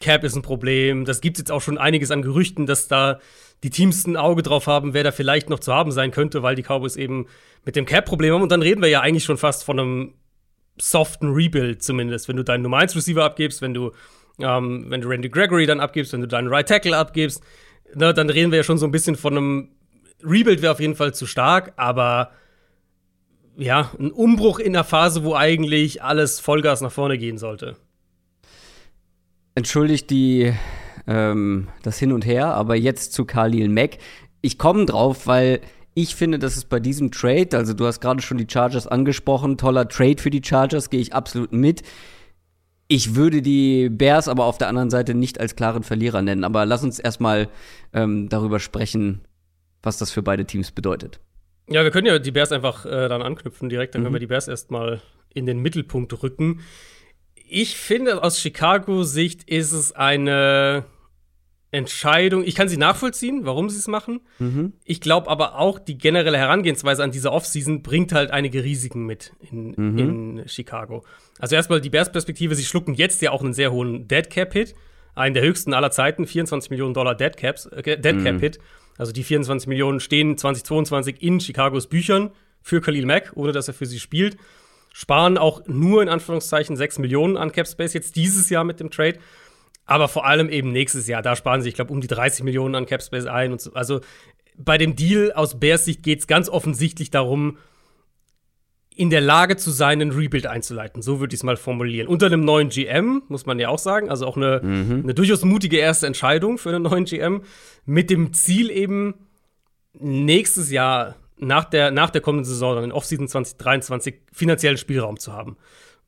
Cap 0.00 0.24
ist 0.24 0.36
ein 0.36 0.42
Problem. 0.42 1.04
Das 1.04 1.20
gibt 1.20 1.38
jetzt 1.38 1.50
auch 1.50 1.62
schon 1.62 1.78
einiges 1.78 2.10
an 2.10 2.22
Gerüchten, 2.22 2.66
dass 2.66 2.86
da 2.86 3.18
die 3.62 3.70
Teams 3.70 4.06
ein 4.06 4.16
Auge 4.16 4.42
drauf 4.42 4.66
haben, 4.66 4.94
wer 4.94 5.04
da 5.04 5.12
vielleicht 5.12 5.50
noch 5.50 5.60
zu 5.60 5.72
haben 5.72 5.90
sein 5.92 6.10
könnte, 6.10 6.42
weil 6.42 6.54
die 6.54 6.62
Cowboys 6.62 6.96
eben 6.96 7.26
mit 7.64 7.76
dem 7.76 7.86
Cap-Problem 7.86 8.34
haben. 8.34 8.42
Und 8.42 8.52
dann 8.52 8.62
reden 8.62 8.82
wir 8.82 8.88
ja 8.88 9.00
eigentlich 9.00 9.24
schon 9.24 9.38
fast 9.38 9.64
von 9.64 9.78
einem 9.78 10.14
soften 10.78 11.32
Rebuild 11.32 11.82
zumindest. 11.82 12.28
Wenn 12.28 12.36
du 12.36 12.44
deinen 12.44 12.62
Nummer 12.62 12.78
1 12.78 12.94
Receiver 12.94 13.24
abgibst, 13.24 13.62
wenn 13.62 13.74
du, 13.74 13.92
ähm, 14.38 14.86
wenn 14.88 15.00
du 15.00 15.08
Randy 15.08 15.30
Gregory 15.30 15.66
dann 15.66 15.80
abgibst, 15.80 16.12
wenn 16.12 16.20
du 16.20 16.28
deinen 16.28 16.48
Right 16.48 16.68
Tackle 16.68 16.96
abgibst, 16.96 17.42
ne, 17.94 18.12
dann 18.12 18.28
reden 18.28 18.50
wir 18.52 18.58
ja 18.58 18.64
schon 18.64 18.78
so 18.78 18.86
ein 18.86 18.92
bisschen 18.92 19.16
von 19.16 19.36
einem 19.36 19.68
Rebuild 20.22 20.62
wäre 20.62 20.72
auf 20.72 20.80
jeden 20.80 20.96
Fall 20.96 21.14
zu 21.14 21.26
stark, 21.26 21.72
aber 21.76 22.30
ja, 23.56 23.90
ein 23.98 24.10
Umbruch 24.10 24.58
in 24.58 24.72
der 24.72 24.84
Phase, 24.84 25.24
wo 25.24 25.34
eigentlich 25.34 26.02
alles 26.02 26.40
Vollgas 26.40 26.80
nach 26.80 26.92
vorne 26.92 27.18
gehen 27.18 27.38
sollte. 27.38 27.76
Entschuldigt 29.54 30.10
die, 30.10 30.52
ähm, 31.06 31.68
das 31.82 31.98
Hin 31.98 32.12
und 32.12 32.26
Her, 32.26 32.54
aber 32.54 32.76
jetzt 32.76 33.12
zu 33.12 33.24
Khalil 33.24 33.68
Mack. 33.68 33.98
Ich 34.40 34.58
komme 34.58 34.86
drauf, 34.86 35.26
weil 35.26 35.60
ich 35.94 36.14
finde, 36.14 36.38
dass 36.38 36.56
es 36.56 36.66
bei 36.66 36.78
diesem 36.78 37.10
Trade, 37.10 37.56
also 37.56 37.72
du 37.72 37.86
hast 37.86 38.00
gerade 38.00 38.20
schon 38.20 38.36
die 38.36 38.46
Chargers 38.46 38.86
angesprochen, 38.86 39.56
toller 39.56 39.88
Trade 39.88 40.20
für 40.20 40.30
die 40.30 40.42
Chargers, 40.44 40.90
gehe 40.90 41.00
ich 41.00 41.14
absolut 41.14 41.52
mit. 41.52 41.82
Ich 42.88 43.14
würde 43.14 43.42
die 43.42 43.88
Bears 43.88 44.28
aber 44.28 44.44
auf 44.44 44.58
der 44.58 44.68
anderen 44.68 44.90
Seite 44.90 45.14
nicht 45.14 45.40
als 45.40 45.56
klaren 45.56 45.82
Verlierer 45.82 46.22
nennen. 46.22 46.44
Aber 46.44 46.66
lass 46.66 46.84
uns 46.84 46.98
erstmal 46.98 47.48
ähm, 47.92 48.28
darüber 48.28 48.60
sprechen, 48.60 49.22
was 49.82 49.98
das 49.98 50.10
für 50.10 50.22
beide 50.22 50.44
Teams 50.44 50.70
bedeutet. 50.70 51.18
Ja, 51.68 51.82
wir 51.82 51.90
können 51.90 52.06
ja 52.06 52.18
die 52.18 52.30
Bears 52.30 52.52
einfach 52.52 52.84
äh, 52.84 53.08
dann 53.08 53.22
anknüpfen 53.22 53.68
direkt, 53.68 53.94
dann 53.94 54.02
mhm. 54.02 54.04
können 54.04 54.14
wir 54.16 54.20
die 54.20 54.26
Bears 54.26 54.48
erstmal 54.48 55.00
in 55.34 55.46
den 55.46 55.60
Mittelpunkt 55.60 56.22
rücken. 56.22 56.60
Ich 57.48 57.76
finde, 57.76 58.22
aus 58.22 58.38
Chicago-Sicht 58.38 59.48
ist 59.48 59.72
es 59.72 59.92
eine 59.92 60.84
Entscheidung. 61.72 62.44
Ich 62.44 62.54
kann 62.54 62.68
sie 62.68 62.76
nachvollziehen, 62.76 63.44
warum 63.44 63.68
sie 63.68 63.78
es 63.78 63.88
machen. 63.88 64.20
Mhm. 64.38 64.74
Ich 64.84 65.00
glaube 65.00 65.28
aber 65.28 65.58
auch, 65.58 65.78
die 65.78 65.98
generelle 65.98 66.38
Herangehensweise 66.38 67.02
an 67.02 67.10
diese 67.10 67.32
Offseason 67.32 67.82
bringt 67.82 68.12
halt 68.12 68.30
einige 68.30 68.62
Risiken 68.62 69.04
mit 69.04 69.32
in, 69.40 69.74
mhm. 69.76 69.98
in 69.98 70.48
Chicago. 70.48 71.04
Also 71.38 71.56
erstmal 71.56 71.80
die 71.80 71.90
Bears-Perspektive, 71.90 72.54
sie 72.54 72.64
schlucken 72.64 72.94
jetzt 72.94 73.20
ja 73.20 73.32
auch 73.32 73.42
einen 73.42 73.52
sehr 73.52 73.72
hohen 73.72 74.06
Dead 74.06 74.30
Cap-Hit, 74.30 74.74
einen 75.14 75.34
der 75.34 75.42
höchsten 75.42 75.74
aller 75.74 75.90
Zeiten, 75.90 76.26
24 76.26 76.70
Millionen 76.70 76.94
Dollar 76.94 77.14
Dead, 77.14 77.36
Caps, 77.36 77.66
äh, 77.66 77.98
Dead 77.98 78.16
mhm. 78.16 78.24
Cap-Hit. 78.24 78.58
Also 78.96 79.12
die 79.12 79.24
24 79.24 79.68
Millionen 79.68 80.00
stehen 80.00 80.38
2022 80.38 81.20
in 81.20 81.40
Chicagos 81.40 81.88
Büchern 81.88 82.30
für 82.62 82.80
Khalil 82.80 83.06
Mack, 83.06 83.32
ohne 83.34 83.52
dass 83.52 83.68
er 83.68 83.74
für 83.74 83.86
sie 83.86 84.00
spielt. 84.00 84.36
Sparen 84.92 85.36
auch 85.36 85.66
nur 85.66 86.02
in 86.02 86.08
Anführungszeichen 86.08 86.76
6 86.76 87.00
Millionen 87.00 87.36
an 87.36 87.52
Cap 87.52 87.68
Space 87.68 87.92
jetzt 87.92 88.16
dieses 88.16 88.48
Jahr 88.48 88.64
mit 88.64 88.80
dem 88.80 88.90
Trade. 88.90 89.18
Aber 89.86 90.08
vor 90.08 90.26
allem 90.26 90.48
eben 90.48 90.72
nächstes 90.72 91.06
Jahr. 91.06 91.22
Da 91.22 91.36
sparen 91.36 91.62
sie, 91.62 91.68
ich 91.68 91.74
glaube, 91.74 91.92
um 91.92 92.00
die 92.00 92.08
30 92.08 92.44
Millionen 92.44 92.74
an 92.74 92.86
Cap 92.86 93.02
Space 93.02 93.26
ein. 93.26 93.52
Und 93.52 93.60
so. 93.60 93.72
Also 93.72 94.00
bei 94.58 94.78
dem 94.78 94.96
Deal 94.96 95.32
aus 95.32 95.58
Bears 95.58 95.84
Sicht 95.84 96.02
geht 96.02 96.20
es 96.20 96.26
ganz 96.26 96.48
offensichtlich 96.48 97.10
darum, 97.10 97.58
in 98.96 99.10
der 99.10 99.20
Lage 99.20 99.56
zu 99.56 99.70
sein, 99.70 100.00
einen 100.00 100.10
Rebuild 100.10 100.46
einzuleiten. 100.46 101.02
So 101.02 101.20
würde 101.20 101.34
ich 101.34 101.40
es 101.40 101.44
mal 101.44 101.56
formulieren. 101.56 102.08
Unter 102.08 102.26
einem 102.26 102.44
neuen 102.44 102.70
GM, 102.70 103.22
muss 103.28 103.44
man 103.44 103.58
ja 103.58 103.68
auch 103.68 103.78
sagen. 103.78 104.08
Also 104.08 104.26
auch 104.26 104.36
eine, 104.36 104.60
mhm. 104.62 105.00
eine 105.04 105.14
durchaus 105.14 105.44
mutige 105.44 105.76
erste 105.76 106.06
Entscheidung 106.06 106.56
für 106.56 106.70
einen 106.70 106.82
neuen 106.82 107.04
GM. 107.04 107.42
Mit 107.84 108.08
dem 108.08 108.32
Ziel 108.32 108.70
eben, 108.70 109.14
nächstes 109.92 110.70
Jahr 110.70 111.16
nach 111.38 111.64
der, 111.64 111.90
nach 111.90 112.10
der 112.10 112.22
kommenden 112.22 112.46
Saison, 112.46 112.74
dann 112.74 112.84
in 112.84 112.92
Offseason 112.92 113.28
2023, 113.28 114.14
finanziellen 114.32 114.78
Spielraum 114.78 115.18
zu 115.18 115.32
haben. 115.34 115.56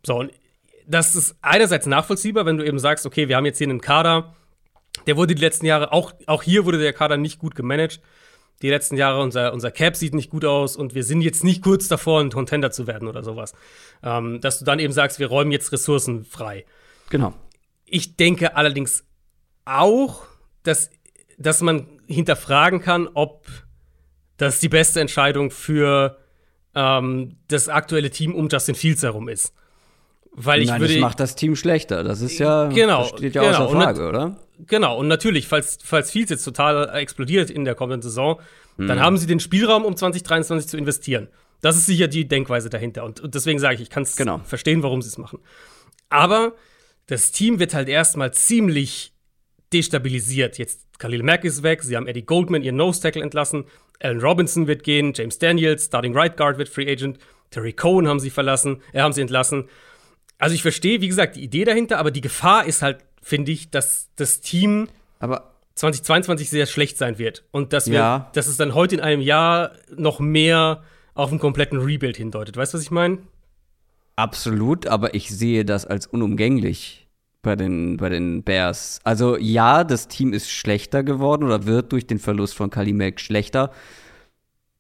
So, 0.03 0.19
und 0.19 0.31
das 0.89 1.15
ist 1.15 1.37
einerseits 1.43 1.87
nachvollziehbar, 1.87 2.47
wenn 2.47 2.57
du 2.57 2.67
eben 2.67 2.79
sagst, 2.79 3.07
okay, 3.07 3.29
wir 3.29 3.37
haben 3.37 3.47
jetzt 3.47 3.59
hier 3.59 3.69
einen 3.69 3.81
Kader, 3.81 4.35
der 5.07 5.17
wurde 5.17 5.35
die 5.35 5.41
letzten 5.41 5.67
Jahre, 5.67 5.93
auch, 5.93 6.13
auch 6.27 6.43
hier 6.43 6.65
wurde 6.65 6.79
der 6.79 6.93
Kader 6.93 7.17
nicht 7.17 7.39
gut 7.39 7.55
gemanagt 7.55 8.01
die 8.63 8.71
letzten 8.71 8.97
Jahre, 8.97 9.21
unser, 9.23 9.53
unser 9.53 9.71
Cap 9.71 9.95
sieht 9.97 10.15
nicht 10.15 10.31
gut 10.31 10.45
aus 10.45 10.77
und 10.77 10.95
wir 10.95 11.05
sind 11.05 11.23
jetzt 11.23 11.45
nicht 11.45 11.63
kurz 11.63 11.89
davor, 11.89 12.21
ein 12.21 12.31
Contender 12.31 12.71
zu 12.71 12.87
werden 12.87 13.07
oder 13.07 13.23
sowas. 13.23 13.53
Ähm, 14.03 14.41
dass 14.41 14.59
du 14.59 14.65
dann 14.65 14.81
eben 14.81 14.93
sagst, 14.93 15.19
wir 15.19 15.29
räumen 15.29 15.53
jetzt 15.53 15.73
Ressourcen 15.73 16.25
frei. 16.25 16.65
Genau. 17.11 17.35
Ich 17.85 18.17
denke 18.17 18.57
allerdings 18.57 19.05
auch, 19.65 20.25
dass, 20.65 20.91
dass 21.39 21.61
man 21.61 21.87
hinterfragen 22.07 22.81
kann, 22.81 23.09
ob 23.15 23.47
das 24.37 24.59
die 24.59 24.69
beste 24.69 25.01
Entscheidung 25.01 25.51
für 25.51 26.19
ähm, 26.75 27.37
das 27.49 27.69
aktuelle 27.69 28.11
Team 28.11 28.35
um 28.35 28.49
Justin 28.49 28.75
Fields 28.75 29.03
herum 29.03 29.29
ist. 29.29 29.55
Weil 30.33 30.63
ich 30.63 30.69
Nein, 30.69 30.81
würde. 30.81 30.95
Das 30.95 31.01
macht 31.01 31.21
das 31.21 31.35
Team 31.35 31.57
schlechter. 31.57 32.05
Das 32.05 32.21
ist 32.21 32.39
ja. 32.39 32.69
Genau. 32.69 33.01
Das 33.01 33.09
steht 33.19 33.35
ja 33.35 33.43
genau. 33.43 33.65
außer 33.65 33.77
Frage, 33.77 34.09
oder? 34.09 34.37
Genau, 34.67 34.99
und 34.99 35.07
natürlich, 35.09 35.47
falls, 35.47 35.79
falls 35.83 36.11
Fields 36.11 36.31
jetzt 36.31 36.45
total 36.45 36.89
explodiert 36.97 37.51
in 37.51 37.65
der 37.65 37.75
kommenden 37.75 38.03
Saison, 38.03 38.41
mhm. 38.77 38.89
dann 38.89 39.01
haben 39.01 39.17
sie 39.17 39.27
den 39.27 39.41
Spielraum, 39.41 39.85
um 39.85 39.97
2023 39.97 40.69
zu 40.69 40.77
investieren. 40.77 41.29
Das 41.61 41.77
ist 41.77 41.87
sicher 41.87 42.09
die 42.09 42.27
Denkweise 42.27 42.71
dahinter. 42.71 43.05
Und, 43.05 43.21
und 43.21 43.35
deswegen 43.35 43.59
sage 43.59 43.77
ich, 43.77 43.83
ich 43.83 43.91
kann 43.91 44.03
es 44.03 44.17
genau. 44.17 44.39
verstehen, 44.39 44.83
warum 44.83 45.03
sie 45.03 45.09
es 45.09 45.19
machen. 45.19 45.41
Aber 46.09 46.55
das 47.07 47.33
Team 47.33 47.59
wird 47.59 47.75
halt 47.75 47.89
erstmal 47.89 48.33
ziemlich 48.33 49.13
destabilisiert. 49.73 50.59
Jetzt 50.59 50.87
Khalil 50.99 51.23
Mack 51.23 51.45
ist 51.45 51.63
weg, 51.63 51.83
sie 51.83 51.97
haben 51.97 52.07
Eddie 52.07 52.25
Goldman, 52.25 52.63
ihren 52.63 52.77
Nose-Tackle 52.77 53.23
entlassen, 53.23 53.65
Allen 54.01 54.21
Robinson 54.21 54.67
wird 54.67 54.83
gehen, 54.83 55.13
James 55.15 55.39
Daniels, 55.39 55.87
Starting 55.87 56.17
Right 56.17 56.37
Guard 56.37 56.59
wird 56.59 56.69
Free 56.69 56.91
Agent, 56.91 57.19
Terry 57.51 57.73
Cohen 57.73 58.09
haben 58.09 58.21
sie 58.21 58.31
verlassen, 58.31 58.83
äh, 58.93 59.01
haben 59.01 59.13
sie 59.13 59.21
entlassen. 59.21 59.69
Also 60.39 60.55
ich 60.55 60.63
verstehe, 60.63 61.01
wie 61.01 61.09
gesagt, 61.09 61.37
die 61.37 61.43
Idee 61.43 61.65
dahinter, 61.65 61.99
aber 61.99 62.11
die 62.11 62.21
Gefahr 62.21 62.65
ist 62.65 62.83
halt 62.83 62.99
finde 63.29 63.53
ich, 63.53 63.71
dass 63.71 64.09
das 64.17 64.41
Team 64.41 64.89
aber 65.21 65.55
2022 65.75 66.51
sehr 66.51 66.67
schlecht 66.67 66.97
sein 66.99 67.19
wird. 67.19 67.45
Und 67.51 67.73
dass, 67.73 67.87
wir, 67.87 67.95
ja. 67.95 68.31
dass 68.33 68.47
es 68.47 68.57
dann 68.57 68.75
heute 68.75 68.97
in 68.97 69.01
einem 69.01 69.23
Jahr 69.23 69.73
noch 69.95 70.19
mehr 70.19 70.83
auf 71.15 71.31
einen 71.31 71.39
kompletten 71.39 71.79
Rebuild 71.79 72.17
hindeutet. 72.17 72.57
Weißt 72.57 72.73
du, 72.73 72.79
was 72.79 72.85
ich 72.85 72.91
meine? 72.91 73.19
Absolut, 74.17 74.87
aber 74.87 75.15
ich 75.15 75.31
sehe 75.31 75.65
das 75.65 75.87
als 75.87 76.07
unumgänglich 76.07 77.07
bei 77.43 77.55
den, 77.55 77.99
bei 77.99 78.09
den 78.09 78.43
Bears. 78.43 79.01
Also 79.05 79.37
ja, 79.37 79.85
das 79.85 80.09
Team 80.09 80.33
ist 80.33 80.51
schlechter 80.51 81.05
geworden 81.05 81.45
oder 81.45 81.67
wird 81.67 81.93
durch 81.93 82.07
den 82.07 82.19
Verlust 82.19 82.55
von 82.55 82.71
Kalimek 82.71 83.21
schlechter. 83.21 83.71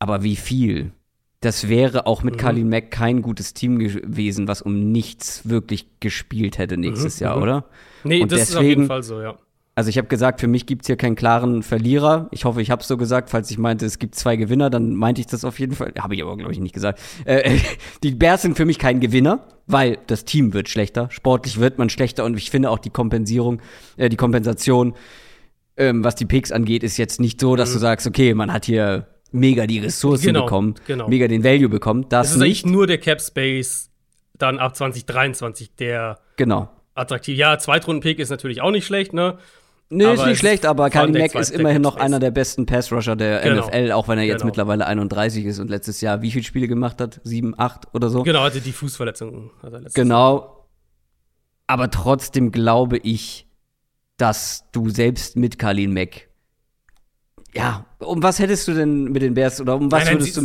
Aber 0.00 0.22
wie 0.22 0.36
viel? 0.36 0.92
Das 1.40 1.68
wäre 1.68 2.06
auch 2.06 2.24
mit 2.24 2.34
mhm. 2.34 2.38
Kalin 2.38 2.68
Mack 2.68 2.90
kein 2.90 3.22
gutes 3.22 3.54
Team 3.54 3.78
gewesen, 3.78 4.48
was 4.48 4.60
um 4.60 4.90
nichts 4.90 5.48
wirklich 5.48 5.86
gespielt 6.00 6.58
hätte 6.58 6.76
nächstes 6.76 7.20
mhm. 7.20 7.24
Jahr, 7.24 7.36
mhm. 7.36 7.42
oder? 7.42 7.64
Nee, 8.04 8.22
und 8.22 8.32
das 8.32 8.40
deswegen, 8.40 8.52
ist 8.52 8.56
auf 8.56 8.64
jeden 8.64 8.86
Fall 8.86 9.02
so, 9.02 9.20
ja. 9.20 9.38
Also 9.78 9.90
ich 9.90 9.98
habe 9.98 10.08
gesagt, 10.08 10.40
für 10.40 10.48
mich 10.48 10.66
gibt 10.66 10.82
es 10.82 10.86
hier 10.88 10.96
keinen 10.96 11.14
klaren 11.14 11.62
Verlierer. 11.62 12.26
Ich 12.32 12.44
hoffe, 12.44 12.60
ich 12.60 12.72
habe 12.72 12.82
es 12.82 12.88
so 12.88 12.96
gesagt. 12.96 13.30
Falls 13.30 13.48
ich 13.48 13.58
meinte, 13.58 13.86
es 13.86 14.00
gibt 14.00 14.16
zwei 14.16 14.34
Gewinner, 14.34 14.70
dann 14.70 14.96
meinte 14.96 15.20
ich 15.20 15.28
das 15.28 15.44
auf 15.44 15.60
jeden 15.60 15.76
Fall. 15.76 15.92
Habe 15.96 16.16
ich 16.16 16.22
aber, 16.24 16.36
glaube 16.36 16.50
ich, 16.50 16.58
nicht 16.58 16.74
gesagt. 16.74 17.00
Äh, 17.24 17.60
die 18.02 18.10
Bears 18.10 18.42
sind 18.42 18.56
für 18.56 18.64
mich 18.64 18.80
kein 18.80 18.98
Gewinner, 18.98 19.46
weil 19.68 19.98
das 20.08 20.24
Team 20.24 20.52
wird 20.52 20.68
schlechter. 20.68 21.08
Sportlich 21.12 21.60
wird 21.60 21.78
man 21.78 21.90
schlechter 21.90 22.24
und 22.24 22.36
ich 22.36 22.50
finde 22.50 22.70
auch 22.70 22.80
die 22.80 22.90
Kompensierung, 22.90 23.60
äh, 23.96 24.08
die 24.08 24.16
Kompensation, 24.16 24.94
ähm, 25.76 26.02
was 26.02 26.16
die 26.16 26.26
Picks 26.26 26.50
angeht, 26.50 26.82
ist 26.82 26.96
jetzt 26.96 27.20
nicht 27.20 27.40
so, 27.40 27.54
dass 27.54 27.68
mhm. 27.68 27.74
du 27.74 27.78
sagst, 27.78 28.08
okay, 28.08 28.34
man 28.34 28.52
hat 28.52 28.64
hier 28.64 29.06
mega 29.30 29.66
die 29.66 29.78
Ressourcen 29.78 30.26
genau, 30.26 30.44
bekommen, 30.44 30.74
genau. 30.86 31.08
mega 31.08 31.28
den 31.28 31.44
Value 31.44 31.68
bekommen. 31.68 32.06
Das, 32.08 32.32
ist 32.32 32.38
nicht. 32.38 32.66
nur 32.66 32.86
der 32.86 32.98
Cap 32.98 33.20
Space 33.20 33.90
dann 34.36 34.58
ab 34.58 34.76
2023, 34.76 35.74
der 35.76 36.18
genau 36.36 36.70
attraktiv. 36.98 37.38
Ja, 37.38 37.58
Zweitrunden-Pick 37.58 38.18
ist 38.18 38.30
natürlich 38.30 38.60
auch 38.60 38.70
nicht 38.70 38.86
schlecht, 38.86 39.12
ne? 39.12 39.38
Nee, 39.90 40.04
aber 40.04 40.14
ist 40.14 40.26
nicht 40.26 40.38
schlecht, 40.38 40.66
aber 40.66 40.90
Kali 40.90 41.18
Mack 41.18 41.34
ist 41.34 41.48
immerhin 41.48 41.80
noch 41.80 41.96
einer 41.96 42.18
der 42.18 42.30
besten 42.30 42.66
Pass-Rusher 42.66 43.16
der 43.16 43.40
genau. 43.40 43.66
NFL, 43.66 43.92
auch 43.92 44.06
wenn 44.06 44.18
er 44.18 44.24
jetzt 44.24 44.40
genau. 44.40 44.46
mittlerweile 44.46 44.86
31 44.86 45.46
ist 45.46 45.60
und 45.60 45.70
letztes 45.70 46.02
Jahr 46.02 46.20
wie 46.20 46.30
viele 46.30 46.44
Spiele 46.44 46.68
gemacht 46.68 47.00
hat? 47.00 47.22
Sieben, 47.24 47.54
acht 47.58 47.86
oder 47.94 48.10
so? 48.10 48.22
Genau, 48.22 48.42
hatte 48.42 48.60
die 48.60 48.72
Fußverletzung. 48.72 49.50
genau. 49.94 50.40
Jahr. 50.40 50.54
Aber 51.68 51.90
trotzdem 51.90 52.52
glaube 52.52 52.98
ich, 52.98 53.46
dass 54.18 54.64
du 54.72 54.90
selbst 54.90 55.36
mit 55.36 55.58
Kalin 55.58 55.94
Mack 55.94 56.28
ja, 57.54 57.86
um 57.98 58.22
was 58.22 58.38
hättest 58.38 58.68
du 58.68 58.74
denn 58.74 59.04
mit 59.04 59.22
den 59.22 59.34
Bears 59.34 59.60
oder 59.60 59.76
um 59.76 59.90
was 59.90 60.04
nein, 60.04 60.14
nein, 60.14 60.22
würdest 60.22 60.36
du. 60.36 60.42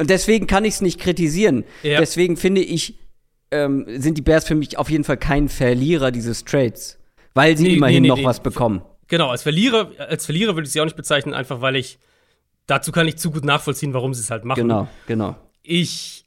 Und 0.00 0.10
deswegen 0.10 0.46
kann 0.46 0.64
ich 0.64 0.74
es 0.74 0.80
nicht 0.80 1.00
kritisieren. 1.00 1.64
Ja. 1.82 1.98
Deswegen 1.98 2.36
finde 2.36 2.60
ich, 2.60 2.98
ähm, 3.50 3.86
sind 3.88 4.18
die 4.18 4.22
Bears 4.22 4.46
für 4.46 4.54
mich 4.54 4.78
auf 4.78 4.90
jeden 4.90 5.04
Fall 5.04 5.16
kein 5.16 5.48
Verlierer 5.48 6.10
dieses 6.10 6.44
Trades, 6.44 6.98
weil 7.34 7.56
sie 7.56 7.64
nee, 7.64 7.74
immerhin 7.74 8.02
nee, 8.02 8.10
nee, 8.10 8.22
noch 8.22 8.24
was 8.24 8.40
bekommen. 8.40 8.82
Genau, 9.08 9.30
als 9.30 9.42
Verlierer, 9.42 9.90
als 9.98 10.26
Verlierer 10.26 10.54
würde 10.54 10.66
ich 10.66 10.72
sie 10.72 10.80
auch 10.80 10.84
nicht 10.84 10.96
bezeichnen, 10.96 11.34
einfach 11.34 11.60
weil 11.60 11.76
ich 11.76 11.98
dazu 12.66 12.92
kann 12.92 13.08
ich 13.08 13.16
zu 13.16 13.30
gut 13.30 13.44
nachvollziehen, 13.44 13.94
warum 13.94 14.14
sie 14.14 14.20
es 14.20 14.30
halt 14.30 14.44
machen. 14.44 14.62
Genau, 14.62 14.88
genau. 15.06 15.36
Ich 15.62 16.24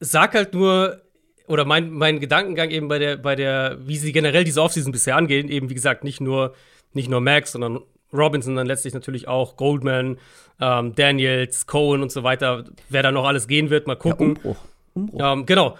sag 0.00 0.34
halt 0.34 0.54
nur, 0.54 1.02
oder 1.46 1.64
mein, 1.64 1.90
mein 1.90 2.20
Gedankengang 2.20 2.70
eben 2.70 2.88
bei 2.88 2.98
der, 2.98 3.16
bei 3.16 3.36
der, 3.36 3.78
wie 3.86 3.96
sie 3.96 4.12
generell 4.12 4.44
diese 4.44 4.62
Offseason 4.62 4.92
bisher 4.92 5.16
angehen, 5.16 5.48
eben 5.48 5.70
wie 5.70 5.74
gesagt, 5.74 6.04
nicht 6.04 6.20
nur, 6.20 6.54
nicht 6.92 7.08
nur 7.08 7.20
Max, 7.20 7.52
sondern 7.52 7.80
Robinson 8.16 8.56
dann 8.56 8.66
letztlich 8.66 8.94
natürlich 8.94 9.28
auch, 9.28 9.56
Goldman, 9.56 10.18
ähm, 10.60 10.94
Daniels, 10.94 11.66
Cohen 11.66 12.02
und 12.02 12.10
so 12.10 12.22
weiter, 12.22 12.64
wer 12.88 13.02
da 13.02 13.12
noch 13.12 13.26
alles 13.26 13.48
gehen 13.48 13.70
wird, 13.70 13.86
mal 13.86 13.96
gucken. 13.96 14.28
Ja, 14.28 14.34
Umbruch. 14.34 14.56
Umbruch. 14.94 15.32
Ähm, 15.32 15.46
genau. 15.46 15.78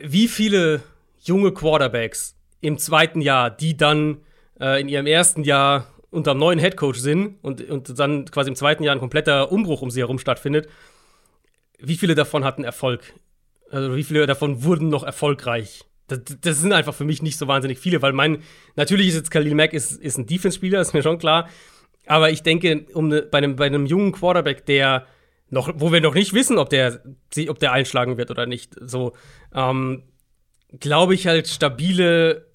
Wie 0.00 0.28
viele 0.28 0.82
junge 1.22 1.52
Quarterbacks 1.52 2.36
im 2.60 2.78
zweiten 2.78 3.20
Jahr, 3.20 3.50
die 3.50 3.76
dann 3.76 4.18
äh, 4.60 4.80
in 4.80 4.88
ihrem 4.88 5.06
ersten 5.06 5.44
Jahr 5.44 5.86
unter 6.10 6.32
einem 6.32 6.40
neuen 6.40 6.58
Headcoach 6.58 6.96
sind 6.96 7.36
und, 7.42 7.68
und 7.68 7.98
dann 7.98 8.24
quasi 8.26 8.50
im 8.50 8.56
zweiten 8.56 8.82
Jahr 8.82 8.94
ein 8.94 9.00
kompletter 9.00 9.52
Umbruch 9.52 9.82
um 9.82 9.90
sie 9.90 10.00
herum 10.00 10.18
stattfindet, 10.18 10.68
wie 11.78 11.96
viele 11.96 12.14
davon 12.14 12.44
hatten 12.44 12.64
Erfolg? 12.64 13.14
Also 13.70 13.94
wie 13.96 14.04
viele 14.04 14.26
davon 14.26 14.64
wurden 14.64 14.88
noch 14.88 15.04
erfolgreich? 15.04 15.84
Das, 16.10 16.20
das, 16.40 16.60
sind 16.60 16.72
einfach 16.72 16.94
für 16.94 17.04
mich 17.04 17.22
nicht 17.22 17.38
so 17.38 17.46
wahnsinnig 17.48 17.78
viele, 17.78 18.02
weil 18.02 18.12
mein, 18.12 18.42
natürlich 18.76 19.08
ist 19.08 19.14
jetzt 19.14 19.30
Khalil 19.30 19.54
Mack 19.54 19.72
ist, 19.72 19.92
ist 19.92 20.18
ein 20.18 20.26
Defense-Spieler, 20.26 20.80
ist 20.80 20.94
mir 20.94 21.02
schon 21.02 21.18
klar. 21.18 21.48
Aber 22.06 22.30
ich 22.30 22.42
denke, 22.42 22.86
um 22.94 23.08
ne, 23.08 23.22
bei, 23.22 23.38
einem, 23.38 23.56
bei 23.56 23.66
einem 23.66 23.86
jungen 23.86 24.12
Quarterback, 24.12 24.66
der 24.66 25.06
noch, 25.48 25.72
wo 25.76 25.92
wir 25.92 26.00
noch 26.00 26.14
nicht 26.14 26.32
wissen, 26.32 26.58
ob 26.58 26.70
der, 26.70 27.02
ob 27.48 27.58
der 27.58 27.72
einschlagen 27.72 28.16
wird 28.16 28.30
oder 28.30 28.46
nicht, 28.46 28.74
so, 28.80 29.12
ähm, 29.54 30.04
glaube 30.78 31.14
ich 31.14 31.26
halt 31.26 31.48
stabile, 31.48 32.46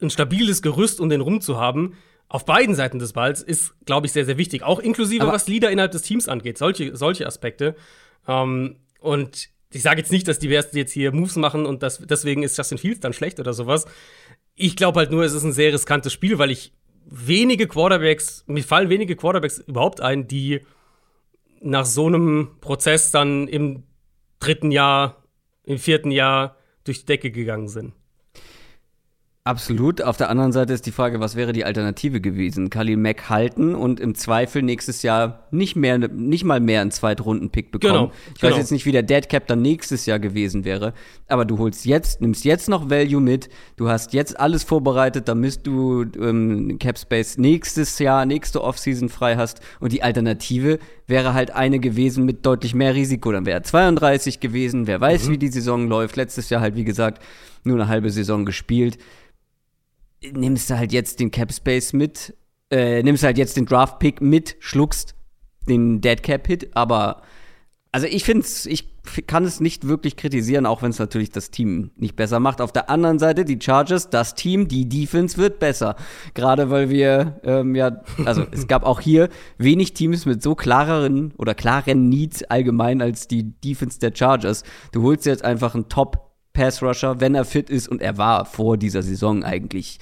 ein 0.00 0.10
stabiles 0.10 0.62
Gerüst, 0.62 1.00
um 1.00 1.08
den 1.08 1.20
rum 1.20 1.40
zu 1.40 1.58
haben, 1.58 1.96
auf 2.28 2.44
beiden 2.44 2.74
Seiten 2.74 2.98
des 2.98 3.12
Balls, 3.12 3.42
ist, 3.42 3.74
glaube 3.86 4.06
ich, 4.06 4.12
sehr, 4.12 4.24
sehr 4.24 4.38
wichtig. 4.38 4.62
Auch 4.62 4.78
inklusive, 4.78 5.24
Aber 5.24 5.32
was 5.32 5.48
Leader 5.48 5.70
innerhalb 5.70 5.92
des 5.92 6.02
Teams 6.02 6.28
angeht, 6.28 6.58
solche, 6.58 6.96
solche 6.96 7.26
Aspekte. 7.26 7.74
Ähm, 8.28 8.76
und 9.00 9.48
ich 9.72 9.82
sage 9.82 10.00
jetzt 10.00 10.10
nicht, 10.10 10.26
dass 10.26 10.38
die 10.38 10.48
Bears 10.48 10.72
jetzt 10.72 10.92
hier 10.92 11.12
Moves 11.12 11.36
machen 11.36 11.66
und 11.66 11.82
das, 11.82 11.98
deswegen 11.98 12.42
ist 12.42 12.56
Justin 12.58 12.78
Fields 12.78 13.00
dann 13.00 13.12
schlecht 13.12 13.38
oder 13.38 13.52
sowas. 13.52 13.86
Ich 14.56 14.76
glaube 14.76 14.98
halt 14.98 15.10
nur, 15.10 15.24
es 15.24 15.32
ist 15.32 15.44
ein 15.44 15.52
sehr 15.52 15.72
riskantes 15.72 16.12
Spiel, 16.12 16.38
weil 16.38 16.50
ich 16.50 16.72
wenige 17.06 17.68
Quarterbacks, 17.68 18.44
mir 18.46 18.64
fallen 18.64 18.88
wenige 18.88 19.16
Quarterbacks 19.16 19.58
überhaupt 19.58 20.00
ein, 20.00 20.26
die 20.26 20.60
nach 21.60 21.84
so 21.84 22.06
einem 22.06 22.56
Prozess 22.60 23.10
dann 23.10 23.46
im 23.48 23.84
dritten 24.40 24.70
Jahr, 24.70 25.22
im 25.64 25.78
vierten 25.78 26.10
Jahr 26.10 26.56
durch 26.84 27.00
die 27.00 27.06
Decke 27.06 27.30
gegangen 27.30 27.68
sind. 27.68 27.92
Absolut. 29.42 30.02
Auf 30.02 30.18
der 30.18 30.28
anderen 30.28 30.52
Seite 30.52 30.74
ist 30.74 30.84
die 30.84 30.90
Frage, 30.90 31.18
was 31.18 31.34
wäre 31.34 31.54
die 31.54 31.64
Alternative 31.64 32.20
gewesen? 32.20 32.68
Khalil 32.68 32.98
Mack 32.98 33.30
halten 33.30 33.74
und 33.74 33.98
im 33.98 34.14
Zweifel 34.14 34.60
nächstes 34.60 35.02
Jahr 35.02 35.48
nicht 35.50 35.76
mehr, 35.76 35.96
nicht 35.96 36.44
mal 36.44 36.60
mehr 36.60 36.82
einen 36.82 36.90
Zweitrunden-Pick 36.90 37.72
bekommen. 37.72 37.92
Genau, 37.94 38.12
ich 38.34 38.40
genau. 38.42 38.52
weiß 38.52 38.58
jetzt 38.58 38.70
nicht, 38.70 38.84
wie 38.84 38.92
der 38.92 39.02
Dead 39.02 39.26
Cap 39.30 39.46
dann 39.46 39.62
nächstes 39.62 40.04
Jahr 40.04 40.18
gewesen 40.18 40.66
wäre, 40.66 40.92
aber 41.26 41.46
du 41.46 41.56
holst 41.56 41.86
jetzt, 41.86 42.20
nimmst 42.20 42.44
jetzt 42.44 42.68
noch 42.68 42.90
Value 42.90 43.22
mit, 43.22 43.48
du 43.76 43.88
hast 43.88 44.12
jetzt 44.12 44.38
alles 44.38 44.62
vorbereitet, 44.62 45.26
damit 45.26 45.66
du 45.66 46.04
ähm, 46.20 46.78
Cap 46.78 46.98
Space 46.98 47.38
nächstes 47.38 47.98
Jahr, 47.98 48.26
nächste 48.26 48.62
Offseason 48.62 49.08
frei 49.08 49.36
hast 49.36 49.60
und 49.80 49.92
die 49.92 50.02
Alternative 50.02 50.78
wäre 51.06 51.32
halt 51.32 51.50
eine 51.52 51.80
gewesen 51.80 52.26
mit 52.26 52.44
deutlich 52.44 52.74
mehr 52.74 52.94
Risiko. 52.94 53.32
Dann 53.32 53.46
wäre 53.46 53.62
32 53.62 54.38
gewesen, 54.40 54.86
wer 54.86 55.00
weiß, 55.00 55.28
mhm. 55.28 55.32
wie 55.32 55.38
die 55.38 55.48
Saison 55.48 55.88
läuft. 55.88 56.16
Letztes 56.16 56.50
Jahr 56.50 56.60
halt, 56.60 56.76
wie 56.76 56.84
gesagt, 56.84 57.22
nur 57.64 57.76
eine 57.76 57.88
halbe 57.88 58.10
Saison 58.10 58.44
gespielt 58.44 58.98
nimmst 60.32 60.70
du 60.70 60.78
halt 60.78 60.92
jetzt 60.92 61.20
den 61.20 61.30
Cap 61.30 61.52
Space 61.52 61.92
mit, 61.92 62.34
äh, 62.70 63.02
nimmst 63.02 63.22
halt 63.22 63.38
jetzt 63.38 63.56
den 63.56 63.66
Draft 63.66 63.98
Pick 63.98 64.20
mit, 64.20 64.56
schluckst 64.60 65.14
den 65.68 66.00
Dead 66.00 66.22
Cap 66.22 66.46
Hit, 66.46 66.70
aber 66.74 67.22
also 67.92 68.06
ich 68.06 68.24
finde 68.24 68.42
es, 68.42 68.66
ich 68.66 68.88
kann 69.26 69.44
es 69.44 69.58
nicht 69.58 69.88
wirklich 69.88 70.16
kritisieren, 70.16 70.66
auch 70.66 70.82
wenn 70.82 70.90
es 70.90 70.98
natürlich 70.98 71.30
das 71.30 71.50
Team 71.50 71.90
nicht 71.96 72.14
besser 72.14 72.38
macht. 72.38 72.60
Auf 72.60 72.70
der 72.70 72.88
anderen 72.88 73.18
Seite, 73.18 73.44
die 73.44 73.58
Chargers, 73.60 74.10
das 74.10 74.34
Team, 74.34 74.68
die 74.68 74.88
Defense 74.88 75.36
wird 75.38 75.58
besser. 75.58 75.96
Gerade 76.34 76.70
weil 76.70 76.90
wir, 76.90 77.40
ähm, 77.42 77.74
ja, 77.74 78.02
also 78.24 78.46
es 78.52 78.68
gab 78.68 78.84
auch 78.84 79.00
hier 79.00 79.28
wenig 79.58 79.94
Teams 79.94 80.26
mit 80.26 80.42
so 80.42 80.54
klareren 80.54 81.32
oder 81.36 81.54
klaren 81.54 82.08
Needs 82.08 82.44
allgemein 82.44 83.02
als 83.02 83.26
die 83.26 83.58
Defense 83.60 83.98
der 83.98 84.12
Chargers. 84.14 84.62
Du 84.92 85.02
holst 85.02 85.26
jetzt 85.26 85.44
einfach 85.44 85.74
einen 85.74 85.88
Top 85.88 86.29
Pass-Rusher, 86.60 87.20
wenn 87.20 87.34
er 87.34 87.46
fit 87.46 87.70
ist. 87.70 87.88
Und 87.88 88.02
er 88.02 88.18
war 88.18 88.44
vor 88.44 88.76
dieser 88.76 89.02
Saison 89.02 89.42
eigentlich, 89.42 89.98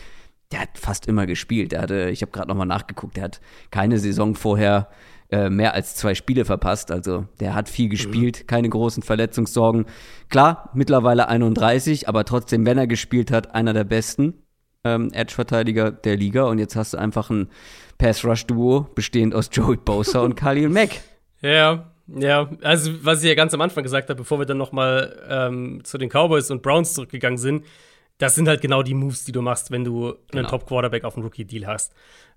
der 0.51 0.62
hat 0.62 0.71
fast 0.75 1.07
immer 1.07 1.25
gespielt. 1.25 1.71
Der 1.71 1.83
hatte, 1.83 2.11
ich 2.11 2.21
habe 2.21 2.33
gerade 2.33 2.49
nochmal 2.49 2.66
nachgeguckt, 2.66 3.16
der 3.16 3.25
hat 3.25 3.40
keine 3.71 3.99
Saison 3.99 4.35
vorher 4.35 4.88
äh, 5.31 5.51
mehr 5.51 5.75
als 5.75 5.94
zwei 5.94 6.16
Spiele 6.16 6.44
verpasst. 6.44 6.90
Also 6.90 7.27
der 7.38 7.55
hat 7.55 7.68
viel 7.68 7.88
gespielt, 7.88 8.40
mhm. 8.40 8.47
keine 8.49 8.68
großen 8.68 9.05
Verletzungssorgen. 9.05 9.87
Klar, 10.31 10.71
mittlerweile 10.75 11.29
31, 11.29 12.09
aber 12.09 12.25
trotzdem, 12.25 12.66
wenn 12.66 12.77
er 12.77 12.88
gespielt 12.88 13.31
hat, 13.31 13.55
einer 13.55 13.73
der 13.73 13.85
besten 13.85 14.35
ähm, 14.83 15.12
Edge-Verteidiger 15.12 15.92
der 15.92 16.16
Liga. 16.16 16.47
Und 16.47 16.59
jetzt 16.59 16.75
hast 16.75 16.94
du 16.94 16.99
einfach 16.99 17.31
ein 17.31 17.51
Pass-Rush-Duo 17.99 18.88
bestehend 18.97 19.33
aus 19.33 19.49
Joey 19.53 19.77
Bosa 19.77 20.23
und 20.23 20.35
Khalil 20.35 20.71
Mack. 20.71 20.90
Ja, 21.40 21.92
ja, 22.16 22.51
also 22.62 22.92
was 23.03 23.23
ich 23.23 23.29
ja 23.29 23.35
ganz 23.35 23.55
am 23.55 23.61
Anfang 23.61 23.83
gesagt 23.83 24.09
habe, 24.09 24.16
bevor 24.16 24.38
wir 24.38 24.47
dann 24.47 24.59
noch 24.59 24.73
mal 24.73 25.16
ähm, 25.29 25.81
zu 25.85 25.99
den 25.99 26.09
Cowboys 26.09 26.51
und 26.51 26.62
Browns 26.62 26.94
zurückgegangen 26.94 27.38
sind, 27.38 27.64
das 28.18 28.35
sind 28.35 28.49
halt 28.49 28.61
genau 28.61 28.83
die 28.83 28.94
Moves, 28.94 29.25
die 29.25 29.33
du 29.33 29.42
machst, 29.42 29.71
wenn 29.71 29.85
du 29.85 30.09
einen 30.09 30.16
genau. 30.31 30.49
Top-Quarterback 30.49 31.05
auf 31.05 31.14
dem 31.14 31.23
Rookie-Deal 31.23 31.66
hast. 31.66 31.92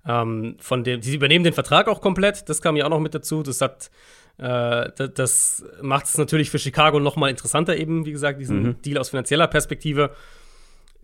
Ähm, 0.06 0.56
von 0.60 0.84
dem, 0.84 1.02
sie 1.02 1.14
übernehmen 1.14 1.44
den 1.44 1.54
Vertrag 1.54 1.88
auch 1.88 2.00
komplett, 2.00 2.48
das 2.48 2.62
kam 2.62 2.76
ja 2.76 2.84
auch 2.84 2.90
noch 2.90 3.00
mit 3.00 3.14
dazu. 3.14 3.42
Das 3.42 3.60
hat 3.60 3.90
äh, 4.38 4.90
das, 4.96 5.10
das 5.14 5.64
macht 5.80 6.06
es 6.06 6.18
natürlich 6.18 6.50
für 6.50 6.58
Chicago 6.58 6.98
noch 7.00 7.16
mal 7.16 7.28
interessanter, 7.28 7.76
eben, 7.76 8.06
wie 8.06 8.12
gesagt, 8.12 8.40
diesen 8.40 8.62
mhm. 8.62 8.82
Deal 8.82 8.98
aus 8.98 9.10
finanzieller 9.10 9.46
Perspektive. 9.46 10.10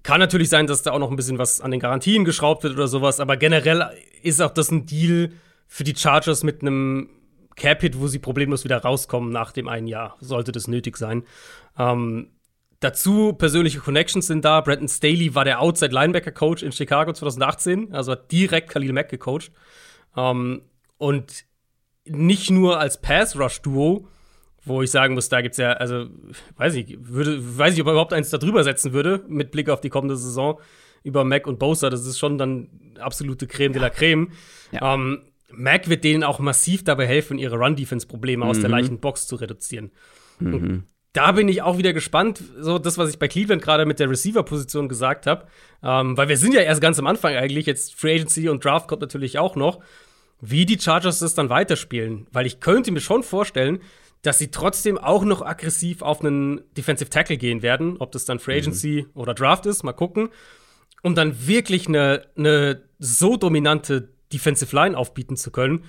Kann 0.03 0.21
natürlich 0.21 0.49
sein, 0.49 0.67
dass 0.67 0.83
da 0.83 0.93
auch 0.93 0.99
noch 0.99 1.11
ein 1.11 1.17
bisschen 1.17 1.39
was 1.39 1.61
an 1.61 1.71
den 1.71 1.81
Garantien 1.81 2.25
geschraubt 2.25 2.63
wird 2.63 2.75
oder 2.75 2.89
sowas, 2.89 3.21
aber 3.21 3.37
generell 3.37 3.91
ist 4.23 4.41
auch 4.41 4.51
das 4.51 4.71
ein 4.71 4.87
Deal 4.87 5.33
für 5.67 5.85
die 5.85 5.95
Chargers 5.95 6.45
mit 6.45 6.63
einem 6.63 7.11
Cap-Hit, 7.59 8.01
wo 8.01 8.07
sie 8.07 8.19
problemlos 8.19 8.65
wieder 8.65 8.79
rauskommen 8.79 9.31
nach 9.31 9.53
dem 9.53 9.69
einen 9.69 9.87
Jahr, 9.87 10.17
sollte 10.21 10.53
das 10.53 10.69
nötig 10.69 10.97
sein. 10.97 11.25
Ähm, 11.79 12.31
dazu 12.81 13.33
persönliche 13.35 13.81
Connections 13.81 14.27
sind 14.27 14.45
da. 14.45 14.61
Brandon 14.61 14.89
Staley 14.89 15.35
war 15.35 15.45
der 15.45 15.61
Outside-Linebacker-Coach 15.61 16.63
in 16.63 16.73
Chicago 16.73 17.13
2018, 17.13 17.93
also 17.93 18.13
hat 18.13 18.33
direkt 18.33 18.71
Khalil 18.71 18.93
Mack 18.93 19.11
gecoacht. 19.11 19.53
Ähm, 20.17 20.63
und 20.97 21.45
nicht 22.05 22.51
nur 22.51 22.81
als 22.81 23.01
Pass-Rush-Duo, 23.01 24.09
wo 24.65 24.83
ich 24.83 24.91
sagen 24.91 25.15
muss, 25.15 25.29
da 25.29 25.41
gibt 25.41 25.53
es 25.53 25.59
ja, 25.59 25.73
also, 25.73 26.07
weiß 26.57 26.75
ich, 26.75 26.97
würde, 27.01 27.39
weiß 27.41 27.75
ich, 27.75 27.81
ob 27.81 27.87
er 27.87 27.93
überhaupt 27.93 28.13
eins 28.13 28.31
da 28.31 28.39
drüber 28.39 28.65
setzen 28.65 28.93
würde, 28.93 29.25
mit 29.29 29.51
Blick 29.51 29.69
auf 29.71 29.81
die 29.81 29.89
kommende 29.89 30.17
Saison 30.17 30.61
über 31.03 31.25
Mac 31.25 31.47
und 31.47 31.59
Bosa. 31.59 31.91
Das 31.91 32.07
ist 32.07 32.19
schon 32.19 32.39
dann 32.39 32.69
absolute 32.99 33.47
Creme 33.47 33.73
de 33.73 33.81
la 33.81 33.91
Creme. 33.91 34.33
Ja. 34.73 34.95
Ähm, 34.95 35.23
Mac 35.51 35.89
wird 35.89 36.05
denen 36.05 36.25
auch 36.25 36.39
massiv 36.39 36.85
dabei 36.85 37.07
helfen, 37.07 37.39
ihre 37.39 37.57
Run-Defense-Probleme 37.57 38.45
mhm. 38.45 38.51
aus 38.51 38.61
der 38.61 38.69
mhm. 38.69 38.75
leichten 38.75 39.01
Box 39.01 39.27
zu 39.27 39.37
reduzieren. 39.37 39.93
Mhm. 40.39 40.85
Da 41.13 41.33
bin 41.33 41.49
ich 41.49 41.63
auch 41.63 41.79
wieder 41.79 41.93
gespannt, 41.93 42.43
so 42.61 42.79
das, 42.79 42.99
was 42.99 43.11
ich 43.11 43.19
bei 43.19 43.29
Cleveland 43.29 43.63
gerade 43.63 43.87
mit 43.87 43.99
der 43.99 44.11
Receiver-Position 44.11 44.89
gesagt 44.89 45.27
habe. 45.27 45.47
Ähm, 45.83 46.17
weil 46.17 46.29
wir 46.29 46.37
sind 46.37 46.55
ja 46.55 46.61
erst 46.61 46.81
ganz 46.81 46.99
am 46.99 47.07
Anfang 47.07 47.35
eigentlich, 47.35 47.67
jetzt 47.67 47.95
Free 47.95 48.15
Agency 48.15 48.49
und 48.49 48.65
Draft 48.65 48.89
kommt 48.89 49.01
natürlich 49.01 49.39
auch 49.39 49.57
noch, 49.57 49.81
wie 50.41 50.67
die 50.67 50.79
Chargers 50.79 51.19
das 51.19 51.35
dann 51.35 51.49
weiterspielen. 51.49 52.27
Weil 52.31 52.47
ich 52.47 52.61
könnte 52.61 52.93
mir 52.93 53.01
schon 53.01 53.23
vorstellen, 53.23 53.81
dass 54.23 54.39
sie 54.39 54.51
trotzdem 54.51 54.99
auch 54.99 55.25
noch 55.25 55.43
aggressiv 55.43 56.03
auf 56.03 56.21
einen 56.21 56.61
Defensive 56.77 57.09
Tackle 57.09 57.37
gehen 57.39 57.63
werden, 57.63 57.97
ob 57.99 58.13
das 58.13 58.25
dann 58.25 58.39
Free 58.39 58.55
mhm. 58.55 58.59
Agency 58.59 59.07
mhm. 59.07 59.21
oder 59.21 59.35
Draft 59.35 59.67
ist, 59.67 59.83
mal 59.85 59.93
gucken, 59.93 60.29
um 61.03 61.15
dann 61.15 61.47
wirklich 61.47 61.89
eine, 61.89 62.27
eine 62.37 62.83
so 62.99 63.37
dominante 63.37 64.11
Defensive 64.33 64.75
Line 64.75 64.97
aufbieten 64.97 65.37
zu 65.37 65.51
können, 65.51 65.85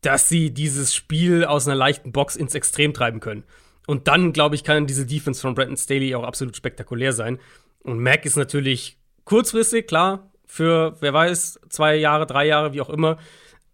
dass 0.00 0.28
sie 0.28 0.52
dieses 0.52 0.94
Spiel 0.94 1.44
aus 1.44 1.66
einer 1.66 1.76
leichten 1.76 2.12
Box 2.12 2.36
ins 2.36 2.54
Extrem 2.54 2.92
treiben 2.92 3.20
können. 3.20 3.44
Und 3.86 4.08
dann, 4.08 4.32
glaube 4.32 4.54
ich, 4.54 4.64
kann 4.64 4.86
diese 4.86 5.06
Defense 5.06 5.40
von 5.40 5.54
Brandon 5.54 5.76
Staley 5.76 6.14
auch 6.14 6.24
absolut 6.24 6.56
spektakulär 6.56 7.12
sein. 7.12 7.38
Und 7.82 8.00
Mac 8.00 8.24
ist 8.24 8.36
natürlich 8.36 8.98
kurzfristig, 9.24 9.86
klar, 9.86 10.32
für, 10.46 10.96
wer 11.00 11.12
weiß, 11.12 11.60
zwei 11.68 11.96
Jahre, 11.96 12.26
drei 12.26 12.46
Jahre, 12.46 12.72
wie 12.72 12.80
auch 12.80 12.90
immer. 12.90 13.18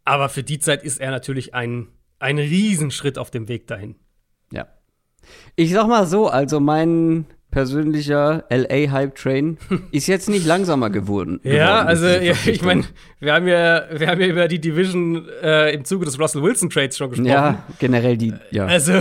Aber 0.04 0.28
für 0.28 0.42
die 0.42 0.58
Zeit 0.58 0.82
ist 0.82 1.00
er 1.00 1.11
natürlich 1.11 1.54
ein, 1.54 1.88
ein 2.18 2.38
Riesenschritt 2.38 3.18
auf 3.18 3.30
dem 3.30 3.48
Weg 3.48 3.66
dahin. 3.66 3.96
Ja. 4.52 4.68
Ich 5.56 5.72
sag 5.72 5.87
mal 5.88 6.06
so, 6.06 6.28
also 6.28 6.61
mein 6.61 7.26
persönlicher 7.50 8.44
LA-Hype-Train 8.50 9.58
ist 9.90 10.06
jetzt 10.06 10.28
nicht 10.28 10.46
langsamer 10.46 10.90
geworden. 10.90 11.40
ja, 11.42 11.82
also 11.82 12.06
ja, 12.06 12.34
ich 12.46 12.62
meine, 12.62 12.84
wir 13.20 13.32
haben 13.32 13.48
ja, 13.48 13.84
wir 13.92 14.08
haben 14.08 14.20
ja 14.20 14.26
über 14.26 14.48
die 14.48 14.61
Division 14.61 15.26
äh, 15.42 15.74
im 15.74 15.84
Zuge 15.84 16.04
des 16.04 16.18
Russell 16.18 16.42
Wilson-Trades 16.42 16.96
schon 16.96 17.11
gesprochen. 17.11 17.30
Ja, 17.30 17.64
generell 17.78 18.16
die, 18.16 18.34
ja. 18.50 18.66
Also, 18.66 18.92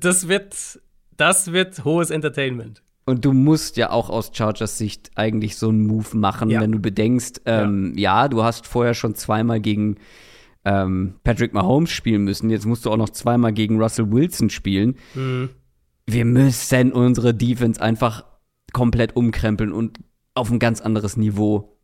das 0.00 0.28
wird, 0.28 0.80
das 1.16 1.52
wird 1.52 1.84
hohes 1.84 2.10
Entertainment. 2.10 2.82
Und 3.06 3.24
du 3.24 3.32
musst 3.32 3.76
ja 3.76 3.90
auch 3.90 4.08
aus 4.08 4.30
Chargers 4.32 4.78
Sicht 4.78 5.10
eigentlich 5.14 5.56
so 5.56 5.68
einen 5.68 5.86
Move 5.86 6.16
machen, 6.16 6.48
ja. 6.48 6.60
wenn 6.60 6.72
du 6.72 6.78
bedenkst, 6.78 7.42
ähm, 7.44 7.92
ja. 7.96 8.22
ja. 8.22 8.28
du 8.28 8.42
hast 8.42 8.66
vorher 8.66 8.94
schon 8.94 9.14
zweimal 9.14 9.60
gegen 9.60 9.96
ähm, 10.64 11.16
Patrick 11.22 11.52
Mahomes 11.52 11.90
spielen 11.90 12.24
müssen. 12.24 12.48
Jetzt 12.48 12.64
musst 12.64 12.86
du 12.86 12.90
auch 12.90 12.96
noch 12.96 13.10
zweimal 13.10 13.52
gegen 13.52 13.80
Russell 13.80 14.10
Wilson 14.10 14.48
spielen. 14.48 14.96
Mhm. 15.14 15.50
Wir 16.06 16.24
müssen 16.24 16.92
unsere 16.92 17.34
Defense 17.34 17.80
einfach 17.80 18.24
komplett 18.72 19.16
umkrempeln 19.16 19.72
und 19.72 20.00
auf 20.34 20.50
ein 20.50 20.58
ganz 20.58 20.80
anderes 20.80 21.16
Niveau 21.16 21.78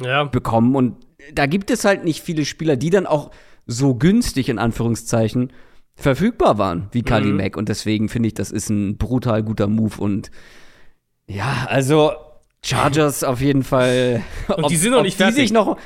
ja. 0.00 0.24
bekommen. 0.24 0.76
Und 0.76 0.96
da 1.32 1.46
gibt 1.46 1.70
es 1.70 1.84
halt 1.84 2.04
nicht 2.04 2.22
viele 2.22 2.44
Spieler, 2.44 2.76
die 2.76 2.90
dann 2.90 3.06
auch 3.06 3.30
so 3.66 3.94
günstig 3.94 4.48
in 4.48 4.58
Anführungszeichen 4.58 5.52
verfügbar 5.96 6.58
waren 6.58 6.88
wie 6.92 7.02
Kali 7.02 7.28
mhm. 7.28 7.36
Mack. 7.36 7.56
Und 7.56 7.68
deswegen 7.68 8.08
finde 8.08 8.28
ich, 8.28 8.34
das 8.34 8.50
ist 8.50 8.68
ein 8.68 8.96
brutal 8.96 9.42
guter 9.42 9.66
Move. 9.66 9.96
Und 9.98 10.30
ja, 11.26 11.66
also 11.68 12.12
Chargers 12.62 13.24
auf 13.24 13.40
jeden 13.40 13.62
Fall. 13.62 14.22
Und 14.48 14.64
ob, 14.64 14.68
die 14.68 14.76
sind 14.76 14.92
noch 14.92 15.02
nicht 15.02 15.16
fertig. 15.16 15.52
Noch, 15.52 15.78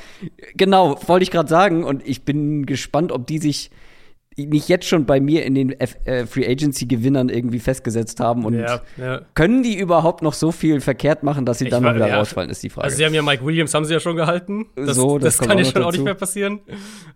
genau, 0.55 0.99
wollte 1.07 1.23
ich 1.23 1.31
gerade 1.31 1.49
sagen. 1.49 1.83
Und 1.83 2.05
ich 2.07 2.23
bin 2.23 2.65
gespannt, 2.65 3.11
ob 3.11 3.27
die 3.27 3.39
sich 3.39 3.71
nicht 4.47 4.69
jetzt 4.69 4.87
schon 4.87 5.05
bei 5.05 5.19
mir 5.19 5.45
in 5.45 5.55
den 5.55 5.79
F 5.79 5.95
äh, 6.05 6.25
Free 6.25 6.47
Agency 6.47 6.85
Gewinnern 6.85 7.29
irgendwie 7.29 7.59
festgesetzt 7.59 8.19
haben 8.19 8.45
und 8.45 8.53
ja, 8.53 8.81
ja. 8.97 9.21
können 9.33 9.63
die 9.63 9.77
überhaupt 9.77 10.21
noch 10.21 10.33
so 10.33 10.51
viel 10.51 10.81
verkehrt 10.81 11.23
machen, 11.23 11.45
dass 11.45 11.59
sie 11.59 11.65
ich 11.65 11.71
dann 11.71 11.83
war, 11.83 11.95
wieder 11.95 12.07
ja. 12.07 12.17
rausfallen, 12.17 12.49
ist 12.49 12.63
die 12.63 12.69
Frage. 12.69 12.85
Also 12.85 12.97
sie 12.97 13.05
haben 13.05 13.13
ja 13.13 13.21
Mike 13.21 13.45
Williams 13.45 13.73
haben 13.73 13.85
sie 13.85 13.93
ja 13.93 13.99
schon 13.99 14.15
gehalten. 14.15 14.67
Das, 14.75 14.95
so, 14.95 15.17
das, 15.17 15.37
das 15.37 15.47
kann 15.47 15.57
ja 15.57 15.65
schon 15.65 15.75
dazu. 15.75 15.87
auch 15.87 15.91
nicht 15.91 16.03
mehr 16.03 16.15
passieren. 16.15 16.59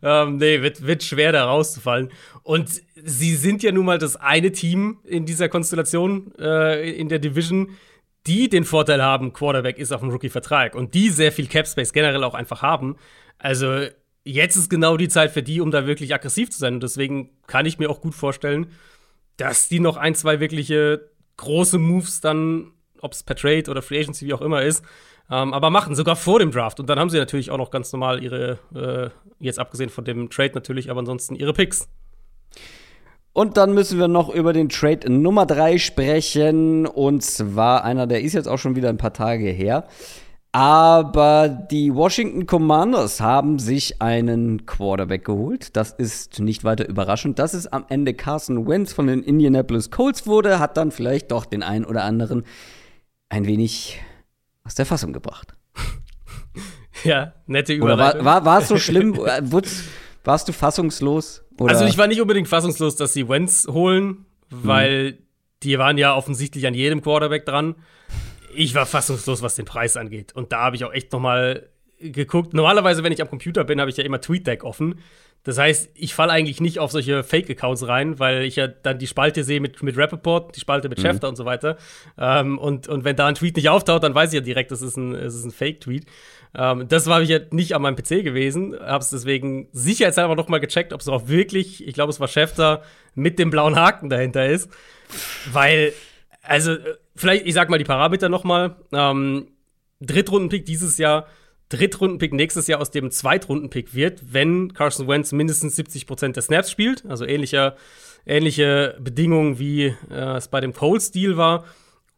Ähm, 0.01 0.37
nee, 0.37 0.61
wird, 0.61 0.85
wird 0.85 1.03
schwer 1.03 1.31
da 1.31 1.45
rauszufallen. 1.45 2.09
Und 2.43 2.69
sie 2.95 3.35
sind 3.35 3.63
ja 3.63 3.71
nun 3.71 3.85
mal 3.85 3.97
das 3.97 4.15
eine 4.15 4.51
Team 4.51 4.99
in 5.05 5.25
dieser 5.25 5.49
Konstellation 5.49 6.33
äh, 6.39 6.91
in 6.91 7.09
der 7.09 7.19
Division, 7.19 7.69
die 8.27 8.49
den 8.49 8.63
Vorteil 8.63 9.01
haben, 9.03 9.33
Quarterback 9.33 9.77
ist 9.77 9.91
auf 9.91 10.01
dem 10.01 10.09
Rookie-Vertrag 10.09 10.75
und 10.75 10.93
die 10.93 11.09
sehr 11.09 11.31
viel 11.31 11.47
Cap 11.47 11.67
Space 11.67 11.93
generell 11.93 12.23
auch 12.23 12.33
einfach 12.33 12.61
haben. 12.61 12.95
Also 13.37 13.87
jetzt 14.23 14.55
ist 14.55 14.69
genau 14.69 14.97
die 14.97 15.09
Zeit 15.09 15.31
für 15.31 15.43
die, 15.43 15.61
um 15.61 15.71
da 15.71 15.85
wirklich 15.85 16.13
aggressiv 16.13 16.49
zu 16.49 16.59
sein. 16.59 16.75
Und 16.75 16.83
deswegen 16.83 17.29
kann 17.47 17.65
ich 17.65 17.79
mir 17.79 17.89
auch 17.89 18.01
gut 18.01 18.15
vorstellen, 18.15 18.67
dass 19.37 19.67
die 19.67 19.79
noch 19.79 19.97
ein, 19.97 20.15
zwei 20.15 20.39
wirkliche 20.39 21.09
große 21.37 21.77
Moves 21.77 22.21
dann, 22.21 22.71
ob 23.01 23.13
es 23.13 23.23
per 23.23 23.35
Trade 23.35 23.69
oder 23.69 23.81
Free 23.81 23.99
Agency, 23.99 24.25
wie 24.25 24.33
auch 24.33 24.41
immer 24.41 24.61
ist, 24.61 24.83
ähm, 25.29 25.53
aber 25.53 25.69
machen, 25.69 25.95
sogar 25.95 26.15
vor 26.15 26.39
dem 26.39 26.51
Draft. 26.51 26.79
Und 26.79 26.89
dann 26.89 26.99
haben 26.99 27.09
sie 27.09 27.17
natürlich 27.17 27.51
auch 27.51 27.57
noch 27.57 27.71
ganz 27.71 27.91
normal 27.91 28.23
ihre, 28.23 28.59
äh, 28.75 29.09
jetzt 29.39 29.59
abgesehen 29.59 29.89
von 29.89 30.05
dem 30.05 30.29
Trade 30.29 30.53
natürlich, 30.53 30.89
aber 30.89 30.99
ansonsten 30.99 31.35
ihre 31.35 31.53
Picks. 31.53 31.87
Und 33.33 33.57
dann 33.57 33.73
müssen 33.73 33.99
wir 33.99 34.07
noch 34.07 34.29
über 34.29 34.53
den 34.53 34.69
Trade 34.69 35.11
Nummer 35.11 35.47
3 35.47 35.79
sprechen. 35.79 36.85
Und 36.85 37.23
zwar 37.23 37.83
einer, 37.83 38.05
der 38.05 38.21
ist 38.21 38.33
jetzt 38.33 38.47
auch 38.47 38.59
schon 38.59 38.75
wieder 38.75 38.89
ein 38.89 38.97
paar 38.97 39.13
Tage 39.13 39.49
her. 39.49 39.87
Aber 40.55 41.49
die 41.49 41.95
Washington 41.95 42.45
Commanders 42.45 43.19
haben 43.19 43.57
sich 43.57 44.03
einen 44.03 44.67
Quarterback 44.67 45.25
geholt. 45.25 45.75
Das 45.75 45.91
ist 45.91 46.39
nicht 46.39 46.63
weiter 46.63 46.87
überraschend. 46.87 47.39
Dass 47.39 47.55
es 47.55 47.65
am 47.65 47.85
Ende 47.89 48.13
Carson 48.13 48.67
Wentz 48.67 48.93
von 48.93 49.07
den 49.07 49.23
Indianapolis 49.23 49.89
Colts 49.89 50.27
wurde, 50.27 50.59
hat 50.59 50.77
dann 50.77 50.91
vielleicht 50.91 51.31
doch 51.31 51.45
den 51.45 51.63
einen 51.63 51.85
oder 51.85 52.03
anderen 52.03 52.43
ein 53.29 53.47
wenig 53.47 53.99
aus 54.63 54.75
der 54.75 54.85
Fassung 54.85 55.11
gebracht. 55.11 55.55
Ja, 57.03 57.33
nette 57.47 57.73
Überleitung. 57.73 58.21
Oder 58.21 58.23
war, 58.23 58.43
war, 58.43 58.45
war 58.45 58.61
es 58.61 58.69
so 58.69 58.77
schlimm? 58.77 59.17
warst 60.23 60.47
du 60.47 60.53
fassungslos? 60.53 61.43
Oder? 61.59 61.73
Also 61.73 61.83
ich 61.83 61.97
war 61.97 62.07
nicht 62.07 62.21
unbedingt 62.21 62.47
fassungslos, 62.47 62.95
dass 62.95 63.11
sie 63.11 63.27
Wentz 63.27 63.67
holen, 63.69 64.25
weil 64.49 65.09
hm. 65.09 65.17
die 65.63 65.79
waren 65.79 65.97
ja 65.97 66.15
offensichtlich 66.15 66.65
an 66.65 66.73
jedem 66.73 67.01
Quarterback 67.01 67.45
dran 67.45 67.75
ich 68.55 68.75
war 68.75 68.85
fassungslos, 68.85 69.41
was 69.41 69.55
den 69.55 69.65
Preis 69.65 69.97
angeht. 69.97 70.33
Und 70.33 70.51
da 70.51 70.61
habe 70.61 70.75
ich 70.75 70.85
auch 70.85 70.93
echt 70.93 71.11
noch 71.11 71.19
mal 71.19 71.67
geguckt. 71.99 72.53
Normalerweise, 72.53 73.03
wenn 73.03 73.13
ich 73.13 73.21
am 73.21 73.29
Computer 73.29 73.63
bin, 73.63 73.79
habe 73.79 73.89
ich 73.89 73.97
ja 73.97 74.03
immer 74.03 74.21
TweetDeck 74.21 74.63
offen. 74.63 74.99
Das 75.43 75.57
heißt, 75.57 75.91
ich 75.95 76.13
falle 76.13 76.31
eigentlich 76.31 76.61
nicht 76.61 76.79
auf 76.79 76.91
solche 76.91 77.21
Fake-Accounts 77.21 77.87
rein, 77.87 78.17
weil 78.17 78.43
ich 78.43 78.55
ja 78.55 78.67
dann 78.67 78.97
die 78.97 79.07
Spalte 79.07 79.43
sehe 79.43 79.59
mit, 79.59 79.83
mit 79.83 79.97
Rappaport, 79.97 80.55
die 80.55 80.61
Spalte 80.61 80.87
mit 80.87 80.99
mhm. 80.99 81.01
Schäfter 81.01 81.27
und 81.27 81.35
so 81.35 81.43
weiter. 81.43 81.77
Ähm, 82.17 82.57
und, 82.57 82.87
und 82.87 83.03
wenn 83.03 83.17
da 83.17 83.27
ein 83.27 83.35
Tweet 83.35 83.57
nicht 83.57 83.67
auftaucht, 83.67 84.03
dann 84.03 84.15
weiß 84.15 84.29
ich 84.29 84.35
ja 84.35 84.41
direkt, 84.41 84.71
das 84.71 84.81
ist 84.81 84.95
ein, 84.95 85.13
ein 85.13 85.51
Fake-Tweet. 85.51 86.05
Ähm, 86.55 86.87
das 86.87 87.07
war 87.07 87.21
ich 87.21 87.29
ja 87.29 87.39
nicht 87.51 87.75
an 87.75 87.81
meinem 87.81 87.95
PC 87.95 88.23
gewesen, 88.23 88.79
habe 88.79 89.03
es 89.03 89.09
deswegen 89.09 89.67
sicherheitshalber 89.73 90.35
noch 90.35 90.47
mal 90.47 90.59
gecheckt, 90.59 90.93
ob 90.93 91.01
es 91.01 91.09
auch 91.09 91.27
wirklich, 91.27 91.85
ich 91.85 91.93
glaube, 91.93 92.11
es 92.11 92.21
war 92.21 92.29
Schäfter 92.29 92.83
mit 93.13 93.37
dem 93.37 93.49
blauen 93.49 93.75
Haken 93.75 94.09
dahinter 94.09 94.45
ist. 94.45 94.71
Weil, 95.51 95.91
also 96.43 96.75
vielleicht, 97.15 97.45
ich 97.45 97.53
sag 97.53 97.69
mal 97.69 97.77
die 97.77 97.85
Parameter 97.85 98.29
nochmal. 98.29 98.75
Ähm, 98.91 99.47
Drittrundenpick 100.01 100.65
dieses 100.65 100.97
Jahr, 100.97 101.27
Drittrundenpick 101.69 102.33
nächstes 102.33 102.67
Jahr 102.67 102.81
aus 102.81 102.91
dem 102.91 103.09
Zweitrundenpick 103.09 103.95
wird, 103.95 104.33
wenn 104.33 104.73
Carson 104.73 105.07
Wentz 105.07 105.31
mindestens 105.31 105.77
70% 105.79 106.33
der 106.33 106.43
Snaps 106.43 106.69
spielt. 106.69 107.05
Also 107.05 107.25
ähnlicher, 107.25 107.75
ähnliche 108.25 108.97
Bedingungen, 108.99 109.57
wie 109.57 109.95
äh, 110.11 110.37
es 110.37 110.49
bei 110.49 110.59
dem 110.59 110.73
Coles-Deal 110.73 111.37
war. 111.37 111.63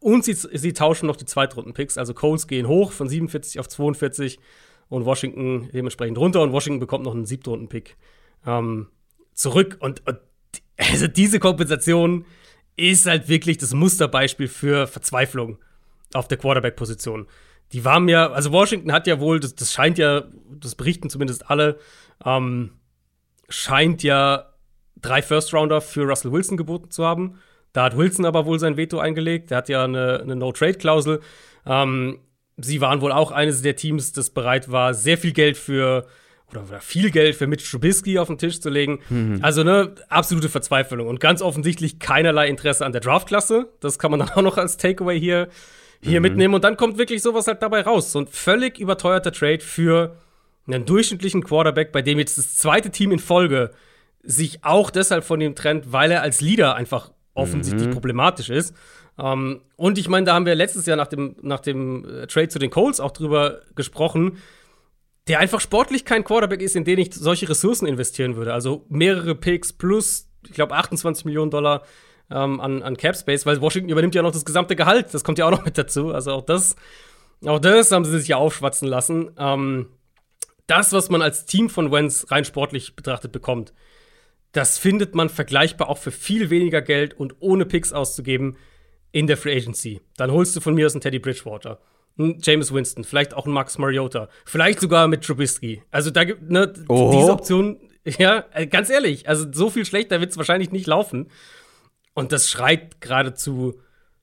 Und 0.00 0.24
sie, 0.24 0.34
sie 0.34 0.72
tauschen 0.72 1.06
noch 1.06 1.16
die 1.16 1.24
Zweitrundenpicks. 1.24 1.96
Also 1.96 2.12
Coles 2.12 2.48
gehen 2.48 2.68
hoch 2.68 2.92
von 2.92 3.08
47 3.08 3.60
auf 3.60 3.68
42 3.68 4.38
und 4.88 5.04
Washington 5.04 5.70
dementsprechend 5.72 6.18
runter. 6.18 6.42
Und 6.42 6.52
Washington 6.52 6.80
bekommt 6.80 7.04
noch 7.04 7.14
einen 7.14 7.26
Siebtrunden-Pick 7.26 7.96
ähm, 8.46 8.88
zurück. 9.32 9.78
Und, 9.80 10.06
und 10.06 10.18
also 10.76 11.06
diese 11.06 11.38
Kompensation 11.38 12.26
ist 12.76 13.06
halt 13.06 13.28
wirklich 13.28 13.58
das 13.58 13.72
Musterbeispiel 13.72 14.48
für 14.48 14.86
Verzweiflung 14.86 15.58
auf 16.14 16.28
der 16.28 16.38
Quarterback-Position. 16.38 17.26
Die 17.72 17.84
waren 17.84 18.08
ja, 18.08 18.30
also 18.30 18.52
Washington 18.52 18.92
hat 18.92 19.06
ja 19.06 19.18
wohl, 19.18 19.40
das, 19.40 19.54
das 19.54 19.72
scheint 19.72 19.98
ja, 19.98 20.24
das 20.50 20.74
berichten 20.74 21.10
zumindest 21.10 21.50
alle, 21.50 21.78
ähm, 22.24 22.72
scheint 23.48 24.02
ja 24.02 24.52
drei 25.00 25.22
First-Rounder 25.22 25.80
für 25.80 26.04
Russell 26.04 26.32
Wilson 26.32 26.56
geboten 26.56 26.90
zu 26.90 27.04
haben. 27.04 27.38
Da 27.72 27.84
hat 27.84 27.96
Wilson 27.96 28.24
aber 28.24 28.46
wohl 28.46 28.58
sein 28.58 28.76
Veto 28.76 28.98
eingelegt. 28.98 29.50
Der 29.50 29.58
hat 29.58 29.68
ja 29.68 29.84
eine, 29.84 30.20
eine 30.20 30.36
No-Trade-Klausel. 30.36 31.20
Ähm, 31.66 32.20
sie 32.56 32.80
waren 32.80 33.00
wohl 33.00 33.12
auch 33.12 33.32
eines 33.32 33.62
der 33.62 33.76
Teams, 33.76 34.12
das 34.12 34.30
bereit 34.30 34.70
war, 34.70 34.94
sehr 34.94 35.18
viel 35.18 35.32
Geld 35.32 35.56
für 35.56 36.06
oder, 36.50 36.64
oder 36.68 36.80
viel 36.80 37.10
Geld 37.10 37.36
für 37.36 37.46
Mitch 37.46 37.68
Trubisky 37.70 38.18
auf 38.18 38.28
den 38.28 38.38
Tisch 38.38 38.60
zu 38.60 38.70
legen. 38.70 39.00
Mhm. 39.08 39.40
Also 39.42 39.64
ne, 39.64 39.94
absolute 40.08 40.48
Verzweiflung 40.48 41.06
und 41.06 41.20
ganz 41.20 41.42
offensichtlich 41.42 41.98
keinerlei 41.98 42.48
Interesse 42.48 42.84
an 42.86 42.92
der 42.92 43.00
Draftklasse. 43.00 43.68
Das 43.80 43.98
kann 43.98 44.10
man 44.10 44.20
dann 44.20 44.30
auch 44.34 44.42
noch 44.42 44.56
als 44.56 44.76
Takeaway 44.76 45.18
hier, 45.18 45.48
hier 46.00 46.20
mhm. 46.20 46.22
mitnehmen. 46.22 46.54
Und 46.54 46.64
dann 46.64 46.76
kommt 46.76 46.98
wirklich 46.98 47.22
sowas 47.22 47.46
halt 47.46 47.62
dabei 47.62 47.82
raus. 47.82 48.12
So 48.12 48.20
ein 48.20 48.26
völlig 48.26 48.78
überteuerter 48.78 49.32
Trade 49.32 49.60
für 49.60 50.16
einen 50.66 50.84
durchschnittlichen 50.84 51.44
Quarterback, 51.44 51.92
bei 51.92 52.02
dem 52.02 52.18
jetzt 52.18 52.38
das 52.38 52.56
zweite 52.56 52.90
Team 52.90 53.12
in 53.12 53.18
Folge 53.18 53.70
sich 54.22 54.64
auch 54.64 54.90
deshalb 54.90 55.24
von 55.24 55.40
ihm 55.40 55.54
trennt, 55.54 55.92
weil 55.92 56.10
er 56.10 56.22
als 56.22 56.40
Leader 56.40 56.74
einfach 56.74 57.12
offensichtlich 57.34 57.88
mhm. 57.88 57.92
problematisch 57.92 58.50
ist. 58.50 58.74
Um, 59.18 59.24
ähm, 59.24 59.60
und 59.76 59.96
ich 59.96 60.08
meine, 60.10 60.26
da 60.26 60.34
haben 60.34 60.44
wir 60.44 60.54
letztes 60.54 60.84
Jahr 60.84 60.98
nach 60.98 61.06
dem, 61.06 61.36
nach 61.40 61.60
dem 61.60 62.04
äh, 62.04 62.26
Trade 62.26 62.48
zu 62.48 62.58
den 62.58 62.68
Colts 62.68 63.00
auch 63.00 63.12
drüber 63.12 63.62
gesprochen 63.74 64.36
der 65.28 65.40
einfach 65.40 65.60
sportlich 65.60 66.04
kein 66.04 66.24
Quarterback 66.24 66.62
ist, 66.62 66.76
in 66.76 66.84
den 66.84 66.98
ich 66.98 67.12
solche 67.12 67.48
Ressourcen 67.48 67.86
investieren 67.86 68.36
würde. 68.36 68.52
Also 68.52 68.84
mehrere 68.88 69.34
Picks 69.34 69.72
plus, 69.72 70.28
ich 70.44 70.52
glaube, 70.52 70.74
28 70.74 71.24
Millionen 71.24 71.50
Dollar 71.50 71.82
ähm, 72.30 72.60
an, 72.60 72.82
an 72.82 72.96
Cap 72.96 73.16
Space, 73.16 73.44
weil 73.44 73.60
Washington 73.60 73.90
übernimmt 73.90 74.14
ja 74.14 74.22
noch 74.22 74.32
das 74.32 74.44
gesamte 74.44 74.76
Gehalt. 74.76 75.12
Das 75.12 75.24
kommt 75.24 75.38
ja 75.38 75.46
auch 75.46 75.50
noch 75.50 75.64
mit 75.64 75.78
dazu. 75.78 76.12
Also 76.12 76.32
auch 76.32 76.44
das, 76.44 76.76
auch 77.44 77.58
das 77.58 77.90
haben 77.90 78.04
sie 78.04 78.18
sich 78.18 78.28
ja 78.28 78.36
aufschwatzen 78.36 78.88
lassen. 78.88 79.32
Ähm, 79.36 79.88
das, 80.68 80.92
was 80.92 81.10
man 81.10 81.22
als 81.22 81.44
Team 81.46 81.70
von 81.70 81.90
Wentz 81.90 82.26
rein 82.30 82.44
sportlich 82.44 82.94
betrachtet 82.94 83.32
bekommt, 83.32 83.72
das 84.52 84.78
findet 84.78 85.14
man 85.14 85.28
vergleichbar 85.28 85.88
auch 85.88 85.98
für 85.98 86.12
viel 86.12 86.50
weniger 86.50 86.82
Geld 86.82 87.14
und 87.14 87.36
ohne 87.40 87.66
Picks 87.66 87.92
auszugeben 87.92 88.56
in 89.12 89.26
der 89.26 89.36
Free 89.36 89.56
Agency. 89.56 90.00
Dann 90.16 90.30
holst 90.30 90.54
du 90.56 90.60
von 90.60 90.74
mir 90.74 90.86
aus 90.86 90.94
einen 90.94 91.02
Teddy 91.02 91.18
Bridgewater 91.18 91.80
ein 92.18 92.38
James 92.42 92.72
Winston, 92.72 93.04
vielleicht 93.04 93.34
auch 93.34 93.46
ein 93.46 93.52
Max 93.52 93.78
Mariota, 93.78 94.28
vielleicht 94.44 94.80
sogar 94.80 95.08
mit 95.08 95.24
Trubisky. 95.24 95.82
Also 95.90 96.10
da 96.10 96.24
gibt 96.24 96.50
ne, 96.50 96.72
oh. 96.88 97.12
diese 97.14 97.32
Option, 97.32 97.78
ja, 98.04 98.44
äh, 98.52 98.66
ganz 98.66 98.90
ehrlich, 98.90 99.28
also 99.28 99.46
so 99.52 99.70
viel 99.70 99.84
schlechter 99.84 100.20
wird 100.20 100.30
es 100.30 100.36
wahrscheinlich 100.36 100.70
nicht 100.72 100.86
laufen. 100.86 101.30
Und 102.14 102.32
das 102.32 102.50
schreit 102.50 103.00
geradezu 103.00 103.74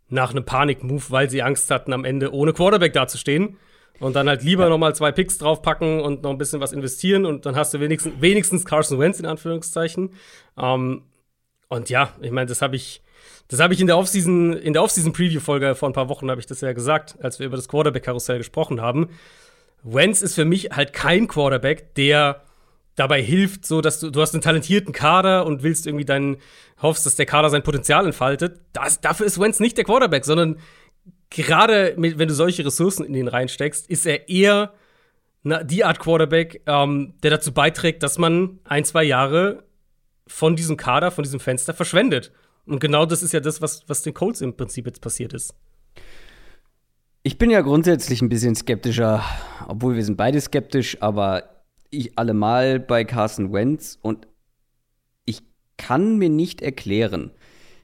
nach 0.10 0.32
einem 0.32 0.46
Panik-Move, 0.46 1.04
weil 1.10 1.30
sie 1.30 1.44
Angst 1.44 1.70
hatten, 1.70 1.94
am 1.94 2.06
Ende 2.06 2.34
ohne 2.34 2.54
Quarterback 2.54 2.94
dazustehen. 2.94 3.58
Und 4.00 4.16
dann 4.16 4.28
halt 4.28 4.44
lieber 4.44 4.64
ja. 4.64 4.70
noch 4.70 4.80
mal 4.80 4.96
zwei 4.96 5.12
Picks 5.12 5.38
draufpacken 5.38 6.02
und 6.02 6.24
noch 6.24 6.32
ein 6.32 6.38
bisschen 6.38 6.60
was 6.60 6.74
investieren 6.74 7.26
und 7.26 7.46
dann 7.46 7.56
hast 7.56 7.74
du 7.74 7.80
wenigstens, 7.80 8.14
wenigstens 8.20 8.66
Carson 8.66 9.00
Wentz 9.00 9.20
in 9.20 9.28
Anführungszeichen. 9.28 10.12
Ähm, 10.58 11.04
und 11.70 11.90
ja, 11.90 12.12
ich 12.22 12.32
meine, 12.32 12.48
das 12.48 12.62
habe 12.62 12.76
ich 12.76 13.02
das 13.48 13.60
habe 13.60 13.74
ich 13.74 13.82
in 13.82 13.88
der 13.88 13.98
Offseason, 13.98 14.54
in 14.54 14.74
der 14.74 14.84
Offseason-Preview-Folge 14.84 15.76
vor 15.76 15.90
ein 15.90 15.94
paar 15.94 16.10
Wochen 16.10 16.30
habe 16.30 16.40
ich 16.40 16.48
das 16.48 16.62
ja 16.62 16.74
gesagt, 16.74 17.18
als 17.22 17.40
wir 17.40 17.46
über 17.46 17.58
das 17.58 17.68
Quarterback-Karussell 17.68 18.38
gesprochen 18.38 18.82
haben. 18.82 19.10
Wentz 19.84 20.22
ist 20.22 20.36
für 20.36 20.46
mich 20.46 20.72
halt 20.72 20.94
kein 20.94 21.28
Quarterback, 21.28 21.94
der 21.96 22.42
dabei 22.96 23.22
hilft, 23.22 23.66
so 23.66 23.82
dass 23.82 24.00
du, 24.00 24.12
du 24.12 24.22
hast 24.22 24.34
einen 24.34 24.42
talentierten 24.42 24.94
Kader 24.94 25.46
und 25.46 25.64
willst 25.64 25.88
irgendwie 25.88 26.06
deinen, 26.06 26.38
hoffst, 26.82 27.06
dass 27.06 27.16
der 27.16 27.26
Kader 27.26 27.50
sein 27.50 27.64
Potenzial 27.64 28.06
entfaltet. 28.06 28.60
Das, 28.72 29.02
dafür 29.02 29.26
ist 29.26 29.40
Wentz 29.40 29.60
nicht 29.60 29.78
der 29.78 29.84
Quarterback, 29.84 30.26
sondern 30.26 30.58
gerade 31.30 31.96
mit, 31.98 32.18
wenn 32.18 32.28
du 32.28 32.34
solche 32.34 32.66
Ressourcen 32.66 33.06
in 33.06 33.16
ihn 33.16 33.28
reinsteckst, 33.28 33.90
ist 33.90 34.06
er 34.06 34.30
eher 34.30 34.74
na, 35.42 35.64
die 35.64 35.84
Art 35.84 36.00
Quarterback, 36.00 36.62
ähm, 36.68 37.16
der 37.24 37.32
dazu 37.32 37.52
beiträgt, 37.52 38.04
dass 38.04 38.18
man 38.18 38.60
ein, 38.64 38.86
zwei 38.86 39.04
Jahre 39.04 39.64
von 40.26 40.56
diesem 40.56 40.78
Kader, 40.78 41.12
von 41.12 41.24
diesem 41.24 41.40
Fenster 41.40 41.74
verschwendet. 41.74 42.32
Und 42.66 42.80
genau 42.80 43.06
das 43.06 43.24
ist 43.24 43.34
ja 43.34 43.40
das, 43.40 43.62
was, 43.62 43.88
was 43.88 44.04
den 44.04 44.14
Colts 44.14 44.42
im 44.42 44.56
Prinzip 44.56 44.86
jetzt 44.86 45.02
passiert 45.02 45.34
ist. 45.34 45.54
Ich 47.24 47.38
bin 47.38 47.50
ja 47.50 47.62
grundsätzlich 47.62 48.22
ein 48.22 48.30
bisschen 48.30 48.56
skeptischer, 48.56 49.24
obwohl 49.68 49.96
wir 49.96 50.04
sind 50.04 50.18
beide 50.18 50.40
skeptisch, 50.42 51.02
aber 51.02 51.66
ich 51.90 52.18
allemal 52.18 52.80
bei 52.80 53.06
Carson 53.06 53.54
Wentz 53.54 53.98
und 54.02 54.28
ich 55.26 55.42
kann 55.78 56.18
mir 56.18 56.30
nicht 56.30 56.62
erklären, 56.62 57.32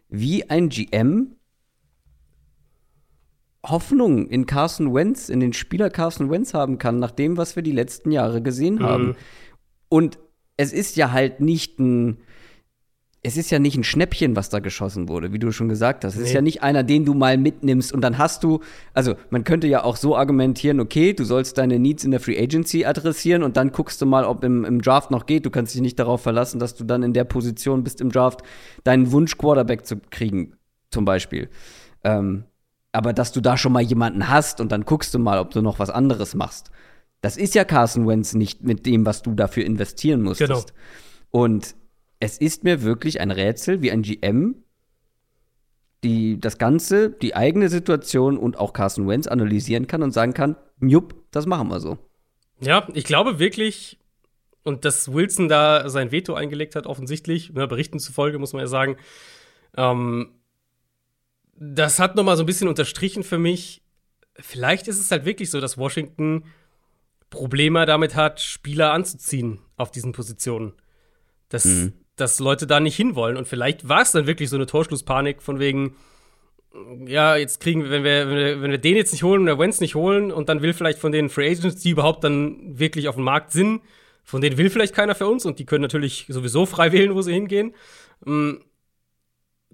wie 0.09 0.49
ein 0.49 0.69
GM 0.69 1.35
Hoffnung 3.65 4.27
in 4.27 4.45
Carson 4.45 4.93
Wentz, 4.93 5.29
in 5.29 5.39
den 5.39 5.53
Spieler 5.53 5.89
Carson 5.89 6.29
Wentz 6.29 6.53
haben 6.53 6.77
kann, 6.77 6.99
nach 6.99 7.11
dem, 7.11 7.37
was 7.37 7.55
wir 7.55 7.63
die 7.63 7.71
letzten 7.71 8.11
Jahre 8.11 8.41
gesehen 8.41 8.75
mhm. 8.75 8.83
haben. 8.83 9.15
Und 9.89 10.19
es 10.57 10.73
ist 10.73 10.95
ja 10.95 11.11
halt 11.11 11.39
nicht 11.41 11.79
ein 11.79 12.19
es 13.21 13.35
ist 13.35 13.49
ja 13.49 13.59
nicht 13.59 13.75
ein 13.75 13.83
Schnäppchen, 13.83 14.35
was 14.37 14.49
da 14.49 14.59
geschossen 14.59 15.09
wurde, 15.09 15.33
wie 15.33 15.39
du 15.39 15.51
schon 15.51 15.67
gesagt 15.67 16.05
hast. 16.05 16.13
Es 16.13 16.19
nee. 16.19 16.25
ist 16.27 16.33
ja 16.33 16.41
nicht 16.41 16.63
einer, 16.63 16.83
den 16.83 17.03
du 17.03 17.13
mal 17.13 17.37
mitnimmst 17.37 17.91
und 17.91 18.01
dann 18.01 18.17
hast 18.17 18.43
du, 18.43 18.61
also 18.93 19.15
man 19.29 19.43
könnte 19.43 19.67
ja 19.67 19.83
auch 19.83 19.97
so 19.97 20.15
argumentieren, 20.15 20.79
okay, 20.79 21.11
du 21.11 21.25
sollst 21.25 21.57
deine 21.57 21.79
Needs 21.79 22.05
in 22.05 22.11
der 22.11 22.21
Free 22.21 22.41
Agency 22.41 22.85
adressieren 22.85 23.43
und 23.43 23.57
dann 23.57 23.73
guckst 23.73 24.01
du 24.01 24.05
mal, 24.05 24.23
ob 24.23 24.43
im, 24.45 24.63
im 24.63 24.81
Draft 24.81 25.11
noch 25.11 25.25
geht. 25.25 25.45
Du 25.45 25.49
kannst 25.49 25.75
dich 25.75 25.81
nicht 25.81 25.99
darauf 25.99 26.21
verlassen, 26.21 26.59
dass 26.59 26.75
du 26.75 26.85
dann 26.85 27.03
in 27.03 27.11
der 27.11 27.25
Position 27.25 27.83
bist 27.83 27.99
im 27.99 28.09
Draft, 28.09 28.41
deinen 28.85 29.11
Wunsch 29.11 29.37
Quarterback 29.37 29.85
zu 29.85 29.97
kriegen, 30.09 30.53
zum 30.89 31.03
Beispiel. 31.03 31.49
Ähm, 32.05 32.45
aber 32.93 33.11
dass 33.11 33.33
du 33.33 33.41
da 33.41 33.57
schon 33.57 33.73
mal 33.73 33.81
jemanden 33.81 34.29
hast 34.29 34.61
und 34.61 34.71
dann 34.71 34.85
guckst 34.85 35.13
du 35.13 35.19
mal, 35.19 35.39
ob 35.39 35.51
du 35.51 35.61
noch 35.61 35.77
was 35.77 35.89
anderes 35.89 36.35
machst. 36.35 36.71
Das 37.21 37.35
ist 37.35 37.53
ja 37.53 37.65
Carson 37.65 38.07
Wentz 38.07 38.33
nicht 38.33 38.63
mit 38.63 38.85
dem, 38.85 39.05
was 39.05 39.21
du 39.21 39.33
dafür 39.33 39.65
investieren 39.65 40.21
musstest. 40.21 40.49
Genau. 40.49 41.43
Und 41.43 41.75
es 42.19 42.37
ist 42.37 42.63
mir 42.63 42.83
wirklich 42.83 43.21
ein 43.21 43.31
Rätsel, 43.31 43.81
wie 43.81 43.91
ein 43.91 44.01
GM 44.01 44.63
die 46.03 46.39
das 46.39 46.57
Ganze, 46.57 47.09
die 47.09 47.35
eigene 47.35 47.69
Situation 47.69 48.37
und 48.37 48.57
auch 48.57 48.73
Carson 48.73 49.07
Wentz 49.07 49.27
analysieren 49.27 49.87
kann 49.87 50.03
und 50.03 50.11
sagen 50.11 50.33
kann, 50.33 50.55
jupp, 50.81 51.15
das 51.31 51.45
machen 51.45 51.69
wir 51.69 51.79
so. 51.79 51.97
Ja, 52.61 52.87
ich 52.93 53.03
glaube 53.03 53.39
wirklich, 53.39 53.99
und 54.63 54.85
dass 54.85 55.11
Wilson 55.11 55.49
da 55.49 55.89
sein 55.89 56.11
Veto 56.11 56.33
eingelegt 56.33 56.75
hat, 56.75 56.87
offensichtlich, 56.87 57.51
ne, 57.51 57.67
Berichten 57.67 57.99
zufolge, 57.99 58.39
muss 58.39 58.53
man 58.53 58.61
ja 58.61 58.67
sagen, 58.67 58.97
ähm, 59.75 60.39
das 61.55 61.99
hat 61.99 62.15
noch 62.15 62.23
mal 62.23 62.37
so 62.37 62.43
ein 62.43 62.45
bisschen 62.45 62.69
unterstrichen 62.69 63.23
für 63.23 63.37
mich. 63.37 63.83
Vielleicht 64.35 64.87
ist 64.87 64.99
es 64.99 65.11
halt 65.11 65.25
wirklich 65.25 65.49
so, 65.49 65.59
dass 65.59 65.77
Washington 65.77 66.45
Probleme 67.29 67.85
damit 67.85 68.15
hat, 68.15 68.39
Spieler 68.39 68.93
anzuziehen 68.93 69.59
auf 69.75 69.91
diesen 69.91 70.13
Positionen. 70.13 70.73
Das, 71.49 71.65
mhm 71.65 71.93
dass 72.19 72.39
Leute 72.39 72.67
da 72.67 72.79
nicht 72.79 72.95
hinwollen. 72.95 73.37
Und 73.37 73.47
vielleicht 73.47 73.87
war 73.87 74.01
es 74.01 74.11
dann 74.11 74.27
wirklich 74.27 74.49
so 74.49 74.55
eine 74.55 74.65
Torschlusspanik 74.65 75.41
von 75.41 75.59
wegen, 75.59 75.95
ja, 77.05 77.35
jetzt 77.35 77.59
kriegen 77.59 77.83
wir, 77.83 77.89
wenn 77.89 78.03
wir, 78.03 78.61
wenn 78.61 78.71
wir, 78.71 78.77
den 78.77 78.95
jetzt 78.95 79.11
nicht 79.11 79.23
holen 79.23 79.41
und 79.41 79.45
der 79.47 79.59
Wentz 79.59 79.79
nicht 79.81 79.95
holen 79.95 80.31
und 80.31 80.49
dann 80.49 80.61
will 80.61 80.73
vielleicht 80.73 80.99
von 80.99 81.11
den 81.11 81.29
Free 81.29 81.49
Agents, 81.49 81.81
die 81.81 81.91
überhaupt 81.91 82.23
dann 82.23 82.77
wirklich 82.77 83.07
auf 83.07 83.15
dem 83.15 83.23
Markt 83.23 83.51
sind, 83.51 83.81
von 84.23 84.41
denen 84.41 84.57
will 84.57 84.69
vielleicht 84.69 84.93
keiner 84.93 85.15
für 85.15 85.27
uns 85.27 85.45
und 85.45 85.57
die 85.57 85.65
können 85.65 85.81
natürlich 85.81 86.25
sowieso 86.29 86.65
frei 86.65 86.91
wählen, 86.91 87.15
wo 87.15 87.21
sie 87.21 87.33
hingehen. 87.33 87.73
Mm, 88.25 88.57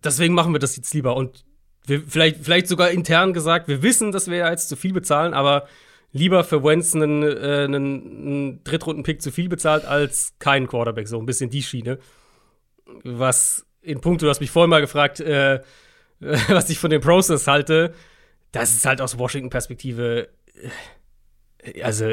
deswegen 0.03 0.34
machen 0.34 0.53
wir 0.53 0.60
das 0.60 0.77
jetzt 0.77 0.93
lieber. 0.93 1.15
Und 1.17 1.45
wir, 1.86 2.01
vielleicht, 2.08 2.38
vielleicht 2.38 2.67
sogar 2.67 2.91
intern 2.91 3.34
gesagt, 3.34 3.67
wir 3.67 3.84
wissen, 3.84 4.12
dass 4.12 4.29
wir 4.29 4.38
jetzt 4.38 4.69
zu 4.69 4.75
viel 4.75 4.93
bezahlen, 4.93 5.34
aber 5.34 5.67
lieber 6.13 6.45
für 6.45 6.63
Wentz 6.63 6.95
einen, 6.95 7.23
äh, 7.23 7.65
einen, 7.65 7.75
einen 7.75 8.63
Drittrunden-Pick 8.63 9.21
zu 9.21 9.31
viel 9.31 9.49
bezahlt 9.49 9.84
als 9.84 10.34
keinen 10.39 10.67
Quarterback. 10.67 11.10
So 11.10 11.19
ein 11.19 11.25
bisschen 11.25 11.49
die 11.49 11.62
Schiene 11.62 11.99
was 13.03 13.65
in 13.81 14.01
puncto, 14.01 14.25
du 14.25 14.29
hast 14.29 14.41
mich 14.41 14.51
vorhin 14.51 14.69
mal 14.69 14.81
gefragt, 14.81 15.19
äh, 15.19 15.62
was 16.19 16.69
ich 16.69 16.79
von 16.79 16.89
dem 16.89 17.01
Process 17.01 17.47
halte, 17.47 17.93
das 18.51 18.73
ist 18.73 18.86
halt 18.86 19.01
aus 19.01 19.17
Washington-Perspektive, 19.17 20.29
äh, 21.63 21.81
also 21.81 22.10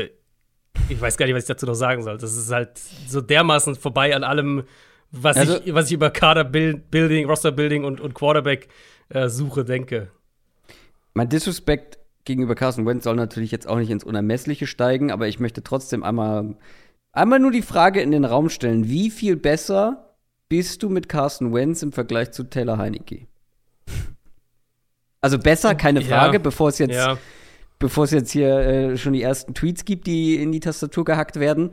ich 0.88 1.00
weiß 1.00 1.16
gar 1.16 1.26
nicht, 1.26 1.34
was 1.34 1.44
ich 1.44 1.48
dazu 1.48 1.66
noch 1.66 1.74
sagen 1.74 2.02
soll. 2.02 2.18
Das 2.18 2.36
ist 2.36 2.50
halt 2.50 2.78
so 3.08 3.20
dermaßen 3.20 3.74
vorbei 3.76 4.14
an 4.14 4.24
allem, 4.24 4.64
was, 5.10 5.36
also, 5.36 5.60
ich, 5.64 5.74
was 5.74 5.86
ich 5.86 5.92
über 5.92 6.10
Kader-Building, 6.10 7.26
Roster-Building 7.26 7.84
und, 7.84 8.00
und 8.00 8.14
Quarterback-Suche 8.14 9.60
äh, 9.60 9.64
denke. 9.64 10.10
Mein 11.14 11.28
Disrespect 11.28 11.98
gegenüber 12.24 12.54
Carson 12.54 12.86
Wentz 12.86 13.04
soll 13.04 13.16
natürlich 13.16 13.50
jetzt 13.50 13.68
auch 13.68 13.76
nicht 13.76 13.90
ins 13.90 14.04
Unermessliche 14.04 14.66
steigen, 14.66 15.10
aber 15.10 15.28
ich 15.28 15.40
möchte 15.40 15.62
trotzdem 15.62 16.02
einmal, 16.02 16.56
einmal 17.12 17.38
nur 17.38 17.50
die 17.50 17.62
Frage 17.62 18.00
in 18.00 18.10
den 18.10 18.24
Raum 18.24 18.48
stellen: 18.48 18.88
Wie 18.88 19.10
viel 19.10 19.36
besser 19.36 20.12
bist 20.52 20.82
du 20.82 20.90
mit 20.90 21.08
Carson 21.08 21.54
Wentz 21.54 21.82
im 21.82 21.92
Vergleich 21.92 22.32
zu 22.32 22.44
Taylor 22.44 22.76
Heineke? 22.76 23.26
Also 25.22 25.38
besser, 25.38 25.74
keine 25.74 26.02
Frage, 26.02 26.34
ja, 26.34 26.42
bevor 26.42 26.68
es 26.68 26.76
jetzt, 26.76 26.94
ja. 26.94 27.16
bevor 27.78 28.04
es 28.04 28.10
jetzt 28.10 28.32
hier 28.32 28.58
äh, 28.58 28.98
schon 28.98 29.14
die 29.14 29.22
ersten 29.22 29.54
Tweets 29.54 29.86
gibt, 29.86 30.06
die 30.06 30.34
in 30.34 30.52
die 30.52 30.60
Tastatur 30.60 31.06
gehackt 31.06 31.40
werden. 31.40 31.70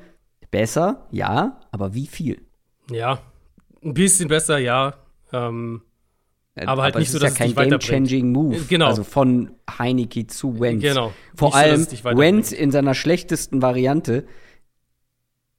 Besser, 0.50 1.06
ja, 1.12 1.60
aber 1.72 1.94
wie 1.94 2.08
viel? 2.08 2.42
Ja, 2.90 3.22
ein 3.84 3.94
bisschen 3.94 4.30
besser, 4.30 4.60
ja. 4.60 4.94
Ähm, 5.34 5.82
äh, 6.56 6.66
aber 6.66 6.84
halt 6.84 6.94
aber 6.94 7.02
nicht 7.02 7.12
so, 7.12 7.20
dass 7.20 7.34
es 7.34 7.40
ist 7.42 7.48
ja 7.48 7.54
kein 7.54 7.70
game-changing 7.70 8.32
Move. 8.32 8.56
Äh, 8.56 8.62
genau. 8.70 8.88
Also 8.88 9.04
von 9.04 9.52
Heineke 9.78 10.26
zu 10.28 10.58
Wentz. 10.62 10.84
Genau. 10.84 11.12
Vor 11.36 11.50
nicht 11.50 11.58
allem 11.58 11.84
so, 11.84 12.18
Wentz 12.18 12.54
in 12.54 12.72
seiner 12.72 12.94
schlechtesten 12.94 13.62
Variante 13.62 14.26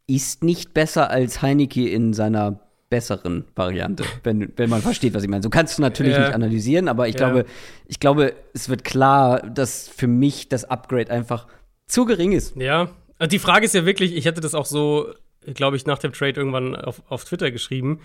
ist 0.06 0.42
nicht 0.42 0.72
besser 0.72 1.10
als 1.10 1.42
Heineke 1.42 1.86
in 1.86 2.14
seiner 2.14 2.60
besseren 2.90 3.44
Variante, 3.54 4.04
wenn, 4.24 4.52
wenn 4.56 4.68
man 4.68 4.82
versteht, 4.82 5.14
was 5.14 5.22
ich 5.22 5.30
meine. 5.30 5.42
So 5.42 5.48
kannst 5.48 5.78
du 5.78 5.82
natürlich 5.82 6.12
ja. 6.12 6.26
nicht 6.26 6.34
analysieren, 6.34 6.88
aber 6.88 7.08
ich 7.08 7.14
ja. 7.14 7.30
glaube, 7.30 7.48
ich 7.86 8.00
glaube, 8.00 8.34
es 8.52 8.68
wird 8.68 8.84
klar, 8.84 9.40
dass 9.48 9.88
für 9.88 10.08
mich 10.08 10.48
das 10.48 10.64
Upgrade 10.64 11.10
einfach 11.10 11.46
zu 11.86 12.04
gering 12.04 12.32
ist. 12.32 12.56
Ja, 12.56 12.90
die 13.30 13.38
Frage 13.38 13.64
ist 13.64 13.74
ja 13.74 13.86
wirklich, 13.86 14.14
ich 14.14 14.24
hätte 14.24 14.40
das 14.40 14.54
auch 14.54 14.66
so, 14.66 15.14
glaube 15.54 15.76
ich, 15.76 15.86
nach 15.86 15.98
dem 15.98 16.12
Trade 16.12 16.38
irgendwann 16.38 16.76
auf, 16.76 17.02
auf 17.08 17.24
Twitter 17.24 17.50
geschrieben. 17.50 18.00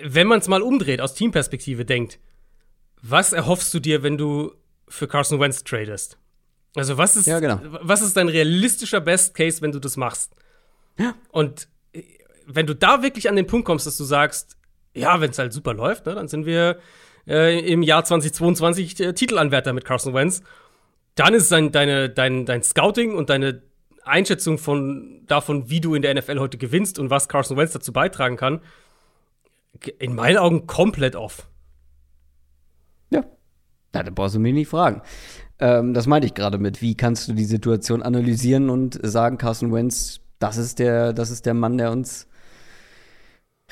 Wenn 0.00 0.26
man 0.26 0.38
es 0.38 0.46
mal 0.48 0.62
umdreht, 0.62 1.00
aus 1.00 1.14
Teamperspektive 1.14 1.84
denkt, 1.84 2.20
was 3.02 3.32
erhoffst 3.32 3.72
du 3.72 3.80
dir, 3.80 4.02
wenn 4.02 4.18
du 4.18 4.52
für 4.88 5.08
Carson 5.08 5.40
Wentz 5.40 5.64
tradest? 5.64 6.18
Also, 6.76 6.98
was 6.98 7.16
ist, 7.16 7.26
ja, 7.26 7.40
genau. 7.40 7.60
was 7.62 8.02
ist 8.02 8.16
dein 8.16 8.28
realistischer 8.28 9.00
Best 9.00 9.34
Case, 9.34 9.62
wenn 9.62 9.72
du 9.72 9.78
das 9.78 9.96
machst? 9.96 10.34
Ja. 10.98 11.14
Und 11.30 11.68
wenn 12.48 12.66
du 12.66 12.74
da 12.74 13.02
wirklich 13.02 13.28
an 13.28 13.36
den 13.36 13.46
Punkt 13.46 13.66
kommst, 13.66 13.86
dass 13.86 13.96
du 13.96 14.04
sagst, 14.04 14.56
ja, 14.94 15.20
wenn 15.20 15.30
es 15.30 15.38
halt 15.38 15.52
super 15.52 15.74
läuft, 15.74 16.06
ne, 16.06 16.14
dann 16.14 16.28
sind 16.28 16.46
wir 16.46 16.78
äh, 17.26 17.60
im 17.60 17.82
Jahr 17.82 18.04
2022 18.04 19.00
äh, 19.00 19.12
Titelanwärter 19.12 19.72
mit 19.72 19.84
Carson 19.84 20.14
Wentz. 20.14 20.42
Dann 21.14 21.34
ist 21.34 21.52
dein, 21.52 21.72
deine, 21.72 22.08
dein, 22.08 22.46
dein 22.46 22.62
Scouting 22.62 23.14
und 23.14 23.28
deine 23.28 23.62
Einschätzung 24.04 24.56
von, 24.58 25.22
davon, 25.26 25.68
wie 25.68 25.80
du 25.80 25.94
in 25.94 26.02
der 26.02 26.14
NFL 26.14 26.38
heute 26.38 26.58
gewinnst 26.58 26.98
und 26.98 27.10
was 27.10 27.28
Carson 27.28 27.56
Wentz 27.56 27.72
dazu 27.72 27.92
beitragen 27.92 28.36
kann, 28.36 28.60
in 29.98 30.14
meinen 30.14 30.38
Augen 30.38 30.66
komplett 30.66 31.14
off. 31.14 31.48
Ja, 33.10 33.24
da 33.92 34.10
brauchst 34.10 34.34
du 34.34 34.38
mich 34.38 34.54
nicht 34.54 34.68
fragen. 34.68 35.02
Ähm, 35.60 35.92
das 35.92 36.06
meinte 36.06 36.26
ich 36.26 36.34
gerade 36.34 36.58
mit, 36.58 36.80
wie 36.80 36.96
kannst 36.96 37.28
du 37.28 37.32
die 37.32 37.44
Situation 37.44 38.02
analysieren 38.02 38.70
und 38.70 38.98
sagen, 39.02 39.38
Carson 39.38 39.72
Wentz, 39.72 40.20
das 40.38 40.56
ist 40.56 40.78
der, 40.78 41.12
das 41.12 41.30
ist 41.30 41.46
der 41.46 41.54
Mann, 41.54 41.78
der 41.78 41.90
uns 41.90 42.28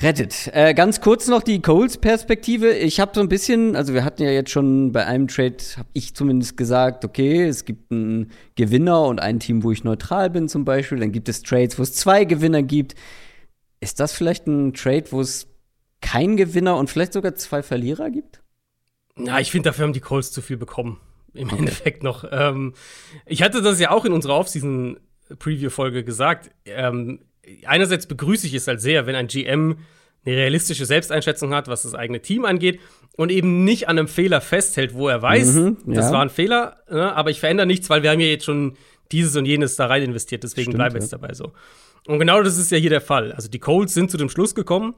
rettet. 0.01 0.49
Äh, 0.53 0.73
ganz 0.73 1.01
kurz 1.01 1.27
noch 1.27 1.41
die 1.41 1.61
Coles-Perspektive. 1.61 2.71
Ich 2.73 2.99
habe 2.99 3.11
so 3.15 3.21
ein 3.21 3.29
bisschen, 3.29 3.75
also 3.75 3.93
wir 3.93 4.03
hatten 4.03 4.23
ja 4.23 4.29
jetzt 4.29 4.51
schon 4.51 4.91
bei 4.91 5.05
einem 5.05 5.27
Trade, 5.27 5.57
habe 5.77 5.89
ich 5.93 6.13
zumindest 6.13 6.55
gesagt, 6.55 7.03
okay, 7.03 7.45
es 7.45 7.65
gibt 7.65 7.91
einen 7.91 8.31
Gewinner 8.55 9.03
und 9.03 9.19
ein 9.19 9.39
Team, 9.39 9.63
wo 9.63 9.71
ich 9.71 9.83
neutral 9.83 10.29
bin 10.29 10.49
zum 10.49 10.65
Beispiel. 10.65 10.99
Dann 10.99 11.11
gibt 11.11 11.29
es 11.29 11.41
Trades, 11.41 11.79
wo 11.79 11.83
es 11.83 11.93
zwei 11.93 12.25
Gewinner 12.25 12.61
gibt. 12.61 12.95
Ist 13.79 13.99
das 13.99 14.13
vielleicht 14.13 14.47
ein 14.47 14.73
Trade, 14.73 15.05
wo 15.11 15.21
es 15.21 15.47
keinen 16.01 16.37
Gewinner 16.37 16.77
und 16.77 16.89
vielleicht 16.89 17.13
sogar 17.13 17.35
zwei 17.35 17.63
Verlierer 17.63 18.11
gibt? 18.11 18.41
Na, 19.15 19.39
ich 19.39 19.49
finde, 19.49 19.69
dafür 19.69 19.85
haben 19.85 19.93
die 19.93 19.99
Coles 19.99 20.31
zu 20.31 20.41
viel 20.41 20.57
bekommen. 20.57 20.99
Im 21.33 21.47
okay. 21.47 21.57
Endeffekt 21.59 22.03
noch. 22.03 22.23
Ähm, 22.31 22.73
ich 23.25 23.41
hatte 23.41 23.61
das 23.61 23.79
ja 23.79 23.91
auch 23.91 24.05
in 24.05 24.13
unserer 24.13 24.35
Offseason-Preview-Folge 24.35 26.03
gesagt. 26.03 26.51
Ähm, 26.65 27.19
einerseits 27.65 28.07
begrüße 28.07 28.47
ich 28.47 28.53
es 28.53 28.67
halt 28.67 28.81
sehr, 28.81 29.05
wenn 29.05 29.15
ein 29.15 29.27
GM 29.27 29.77
eine 30.27 30.37
realistische 30.37 30.85
Selbsteinschätzung 30.85 31.53
hat, 31.53 31.67
was 31.67 31.83
das 31.83 31.95
eigene 31.95 32.21
Team 32.21 32.45
angeht 32.45 32.79
und 33.15 33.31
eben 33.31 33.63
nicht 33.63 33.87
an 33.87 33.97
einem 33.97 34.07
Fehler 34.07 34.41
festhält, 34.41 34.93
wo 34.93 35.07
er 35.07 35.21
weiß, 35.21 35.53
mhm, 35.53 35.77
ja. 35.87 35.93
das 35.95 36.11
war 36.11 36.21
ein 36.21 36.29
Fehler, 36.29 36.77
ne, 36.89 37.15
aber 37.15 37.29
ich 37.29 37.39
verändere 37.39 37.67
nichts, 37.67 37.89
weil 37.89 38.03
wir 38.03 38.11
haben 38.11 38.19
ja 38.19 38.27
jetzt 38.27 38.45
schon 38.45 38.77
dieses 39.11 39.35
und 39.35 39.45
jenes 39.45 39.75
da 39.75 39.87
rein 39.87 40.03
investiert, 40.03 40.43
deswegen 40.43 40.73
bleiben 40.73 40.95
wir 40.95 41.01
jetzt 41.01 41.13
dabei 41.13 41.33
so. 41.33 41.53
Und 42.07 42.19
genau 42.19 42.41
das 42.41 42.57
ist 42.57 42.71
ja 42.71 42.77
hier 42.77 42.89
der 42.89 43.01
Fall. 43.01 43.31
Also 43.33 43.49
die 43.49 43.59
Colts 43.59 43.93
sind 43.93 44.11
zu 44.11 44.17
dem 44.17 44.29
Schluss 44.29 44.55
gekommen, 44.55 44.95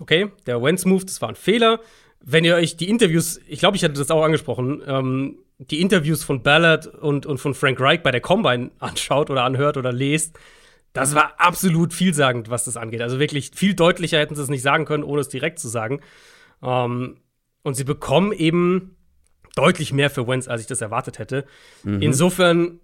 okay, 0.00 0.28
der 0.46 0.62
Wentz-Move, 0.62 1.04
das 1.04 1.20
war 1.20 1.28
ein 1.28 1.34
Fehler. 1.34 1.80
Wenn 2.20 2.44
ihr 2.44 2.56
euch 2.56 2.76
die 2.76 2.88
Interviews, 2.88 3.40
ich 3.46 3.60
glaube, 3.60 3.76
ich 3.76 3.84
hatte 3.84 3.94
das 3.94 4.10
auch 4.10 4.22
angesprochen, 4.22 4.82
ähm, 4.86 5.38
die 5.58 5.80
Interviews 5.80 6.24
von 6.24 6.42
Ballard 6.42 6.86
und, 6.86 7.26
und 7.26 7.38
von 7.38 7.54
Frank 7.54 7.80
Reich 7.80 8.02
bei 8.02 8.10
der 8.10 8.20
Combine 8.20 8.70
anschaut 8.78 9.30
oder 9.30 9.44
anhört 9.44 9.76
oder 9.76 9.92
lest, 9.92 10.38
das 11.00 11.14
war 11.14 11.34
absolut 11.38 11.92
vielsagend, 11.92 12.50
was 12.50 12.64
das 12.64 12.76
angeht. 12.76 13.02
Also 13.02 13.18
wirklich 13.18 13.50
viel 13.54 13.74
deutlicher 13.74 14.18
hätten 14.18 14.34
sie 14.34 14.42
es 14.42 14.48
nicht 14.48 14.62
sagen 14.62 14.84
können, 14.84 15.04
ohne 15.04 15.20
es 15.20 15.28
direkt 15.28 15.58
zu 15.58 15.68
sagen. 15.68 16.00
Ähm, 16.62 17.18
und 17.62 17.74
sie 17.74 17.84
bekommen 17.84 18.32
eben 18.32 18.96
deutlich 19.54 19.92
mehr 19.92 20.10
für 20.10 20.26
Wentz, 20.26 20.48
als 20.48 20.60
ich 20.60 20.66
das 20.66 20.80
erwartet 20.80 21.18
hätte. 21.18 21.44
Mhm. 21.82 22.02
Insofern 22.02 22.80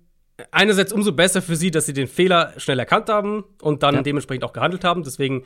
einerseits 0.50 0.92
umso 0.92 1.12
besser 1.12 1.42
für 1.42 1.56
sie, 1.56 1.70
dass 1.70 1.86
sie 1.86 1.92
den 1.92 2.08
Fehler 2.08 2.52
schnell 2.56 2.78
erkannt 2.78 3.08
haben 3.08 3.44
und 3.62 3.82
dann 3.82 3.96
ja. 3.96 4.02
dementsprechend 4.02 4.44
auch 4.44 4.52
gehandelt 4.52 4.84
haben. 4.84 5.02
Deswegen, 5.04 5.44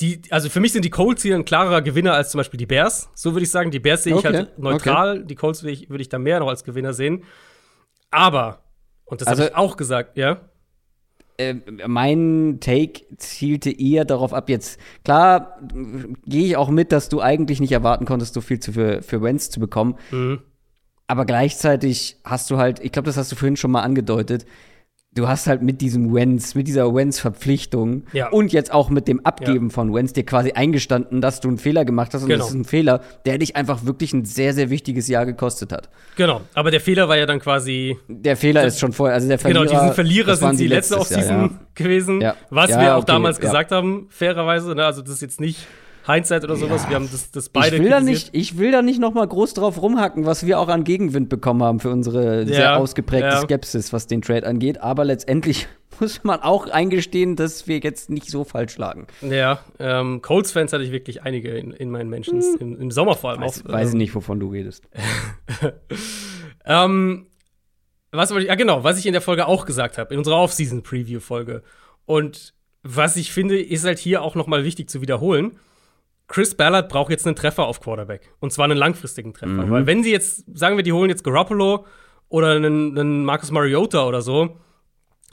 die, 0.00 0.20
also 0.30 0.48
für 0.48 0.60
mich 0.60 0.72
sind 0.72 0.84
die 0.84 0.90
Colts 0.90 1.22
hier 1.22 1.36
ein 1.36 1.44
klarerer 1.44 1.82
Gewinner 1.82 2.14
als 2.14 2.30
zum 2.30 2.38
Beispiel 2.38 2.58
die 2.58 2.66
Bears. 2.66 3.10
So 3.14 3.32
würde 3.32 3.44
ich 3.44 3.50
sagen. 3.50 3.70
Die 3.70 3.78
Bears 3.78 4.02
sehe 4.02 4.14
ich 4.14 4.18
okay. 4.18 4.36
halt 4.36 4.58
neutral. 4.58 5.18
Okay. 5.18 5.26
Die 5.26 5.34
Colts 5.36 5.62
würde 5.62 5.72
ich, 5.72 5.88
würd 5.88 6.00
ich 6.00 6.08
da 6.08 6.18
mehr 6.18 6.40
noch 6.40 6.48
als 6.48 6.64
Gewinner 6.64 6.92
sehen. 6.92 7.24
Aber, 8.10 8.64
und 9.04 9.20
das 9.20 9.28
also, 9.28 9.42
habe 9.42 9.50
ich 9.52 9.56
auch 9.56 9.76
gesagt, 9.76 10.16
ja. 10.16 10.48
Äh, 11.38 11.54
mein 11.86 12.58
Take 12.60 13.02
zielte 13.18 13.70
eher 13.70 14.04
darauf 14.04 14.32
ab, 14.32 14.48
jetzt, 14.48 14.80
klar, 15.04 15.58
gehe 16.24 16.46
ich 16.46 16.56
auch 16.56 16.70
mit, 16.70 16.92
dass 16.92 17.08
du 17.08 17.20
eigentlich 17.20 17.60
nicht 17.60 17.72
erwarten 17.72 18.06
konntest, 18.06 18.34
so 18.34 18.40
viel 18.40 18.60
zu, 18.60 18.72
für, 18.72 19.02
für 19.02 19.22
Wentz 19.22 19.50
zu 19.50 19.60
bekommen. 19.60 19.96
Mhm. 20.10 20.40
Aber 21.06 21.24
gleichzeitig 21.24 22.16
hast 22.24 22.50
du 22.50 22.56
halt, 22.56 22.80
ich 22.80 22.90
glaube, 22.90 23.06
das 23.06 23.16
hast 23.16 23.30
du 23.30 23.36
vorhin 23.36 23.56
schon 23.56 23.70
mal 23.70 23.82
angedeutet, 23.82 24.46
du 25.16 25.26
hast 25.26 25.46
halt 25.46 25.62
mit 25.62 25.80
diesem 25.80 26.14
Wenz, 26.14 26.54
mit 26.54 26.68
dieser 26.68 26.94
Wenz-Verpflichtung 26.94 28.04
ja. 28.12 28.28
und 28.28 28.52
jetzt 28.52 28.72
auch 28.72 28.90
mit 28.90 29.08
dem 29.08 29.24
Abgeben 29.24 29.68
ja. 29.68 29.72
von 29.72 29.92
Wenz 29.92 30.12
dir 30.12 30.24
quasi 30.24 30.52
eingestanden, 30.52 31.20
dass 31.20 31.40
du 31.40 31.48
einen 31.48 31.58
Fehler 31.58 31.84
gemacht 31.84 32.14
hast. 32.14 32.22
Und 32.22 32.28
genau. 32.28 32.44
das 32.44 32.50
ist 32.50 32.54
ein 32.54 32.64
Fehler, 32.64 33.00
der 33.24 33.38
dich 33.38 33.56
einfach 33.56 33.84
wirklich 33.84 34.12
ein 34.12 34.24
sehr, 34.24 34.52
sehr 34.52 34.70
wichtiges 34.70 35.08
Jahr 35.08 35.26
gekostet 35.26 35.72
hat. 35.72 35.88
Genau, 36.16 36.42
aber 36.54 36.70
der 36.70 36.80
Fehler 36.80 37.08
war 37.08 37.16
ja 37.16 37.26
dann 37.26 37.40
quasi. 37.40 37.96
Der 38.08 38.36
Fehler 38.36 38.64
ist 38.64 38.78
schon 38.78 38.92
vorher, 38.92 39.14
also 39.14 39.26
der 39.26 39.38
Verlierer. 39.38 39.66
Genau, 39.66 39.80
diesen 39.80 39.94
Verlierer 39.94 40.36
sind 40.36 40.60
die 40.60 40.68
letzte 40.68 40.98
Offseason 40.98 41.40
ja. 41.40 41.50
gewesen, 41.74 42.22
was 42.50 42.70
wir 42.70 42.94
auch 42.94 43.02
okay, 43.02 43.12
damals 43.12 43.40
gesagt 43.40 43.72
haben, 43.72 44.06
fairerweise. 44.10 44.74
Ne? 44.74 44.84
Also 44.84 45.02
das 45.02 45.12
ist 45.12 45.22
jetzt 45.22 45.40
nicht 45.40 45.66
Hindsight 46.06 46.44
oder 46.44 46.56
sowas. 46.56 46.84
Ja. 46.84 46.90
Wir 46.90 46.96
haben 46.96 47.08
das, 47.10 47.30
das 47.30 47.48
beide 47.48 47.76
ich 47.76 47.82
will, 47.82 47.90
da 47.90 48.00
nicht, 48.00 48.30
ich 48.32 48.58
will 48.58 48.70
da 48.70 48.82
nicht 48.82 49.00
noch 49.00 49.12
mal 49.12 49.26
groß 49.26 49.54
drauf 49.54 49.80
rumhacken, 49.80 50.24
was 50.24 50.46
wir 50.46 50.60
auch 50.60 50.68
an 50.68 50.84
Gegenwind 50.84 51.28
bekommen 51.28 51.62
haben 51.62 51.80
für 51.80 51.90
unsere 51.90 52.40
ja, 52.40 52.46
sehr 52.46 52.76
ausgeprägte 52.78 53.28
ja. 53.28 53.40
Skepsis, 53.40 53.92
was 53.92 54.06
den 54.06 54.22
Trade 54.22 54.46
angeht. 54.46 54.80
Aber 54.80 55.04
letztendlich 55.04 55.66
muss 56.00 56.22
man 56.22 56.40
auch 56.40 56.68
eingestehen, 56.68 57.36
dass 57.36 57.66
wir 57.66 57.78
jetzt 57.78 58.10
nicht 58.10 58.30
so 58.30 58.44
falsch 58.44 58.78
lagen. 58.78 59.06
Ja, 59.20 59.60
ähm, 59.78 60.22
Colts-Fans 60.22 60.72
hatte 60.72 60.84
ich 60.84 60.92
wirklich 60.92 61.22
einige 61.22 61.50
in, 61.56 61.72
in 61.72 61.90
meinen 61.90 62.08
Mentions, 62.08 62.46
hm. 62.46 62.56
im, 62.60 62.80
im, 62.80 62.90
Sommer 62.90 63.14
vor 63.14 63.30
allem 63.30 63.40
weiß, 63.40 63.64
auch. 63.66 63.72
Weiß 63.72 63.92
ähm, 63.92 63.98
nicht, 63.98 64.14
wovon 64.14 64.38
du 64.38 64.48
redest. 64.48 64.88
ähm, 66.64 67.26
was 68.12 68.30
wollte 68.30 68.44
ich, 68.44 68.48
ja 68.48 68.54
genau, 68.54 68.84
was 68.84 68.98
ich 68.98 69.06
in 69.06 69.12
der 69.12 69.22
Folge 69.22 69.46
auch 69.46 69.66
gesagt 69.66 69.98
habe, 69.98 70.14
in 70.14 70.18
unserer 70.18 70.36
Off-Season-Preview-Folge. 70.36 71.62
Und 72.04 72.54
was 72.82 73.16
ich 73.16 73.32
finde, 73.32 73.60
ist 73.60 73.84
halt 73.84 73.98
hier 73.98 74.22
auch 74.22 74.36
noch 74.36 74.46
mal 74.46 74.64
wichtig 74.64 74.88
zu 74.88 75.00
wiederholen. 75.00 75.58
Chris 76.28 76.54
Ballard 76.54 76.88
braucht 76.88 77.10
jetzt 77.10 77.26
einen 77.26 77.36
Treffer 77.36 77.66
auf 77.66 77.80
Quarterback. 77.80 78.32
Und 78.40 78.52
zwar 78.52 78.64
einen 78.64 78.78
langfristigen 78.78 79.32
Treffer. 79.32 79.66
Mhm. 79.66 79.70
Weil 79.70 79.86
wenn 79.86 80.02
sie 80.02 80.10
jetzt, 80.10 80.44
sagen 80.56 80.76
wir, 80.76 80.82
die 80.82 80.92
holen 80.92 81.10
jetzt 81.10 81.24
Garoppolo 81.24 81.86
oder 82.28 82.52
einen, 82.52 82.98
einen 82.98 83.24
Marcus 83.24 83.50
Mariota 83.50 84.06
oder 84.06 84.22
so, 84.22 84.56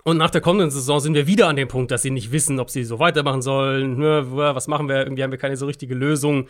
und 0.03 0.17
nach 0.17 0.29
der 0.29 0.41
kommenden 0.41 0.69
Saison 0.69 0.99
sind 0.99 1.13
wir 1.13 1.27
wieder 1.27 1.47
an 1.47 1.55
dem 1.55 1.69
Punkt, 1.69 1.89
dass 1.89 2.01
sie 2.01 2.11
nicht 2.11 2.31
wissen, 2.31 2.59
ob 2.59 2.69
sie 2.69 2.83
so 2.83 2.99
weitermachen 2.99 3.41
sollen. 3.41 3.97
Ne, 3.97 4.25
was 4.29 4.67
machen 4.67 4.89
wir? 4.89 4.97
Irgendwie 4.97 5.23
haben 5.23 5.31
wir 5.31 5.37
keine 5.37 5.55
so 5.55 5.65
richtige 5.65 5.95
Lösung. 5.95 6.47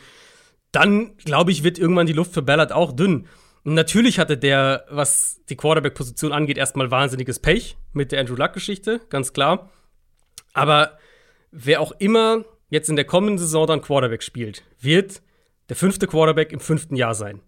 Dann, 0.71 1.15
glaube 1.17 1.51
ich, 1.51 1.63
wird 1.63 1.77
irgendwann 1.77 2.07
die 2.07 2.13
Luft 2.13 2.33
für 2.33 2.41
Ballard 2.41 2.71
auch 2.71 2.91
dünn. 2.91 3.27
Und 3.63 3.75
natürlich 3.75 4.17
hatte 4.17 4.37
der, 4.37 4.85
was 4.89 5.41
die 5.49 5.55
Quarterback-Position 5.55 6.33
angeht, 6.33 6.57
erstmal 6.57 6.89
wahnsinniges 6.89 7.39
Pech 7.39 7.77
mit 7.93 8.11
der 8.11 8.19
Andrew 8.19 8.35
Luck-Geschichte, 8.35 9.01
ganz 9.09 9.33
klar. 9.33 9.69
Aber 10.53 10.97
wer 11.51 11.79
auch 11.79 11.93
immer 11.99 12.43
jetzt 12.73 12.89
in 12.89 12.95
der 12.95 13.05
kommenden 13.05 13.37
Saison 13.37 13.67
dann 13.67 13.81
Quarterback 13.81 14.23
spielt, 14.23 14.63
wird 14.81 15.21
der 15.69 15.75
fünfte 15.75 16.07
Quarterback 16.07 16.51
im 16.51 16.59
fünften 16.59 16.95
Jahr 16.95 17.13
sein. 17.13 17.39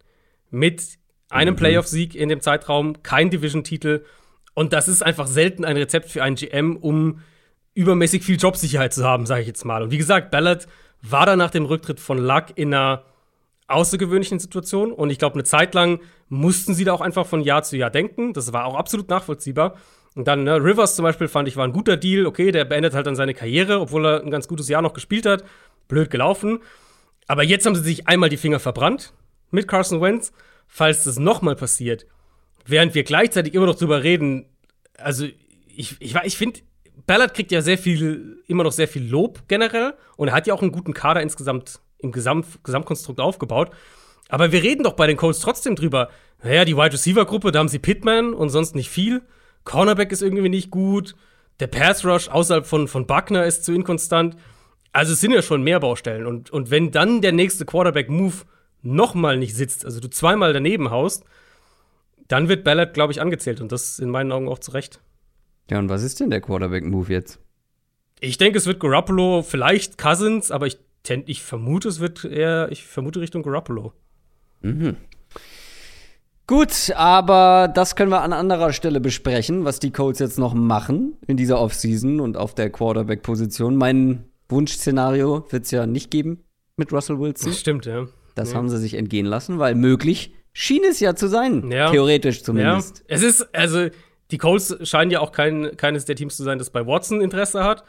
Mit 0.51 0.83
einem 1.29 1.55
mhm. 1.55 1.57
Playoff-Sieg 1.57 2.13
in 2.13 2.29
dem 2.29 2.41
Zeitraum, 2.41 3.01
kein 3.01 3.31
Division-Titel. 3.31 4.05
Und 4.53 4.71
das 4.71 4.87
ist 4.87 5.01
einfach 5.01 5.25
selten 5.25 5.65
ein 5.65 5.77
Rezept 5.77 6.11
für 6.11 6.21
einen 6.21 6.35
GM, 6.35 6.77
um 6.77 7.21
übermäßig 7.73 8.23
viel 8.23 8.37
Jobsicherheit 8.37 8.93
zu 8.93 9.03
haben, 9.03 9.25
sage 9.25 9.41
ich 9.41 9.47
jetzt 9.47 9.65
mal. 9.65 9.81
Und 9.81 9.89
wie 9.89 9.97
gesagt, 9.97 10.29
Ballard 10.29 10.67
war 11.01 11.25
da 11.25 11.35
nach 11.35 11.49
dem 11.49 11.65
Rücktritt 11.65 11.99
von 11.99 12.19
Luck 12.19 12.45
in 12.53 12.71
einer 12.71 13.03
außergewöhnlichen 13.67 14.37
Situation. 14.37 14.91
Und 14.91 15.09
ich 15.09 15.17
glaube, 15.17 15.33
eine 15.33 15.43
Zeit 15.43 15.73
lang 15.73 16.01
mussten 16.29 16.75
sie 16.75 16.83
da 16.83 16.93
auch 16.93 17.01
einfach 17.01 17.25
von 17.25 17.41
Jahr 17.41 17.63
zu 17.63 17.77
Jahr 17.77 17.89
denken. 17.89 18.33
Das 18.33 18.53
war 18.53 18.65
auch 18.65 18.75
absolut 18.75 19.09
nachvollziehbar. 19.09 19.75
Und 20.15 20.27
dann, 20.27 20.43
ne, 20.43 20.63
Rivers 20.63 20.95
zum 20.95 21.03
Beispiel 21.03 21.27
fand 21.27 21.47
ich 21.47 21.57
war 21.57 21.65
ein 21.65 21.73
guter 21.73 21.97
Deal. 21.97 22.25
Okay, 22.25 22.51
der 22.51 22.65
beendet 22.65 22.93
halt 22.93 23.05
dann 23.05 23.15
seine 23.15 23.33
Karriere, 23.33 23.81
obwohl 23.81 24.05
er 24.05 24.21
ein 24.21 24.31
ganz 24.31 24.47
gutes 24.47 24.69
Jahr 24.69 24.81
noch 24.81 24.93
gespielt 24.93 25.25
hat. 25.25 25.43
Blöd 25.87 26.09
gelaufen. 26.09 26.59
Aber 27.27 27.43
jetzt 27.43 27.65
haben 27.65 27.75
sie 27.75 27.83
sich 27.83 28.07
einmal 28.07 28.29
die 28.29 28.37
Finger 28.37 28.59
verbrannt 28.59 29.13
mit 29.51 29.67
Carson 29.67 30.01
Wentz. 30.01 30.31
Falls 30.67 31.03
das 31.03 31.19
nochmal 31.19 31.55
passiert, 31.55 32.07
während 32.65 32.95
wir 32.95 33.03
gleichzeitig 33.03 33.53
immer 33.53 33.67
noch 33.67 33.75
drüber 33.75 34.03
reden, 34.03 34.45
also 34.97 35.27
ich, 35.67 35.95
ich, 35.99 36.15
ich 36.15 36.37
finde, 36.37 36.61
Ballard 37.05 37.33
kriegt 37.33 37.51
ja 37.51 37.61
sehr 37.61 37.77
viel, 37.77 38.41
immer 38.47 38.63
noch 38.63 38.71
sehr 38.71 38.87
viel 38.87 39.07
Lob 39.07 39.43
generell. 39.47 39.93
Und 40.15 40.29
er 40.29 40.33
hat 40.33 40.47
ja 40.47 40.53
auch 40.53 40.61
einen 40.61 40.71
guten 40.71 40.93
Kader 40.93 41.21
insgesamt 41.21 41.81
im 41.99 42.11
Gesamt, 42.11 42.63
Gesamtkonstrukt 42.63 43.19
aufgebaut. 43.19 43.71
Aber 44.29 44.51
wir 44.51 44.63
reden 44.63 44.83
doch 44.83 44.93
bei 44.93 45.07
den 45.07 45.17
Colts 45.17 45.39
trotzdem 45.39 45.75
drüber. 45.75 46.09
Naja, 46.41 46.65
die 46.65 46.75
Wide 46.75 46.93
Receiver 46.93 47.25
Gruppe, 47.25 47.51
da 47.51 47.59
haben 47.59 47.67
sie 47.67 47.79
Pittman 47.79 48.33
und 48.33 48.49
sonst 48.49 48.75
nicht 48.75 48.89
viel. 48.89 49.21
Cornerback 49.65 50.11
ist 50.11 50.21
irgendwie 50.21 50.49
nicht 50.49 50.71
gut. 50.71 51.15
Der 51.59 51.67
Pass 51.67 52.05
Rush 52.05 52.29
außerhalb 52.29 52.65
von, 52.65 52.87
von 52.87 53.05
Buckner 53.05 53.45
ist 53.45 53.65
zu 53.65 53.73
inkonstant. 53.73 54.37
Also 54.93 55.13
es 55.13 55.19
sind 55.19 55.31
ja 55.31 55.41
schon 55.41 55.63
mehr 55.63 55.79
Baustellen. 55.79 56.25
Und, 56.25 56.49
und 56.51 56.71
wenn 56.71 56.91
dann 56.91 57.21
der 57.21 57.33
nächste 57.33 57.65
Quarterback-Move 57.65 58.35
nochmal 58.81 59.37
nicht 59.37 59.55
sitzt, 59.55 59.83
also 59.83 59.99
du 59.99 60.09
zweimal 60.09 60.53
daneben 60.53 60.89
haust, 60.91 61.25
dann 62.27 62.47
wird 62.47 62.63
Ballard, 62.63 62.93
glaube 62.93 63.11
ich, 63.11 63.21
angezählt. 63.21 63.59
Und 63.59 63.71
das 63.71 63.99
in 63.99 64.09
meinen 64.09 64.31
Augen 64.31 64.47
auch 64.47 64.59
zu 64.59 64.71
Recht. 64.71 65.01
Ja, 65.69 65.79
und 65.79 65.89
was 65.89 66.03
ist 66.03 66.19
denn 66.19 66.29
der 66.29 66.41
Quarterback-Move 66.41 67.11
jetzt? 67.11 67.39
Ich 68.19 68.37
denke, 68.37 68.57
es 68.57 68.65
wird 68.65 68.79
Garoppolo, 68.79 69.41
vielleicht 69.41 69.97
Cousins, 69.97 70.51
aber 70.51 70.67
ich, 70.67 70.77
ich 71.25 71.43
vermute, 71.43 71.89
es 71.89 71.99
wird 71.99 72.23
eher, 72.23 72.71
ich 72.71 72.85
vermute 72.85 73.19
Richtung 73.19 73.43
Garoppolo. 73.43 73.93
Mhm. 74.61 74.97
Gut, 76.47 76.91
aber 76.95 77.71
das 77.73 77.95
können 77.95 78.11
wir 78.11 78.21
an 78.21 78.31
anderer 78.31 78.71
Stelle 78.71 78.99
besprechen, 78.99 79.65
was 79.65 79.79
die 79.79 79.91
Colts 79.91 80.19
jetzt 80.19 80.37
noch 80.37 80.53
machen 80.53 81.17
in 81.25 81.37
dieser 81.37 81.59
Offseason 81.59 82.19
und 82.19 82.37
auf 82.37 82.53
der 82.53 82.69
Quarterback-Position. 82.69 83.75
Mein 83.75 84.25
Wunschszenario 84.49 85.45
wird 85.49 85.65
es 85.65 85.71
ja 85.71 85.87
nicht 85.87 86.11
geben 86.11 86.43
mit 86.77 86.93
Russell 86.93 87.19
Wilson. 87.19 87.49
Das 87.49 87.59
stimmt, 87.59 87.87
ja. 87.87 88.05
Das 88.35 88.51
ja. 88.51 88.57
haben 88.57 88.69
sie 88.69 88.77
sich 88.77 88.93
entgehen 88.93 89.25
lassen, 89.25 89.57
weil 89.57 89.73
möglich 89.73 90.35
schien 90.53 90.83
es 90.87 90.99
ja 90.99 91.15
zu 91.15 91.27
sein. 91.27 91.71
Ja. 91.71 91.89
Theoretisch 91.89 92.43
zumindest. 92.43 92.99
Ja. 92.99 93.03
Es 93.07 93.23
ist, 93.23 93.55
also, 93.55 93.87
die 94.29 94.37
Colts 94.37 94.77
scheinen 94.83 95.09
ja 95.09 95.21
auch 95.21 95.31
kein, 95.31 95.75
keines 95.77 96.05
der 96.05 96.15
Teams 96.15 96.37
zu 96.37 96.43
sein, 96.43 96.59
das 96.59 96.69
bei 96.69 96.85
Watson 96.85 97.21
Interesse 97.21 97.63
hat 97.63 97.83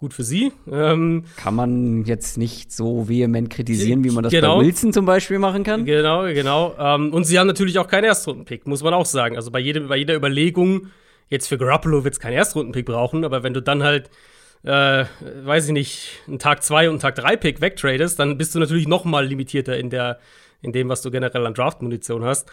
gut 0.00 0.14
für 0.14 0.24
sie. 0.24 0.50
Ähm, 0.70 1.24
kann 1.36 1.54
man 1.54 2.04
jetzt 2.06 2.38
nicht 2.38 2.72
so 2.72 3.08
vehement 3.08 3.50
kritisieren, 3.50 4.02
wie 4.02 4.10
man 4.10 4.24
das 4.24 4.32
genau, 4.32 4.58
bei 4.58 4.64
Wilson 4.64 4.94
zum 4.94 5.04
Beispiel 5.04 5.38
machen 5.38 5.62
kann. 5.62 5.84
Genau, 5.84 6.22
genau. 6.24 6.74
Ähm, 6.78 7.12
und 7.12 7.24
sie 7.24 7.38
haben 7.38 7.46
natürlich 7.46 7.78
auch 7.78 7.86
keinen 7.86 8.04
Erstrundenpick, 8.04 8.66
muss 8.66 8.82
man 8.82 8.94
auch 8.94 9.04
sagen. 9.04 9.36
Also 9.36 9.50
bei, 9.50 9.60
jedem, 9.60 9.88
bei 9.88 9.98
jeder 9.98 10.14
Überlegung, 10.14 10.86
jetzt 11.28 11.48
für 11.48 11.58
Garoppolo 11.58 12.02
wird 12.02 12.14
es 12.14 12.20
keinen 12.20 12.32
Erstrundenpick 12.32 12.86
brauchen, 12.86 13.26
aber 13.26 13.42
wenn 13.42 13.52
du 13.52 13.60
dann 13.60 13.82
halt, 13.82 14.10
äh, 14.62 15.04
weiß 15.44 15.66
ich 15.66 15.72
nicht, 15.72 16.22
einen 16.26 16.38
Tag 16.38 16.62
2 16.62 16.88
und 16.88 16.94
einen 16.94 17.00
Tag 17.00 17.16
3 17.16 17.36
Pick 17.36 17.60
wegtradest, 17.60 18.18
dann 18.18 18.38
bist 18.38 18.54
du 18.54 18.58
natürlich 18.58 18.88
noch 18.88 19.04
mal 19.04 19.26
limitierter 19.26 19.76
in, 19.76 19.90
der, 19.90 20.18
in 20.62 20.72
dem, 20.72 20.88
was 20.88 21.02
du 21.02 21.10
generell 21.10 21.44
an 21.44 21.52
Draft-Munition 21.52 22.24
hast. 22.24 22.50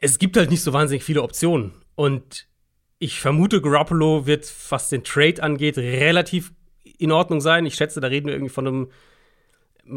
Es 0.00 0.18
gibt 0.18 0.38
halt 0.38 0.50
nicht 0.50 0.62
so 0.62 0.72
wahnsinnig 0.72 1.04
viele 1.04 1.22
Optionen. 1.22 1.72
Und 1.96 2.46
ich 3.04 3.20
vermute, 3.20 3.60
Garoppolo 3.60 4.26
wird, 4.26 4.50
was 4.70 4.88
den 4.88 5.04
Trade 5.04 5.42
angeht, 5.42 5.76
relativ 5.76 6.52
in 6.98 7.12
Ordnung 7.12 7.42
sein. 7.42 7.66
Ich 7.66 7.74
schätze, 7.74 8.00
da 8.00 8.08
reden 8.08 8.28
wir 8.28 8.34
irgendwie 8.34 8.52
von 8.52 8.66
einem. 8.66 8.88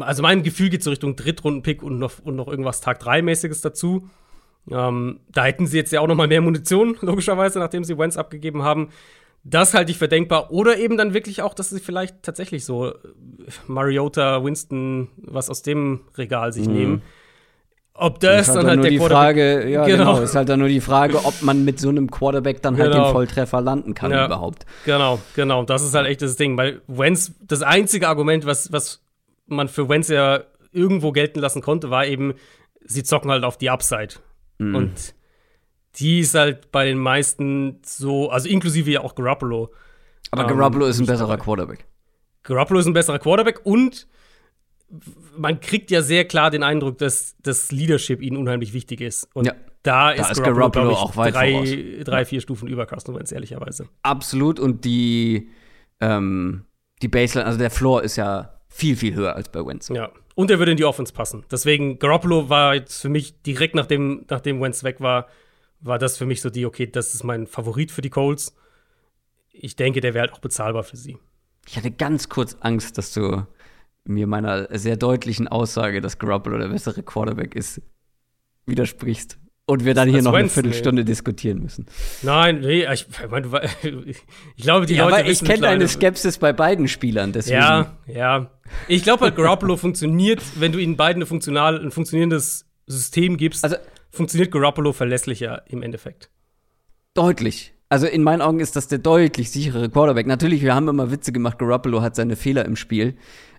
Also, 0.00 0.22
mein 0.22 0.42
Gefühl 0.42 0.68
geht 0.68 0.82
so 0.82 0.90
Richtung 0.90 1.16
Drittrunden-Pick 1.16 1.82
und 1.82 1.98
noch, 1.98 2.18
und 2.22 2.36
noch 2.36 2.48
irgendwas 2.48 2.82
Tag 2.82 3.00
3-mäßiges 3.02 3.62
dazu. 3.62 4.10
Ähm, 4.70 5.20
da 5.30 5.46
hätten 5.46 5.66
sie 5.66 5.78
jetzt 5.78 5.90
ja 5.90 6.02
auch 6.02 6.06
noch 6.06 6.14
mal 6.14 6.28
mehr 6.28 6.42
Munition, 6.42 6.98
logischerweise, 7.00 7.58
nachdem 7.58 7.82
sie 7.82 7.96
Wentz 7.96 8.18
abgegeben 8.18 8.62
haben. 8.62 8.90
Das 9.42 9.72
halte 9.72 9.90
ich 9.90 9.96
für 9.96 10.08
denkbar. 10.08 10.50
Oder 10.50 10.76
eben 10.76 10.98
dann 10.98 11.14
wirklich 11.14 11.40
auch, 11.40 11.54
dass 11.54 11.70
sie 11.70 11.80
vielleicht 11.80 12.22
tatsächlich 12.22 12.66
so 12.66 12.92
Mariota, 13.66 14.44
Winston, 14.44 15.08
was 15.16 15.48
aus 15.48 15.62
dem 15.62 16.00
Regal 16.18 16.52
sich 16.52 16.68
mhm. 16.68 16.74
nehmen. 16.74 17.02
Ob 18.00 18.20
das 18.20 18.46
halt 18.46 18.58
dann 18.58 18.66
halt 18.68 18.84
der 18.84 18.90
die 18.90 18.98
Frage, 19.00 19.68
ja 19.68 19.84
genau. 19.84 20.12
genau. 20.12 20.22
ist 20.22 20.36
halt 20.36 20.48
dann 20.48 20.60
nur 20.60 20.68
die 20.68 20.80
Frage, 20.80 21.24
ob 21.24 21.42
man 21.42 21.64
mit 21.64 21.80
so 21.80 21.88
einem 21.88 22.08
Quarterback 22.10 22.62
dann 22.62 22.78
halt 22.78 22.92
genau. 22.92 23.06
den 23.06 23.12
Volltreffer 23.12 23.60
landen 23.60 23.94
kann 23.94 24.12
ja, 24.12 24.26
überhaupt. 24.26 24.66
Genau, 24.84 25.18
genau, 25.34 25.64
das 25.64 25.82
ist 25.82 25.94
halt 25.94 26.06
echt 26.06 26.22
das 26.22 26.36
Ding, 26.36 26.56
weil 26.56 26.80
Wenz 26.86 27.32
das 27.40 27.62
einzige 27.62 28.06
Argument, 28.06 28.46
was 28.46 28.70
was 28.70 29.02
man 29.46 29.66
für 29.66 29.88
Wenz 29.88 30.08
ja 30.08 30.44
irgendwo 30.70 31.10
gelten 31.10 31.40
lassen 31.40 31.60
konnte, 31.60 31.90
war 31.90 32.06
eben 32.06 32.34
sie 32.84 33.02
zocken 33.02 33.32
halt 33.32 33.42
auf 33.42 33.58
die 33.58 33.68
Upside. 33.68 34.14
Mhm. 34.58 34.74
Und 34.76 35.14
die 35.96 36.20
ist 36.20 36.34
halt 36.34 36.70
bei 36.70 36.84
den 36.84 36.98
meisten 36.98 37.80
so, 37.84 38.30
also 38.30 38.48
inklusive 38.48 38.90
ja 38.90 39.00
auch 39.00 39.14
Garoppolo. 39.14 39.72
Aber 40.30 40.42
ähm, 40.42 40.48
Garoppolo 40.48 40.86
ist 40.86 41.00
ein 41.00 41.06
besserer 41.06 41.36
Quarterback. 41.36 41.84
Garoppolo 42.44 42.78
ist 42.80 42.86
ein 42.86 42.92
besserer 42.92 43.18
Quarterback 43.18 43.60
und 43.64 44.06
man 45.36 45.60
kriegt 45.60 45.90
ja 45.90 46.02
sehr 46.02 46.24
klar 46.24 46.50
den 46.50 46.62
Eindruck, 46.62 46.98
dass 46.98 47.36
das 47.42 47.70
Leadership 47.72 48.22
ihnen 48.22 48.36
unheimlich 48.36 48.72
wichtig 48.72 49.00
ist. 49.00 49.28
Und 49.34 49.46
ja, 49.46 49.54
da, 49.82 50.10
ist, 50.10 50.30
ist 50.30 50.42
Garoppolo, 50.42 50.70
Garoppolo 50.70 50.90
ich, 50.92 50.96
auch 50.98 51.16
weit 51.16 51.34
drei, 51.34 51.52
voraus. 51.52 52.04
drei, 52.04 52.24
vier 52.24 52.40
Stufen 52.40 52.68
über 52.68 52.86
Carsten 52.86 53.14
Wentz, 53.14 53.32
ehrlicherweise. 53.32 53.88
Absolut. 54.02 54.58
Und 54.58 54.84
die, 54.84 55.50
ähm, 56.00 56.64
die 57.02 57.08
Baseline, 57.08 57.46
also 57.46 57.58
der 57.58 57.70
Floor 57.70 58.02
ist 58.02 58.16
ja 58.16 58.60
viel, 58.68 58.96
viel 58.96 59.14
höher 59.14 59.36
als 59.36 59.50
bei 59.50 59.64
Wentz. 59.64 59.88
Ja. 59.88 60.10
Und 60.34 60.50
er 60.50 60.58
würde 60.58 60.70
in 60.70 60.76
die 60.76 60.84
Offense 60.84 61.12
passen. 61.12 61.44
Deswegen, 61.50 61.98
Garoppolo 61.98 62.48
war 62.48 62.74
jetzt 62.74 63.00
für 63.00 63.08
mich 63.08 63.42
direkt 63.42 63.74
nachdem, 63.74 64.24
nachdem 64.30 64.60
Wentz 64.60 64.84
weg 64.84 65.00
war, 65.00 65.26
war 65.80 65.98
das 65.98 66.16
für 66.16 66.26
mich 66.26 66.40
so 66.40 66.50
die, 66.50 66.64
okay, 66.64 66.86
das 66.86 67.14
ist 67.14 67.24
mein 67.24 67.46
Favorit 67.46 67.90
für 67.90 68.02
die 68.02 68.10
Colts. 68.10 68.54
Ich 69.52 69.76
denke, 69.76 70.00
der 70.00 70.14
wäre 70.14 70.22
halt 70.22 70.32
auch 70.32 70.40
bezahlbar 70.40 70.84
für 70.84 70.96
sie. 70.96 71.18
Ich 71.66 71.76
hatte 71.76 71.90
ganz 71.90 72.28
kurz 72.28 72.56
Angst, 72.60 72.98
dass 72.98 73.12
du 73.12 73.46
mir 74.08 74.26
meiner 74.26 74.68
sehr 74.78 74.96
deutlichen 74.96 75.48
Aussage, 75.48 76.00
dass 76.00 76.18
Garoppolo 76.18 76.58
der 76.58 76.68
bessere 76.68 77.02
Quarterback 77.02 77.54
ist, 77.54 77.80
widersprichst. 78.66 79.38
Und 79.66 79.84
wir 79.84 79.92
dann 79.92 80.08
hier 80.08 80.22
noch 80.22 80.32
eine 80.32 80.48
Viertelstunde 80.48 81.02
nee. 81.02 81.06
diskutieren 81.06 81.60
müssen. 81.60 81.84
Nein, 82.22 82.60
nee, 82.60 82.90
ich, 82.90 83.06
ich 84.56 84.62
glaube, 84.62 84.86
die 84.86 84.94
ja, 84.94 85.06
Leute 85.06 85.28
Ich 85.28 85.44
kenne 85.44 85.60
deine 85.60 85.86
Skepsis 85.86 86.38
bei 86.38 86.54
beiden 86.54 86.88
Spielern, 86.88 87.32
deswegen. 87.32 87.58
Ja, 87.58 87.98
ja. 88.06 88.50
Ich 88.86 89.02
glaube 89.02 89.24
halt, 89.24 89.36
Garoppolo 89.36 89.76
funktioniert, 89.76 90.42
wenn 90.54 90.72
du 90.72 90.78
ihnen 90.78 90.96
beiden 90.96 91.18
eine 91.18 91.26
funktional, 91.26 91.78
ein 91.78 91.90
funktionierendes 91.90 92.64
System 92.86 93.36
gibst, 93.36 93.62
also, 93.62 93.76
funktioniert 94.10 94.50
Garoppolo 94.52 94.94
verlässlicher 94.94 95.62
im 95.66 95.82
Endeffekt. 95.82 96.30
Deutlich. 97.12 97.74
Also 97.90 98.06
in 98.06 98.22
meinen 98.22 98.42
Augen 98.42 98.60
ist 98.60 98.76
das 98.76 98.88
der 98.88 98.98
deutlich 98.98 99.50
sichere 99.50 99.88
Quarterback. 99.88 100.26
Natürlich, 100.26 100.62
wir 100.62 100.74
haben 100.74 100.88
immer 100.88 101.10
Witze 101.10 101.32
gemacht, 101.32 101.58
Garoppolo 101.58 102.00
hat 102.00 102.16
seine 102.16 102.36
Fehler 102.36 102.64
im 102.64 102.76
Spiel. 102.76 103.16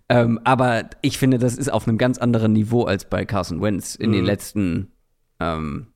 Ähm, 0.09 0.39
aber 0.43 0.89
ich 1.01 1.17
finde, 1.17 1.37
das 1.37 1.55
ist 1.55 1.71
auf 1.71 1.87
einem 1.87 1.97
ganz 1.97 2.17
anderen 2.17 2.53
Niveau 2.53 2.83
als 2.83 3.05
bei 3.05 3.25
Carson 3.25 3.61
Wentz 3.61 3.95
in 3.95 4.09
mhm. 4.09 4.13
den 4.13 4.25
letzten 4.25 4.91
ähm, 5.39 5.87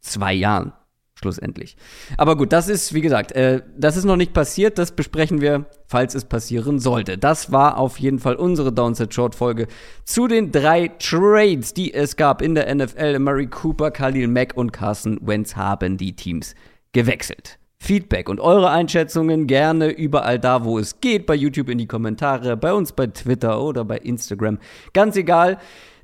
zwei 0.00 0.34
Jahren 0.34 0.72
schlussendlich. 1.16 1.76
Aber 2.18 2.36
gut, 2.36 2.52
das 2.52 2.68
ist, 2.68 2.92
wie 2.92 3.00
gesagt, 3.00 3.32
äh, 3.32 3.62
das 3.76 3.96
ist 3.96 4.04
noch 4.04 4.16
nicht 4.16 4.34
passiert. 4.34 4.78
Das 4.78 4.92
besprechen 4.92 5.40
wir, 5.40 5.66
falls 5.86 6.14
es 6.14 6.24
passieren 6.24 6.78
sollte. 6.78 7.16
Das 7.16 7.52
war 7.52 7.78
auf 7.78 7.98
jeden 7.98 8.18
Fall 8.18 8.34
unsere 8.34 8.72
Downset 8.72 9.14
Short 9.14 9.34
Folge 9.34 9.66
zu 10.04 10.26
den 10.28 10.52
drei 10.52 10.88
Trades, 10.98 11.72
die 11.72 11.94
es 11.94 12.16
gab 12.16 12.42
in 12.42 12.54
der 12.54 12.72
NFL. 12.74 13.18
Murray 13.18 13.46
Cooper, 13.46 13.90
Khalil 13.90 14.28
Mack 14.28 14.56
und 14.56 14.72
Carson 14.72 15.18
Wentz 15.22 15.56
haben 15.56 15.96
die 15.96 16.14
Teams 16.14 16.54
gewechselt. 16.92 17.58
Feedback 17.84 18.30
und 18.30 18.40
eure 18.40 18.70
Einschätzungen 18.70 19.46
gerne 19.46 19.90
überall 19.90 20.38
da, 20.38 20.64
wo 20.64 20.78
es 20.78 21.00
geht, 21.00 21.26
bei 21.26 21.34
YouTube 21.34 21.68
in 21.68 21.76
die 21.76 21.86
Kommentare, 21.86 22.56
bei 22.56 22.72
uns 22.72 22.92
bei 22.92 23.06
Twitter 23.08 23.62
oder 23.62 23.84
bei 23.84 23.98
Instagram. 23.98 24.58
Ganz 24.94 25.16
egal. 25.16 25.58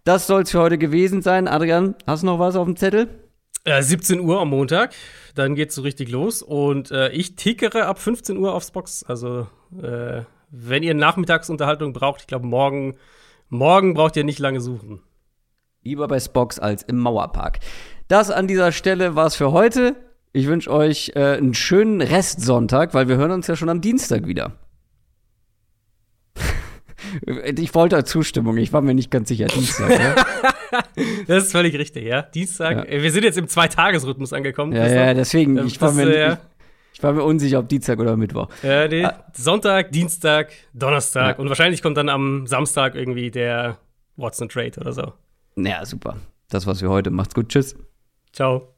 Das 0.05 0.27
soll 0.27 0.43
es 0.43 0.51
für 0.51 0.61
heute 0.61 0.77
gewesen 0.77 1.23
sein. 1.23 1.49
Adrian, 1.49 1.95
hast 2.07 2.23
du 2.23 2.27
noch 2.27 2.39
was 2.39 2.57
auf 2.57 2.67
dem 2.67 2.77
Zettel? 2.77 3.09
Äh, 3.65 3.83
17 3.83 4.21
Uhr 4.21 4.41
am 4.41 4.51
Montag, 4.51 4.95
dann 5.35 5.55
geht's 5.55 5.75
so 5.75 5.83
richtig 5.83 6.11
los. 6.11 6.43
Und 6.43 6.91
äh, 6.91 7.11
ich 7.13 7.37
tickere 7.37 7.87
ab 7.87 7.99
15 7.99 8.37
Uhr 8.37 8.55
aufs 8.55 8.71
Box. 8.71 9.03
Also, 9.03 9.47
äh, 9.83 10.23
wenn 10.51 10.83
ihr 10.83 10.95
Nachmittagsunterhaltung 10.95 11.95
braucht, 11.95 12.23
ich 12.23 12.27
glaube, 12.27 12.47
morgen, 12.47 12.97
morgen 13.49 13.95
braucht 13.95 14.17
ihr 14.17 14.25
nicht 14.25 14.39
lange 14.39 14.61
suchen. 14.61 15.01
Lieber 15.83 16.09
bei 16.09 16.21
Spox 16.21 16.59
als 16.59 16.83
im 16.83 16.99
Mauerpark. 16.99 17.61
Das 18.09 18.31
an 18.31 18.47
dieser 18.47 18.71
Stelle 18.73 19.17
war's 19.17 19.35
für 19.35 19.53
heute. 19.53 19.97
Ich 20.33 20.47
wünsche 20.47 20.71
euch 20.71 21.13
äh, 21.17 21.37
einen 21.37 21.55
schönen 21.55 22.01
Restsonntag, 22.01 22.95
weil 22.95 23.09
wir 23.09 23.17
hören 23.17 23.33
uns 23.33 23.47
ja 23.49 23.57
schon 23.57 23.69
am 23.69 23.81
Dienstag 23.81 24.27
wieder. 24.27 24.53
ich 27.57 27.75
wollte 27.75 28.05
Zustimmung, 28.05 28.57
ich 28.57 28.73
war 28.73 28.81
mir 28.81 28.95
nicht 28.95 29.11
ganz 29.11 29.29
sicher. 29.29 29.47
Dienstag, 29.47 29.91
ja? 29.91 30.15
das 31.27 31.45
ist 31.47 31.53
völlig 31.53 31.77
richtig, 31.77 32.05
ja. 32.05 32.23
Dienstag. 32.23 32.91
Ja. 32.91 33.03
Wir 33.03 33.11
sind 33.11 33.25
jetzt 33.25 33.39
im 33.39 33.49
Zweitagesrhythmus 33.49 34.33
angekommen. 34.33 34.73
Ja, 34.73 34.87
ja, 34.87 35.15
deswegen. 35.15 35.59
Ich 35.67 35.81
war, 35.81 35.93
mir, 35.93 36.17
ja. 36.17 36.33
ich, 36.35 36.39
ich, 36.99 37.03
war 37.03 37.13
mir 37.13 37.25
unsicher, 37.25 37.59
ob 37.59 37.69
Dienstag 37.69 37.99
oder 37.99 38.17
Mittwoch. 38.17 38.49
Ja, 38.63 38.87
nee. 38.87 39.05
Ah. 39.05 39.25
Sonntag, 39.33 39.91
Dienstag, 39.91 40.53
Donnerstag. 40.73 41.41
Und 41.41 41.49
wahrscheinlich 41.49 41.83
kommt 41.83 41.97
dann 41.97 42.09
am 42.09 42.47
Samstag 42.47 42.95
irgendwie 42.95 43.33
der 43.33 43.79
Watson 44.17 44.49
Trade 44.49 44.81
oder 44.81 44.93
so. 44.93 45.13
Ja, 45.57 45.85
super. 45.85 46.19
Das 46.51 46.69
war's 46.69 46.79
für 46.79 46.91
heute. 46.91 47.11
Macht's 47.11 47.35
gut. 47.35 47.49
Tschüss. 47.49 47.75
Ciao. 48.33 48.75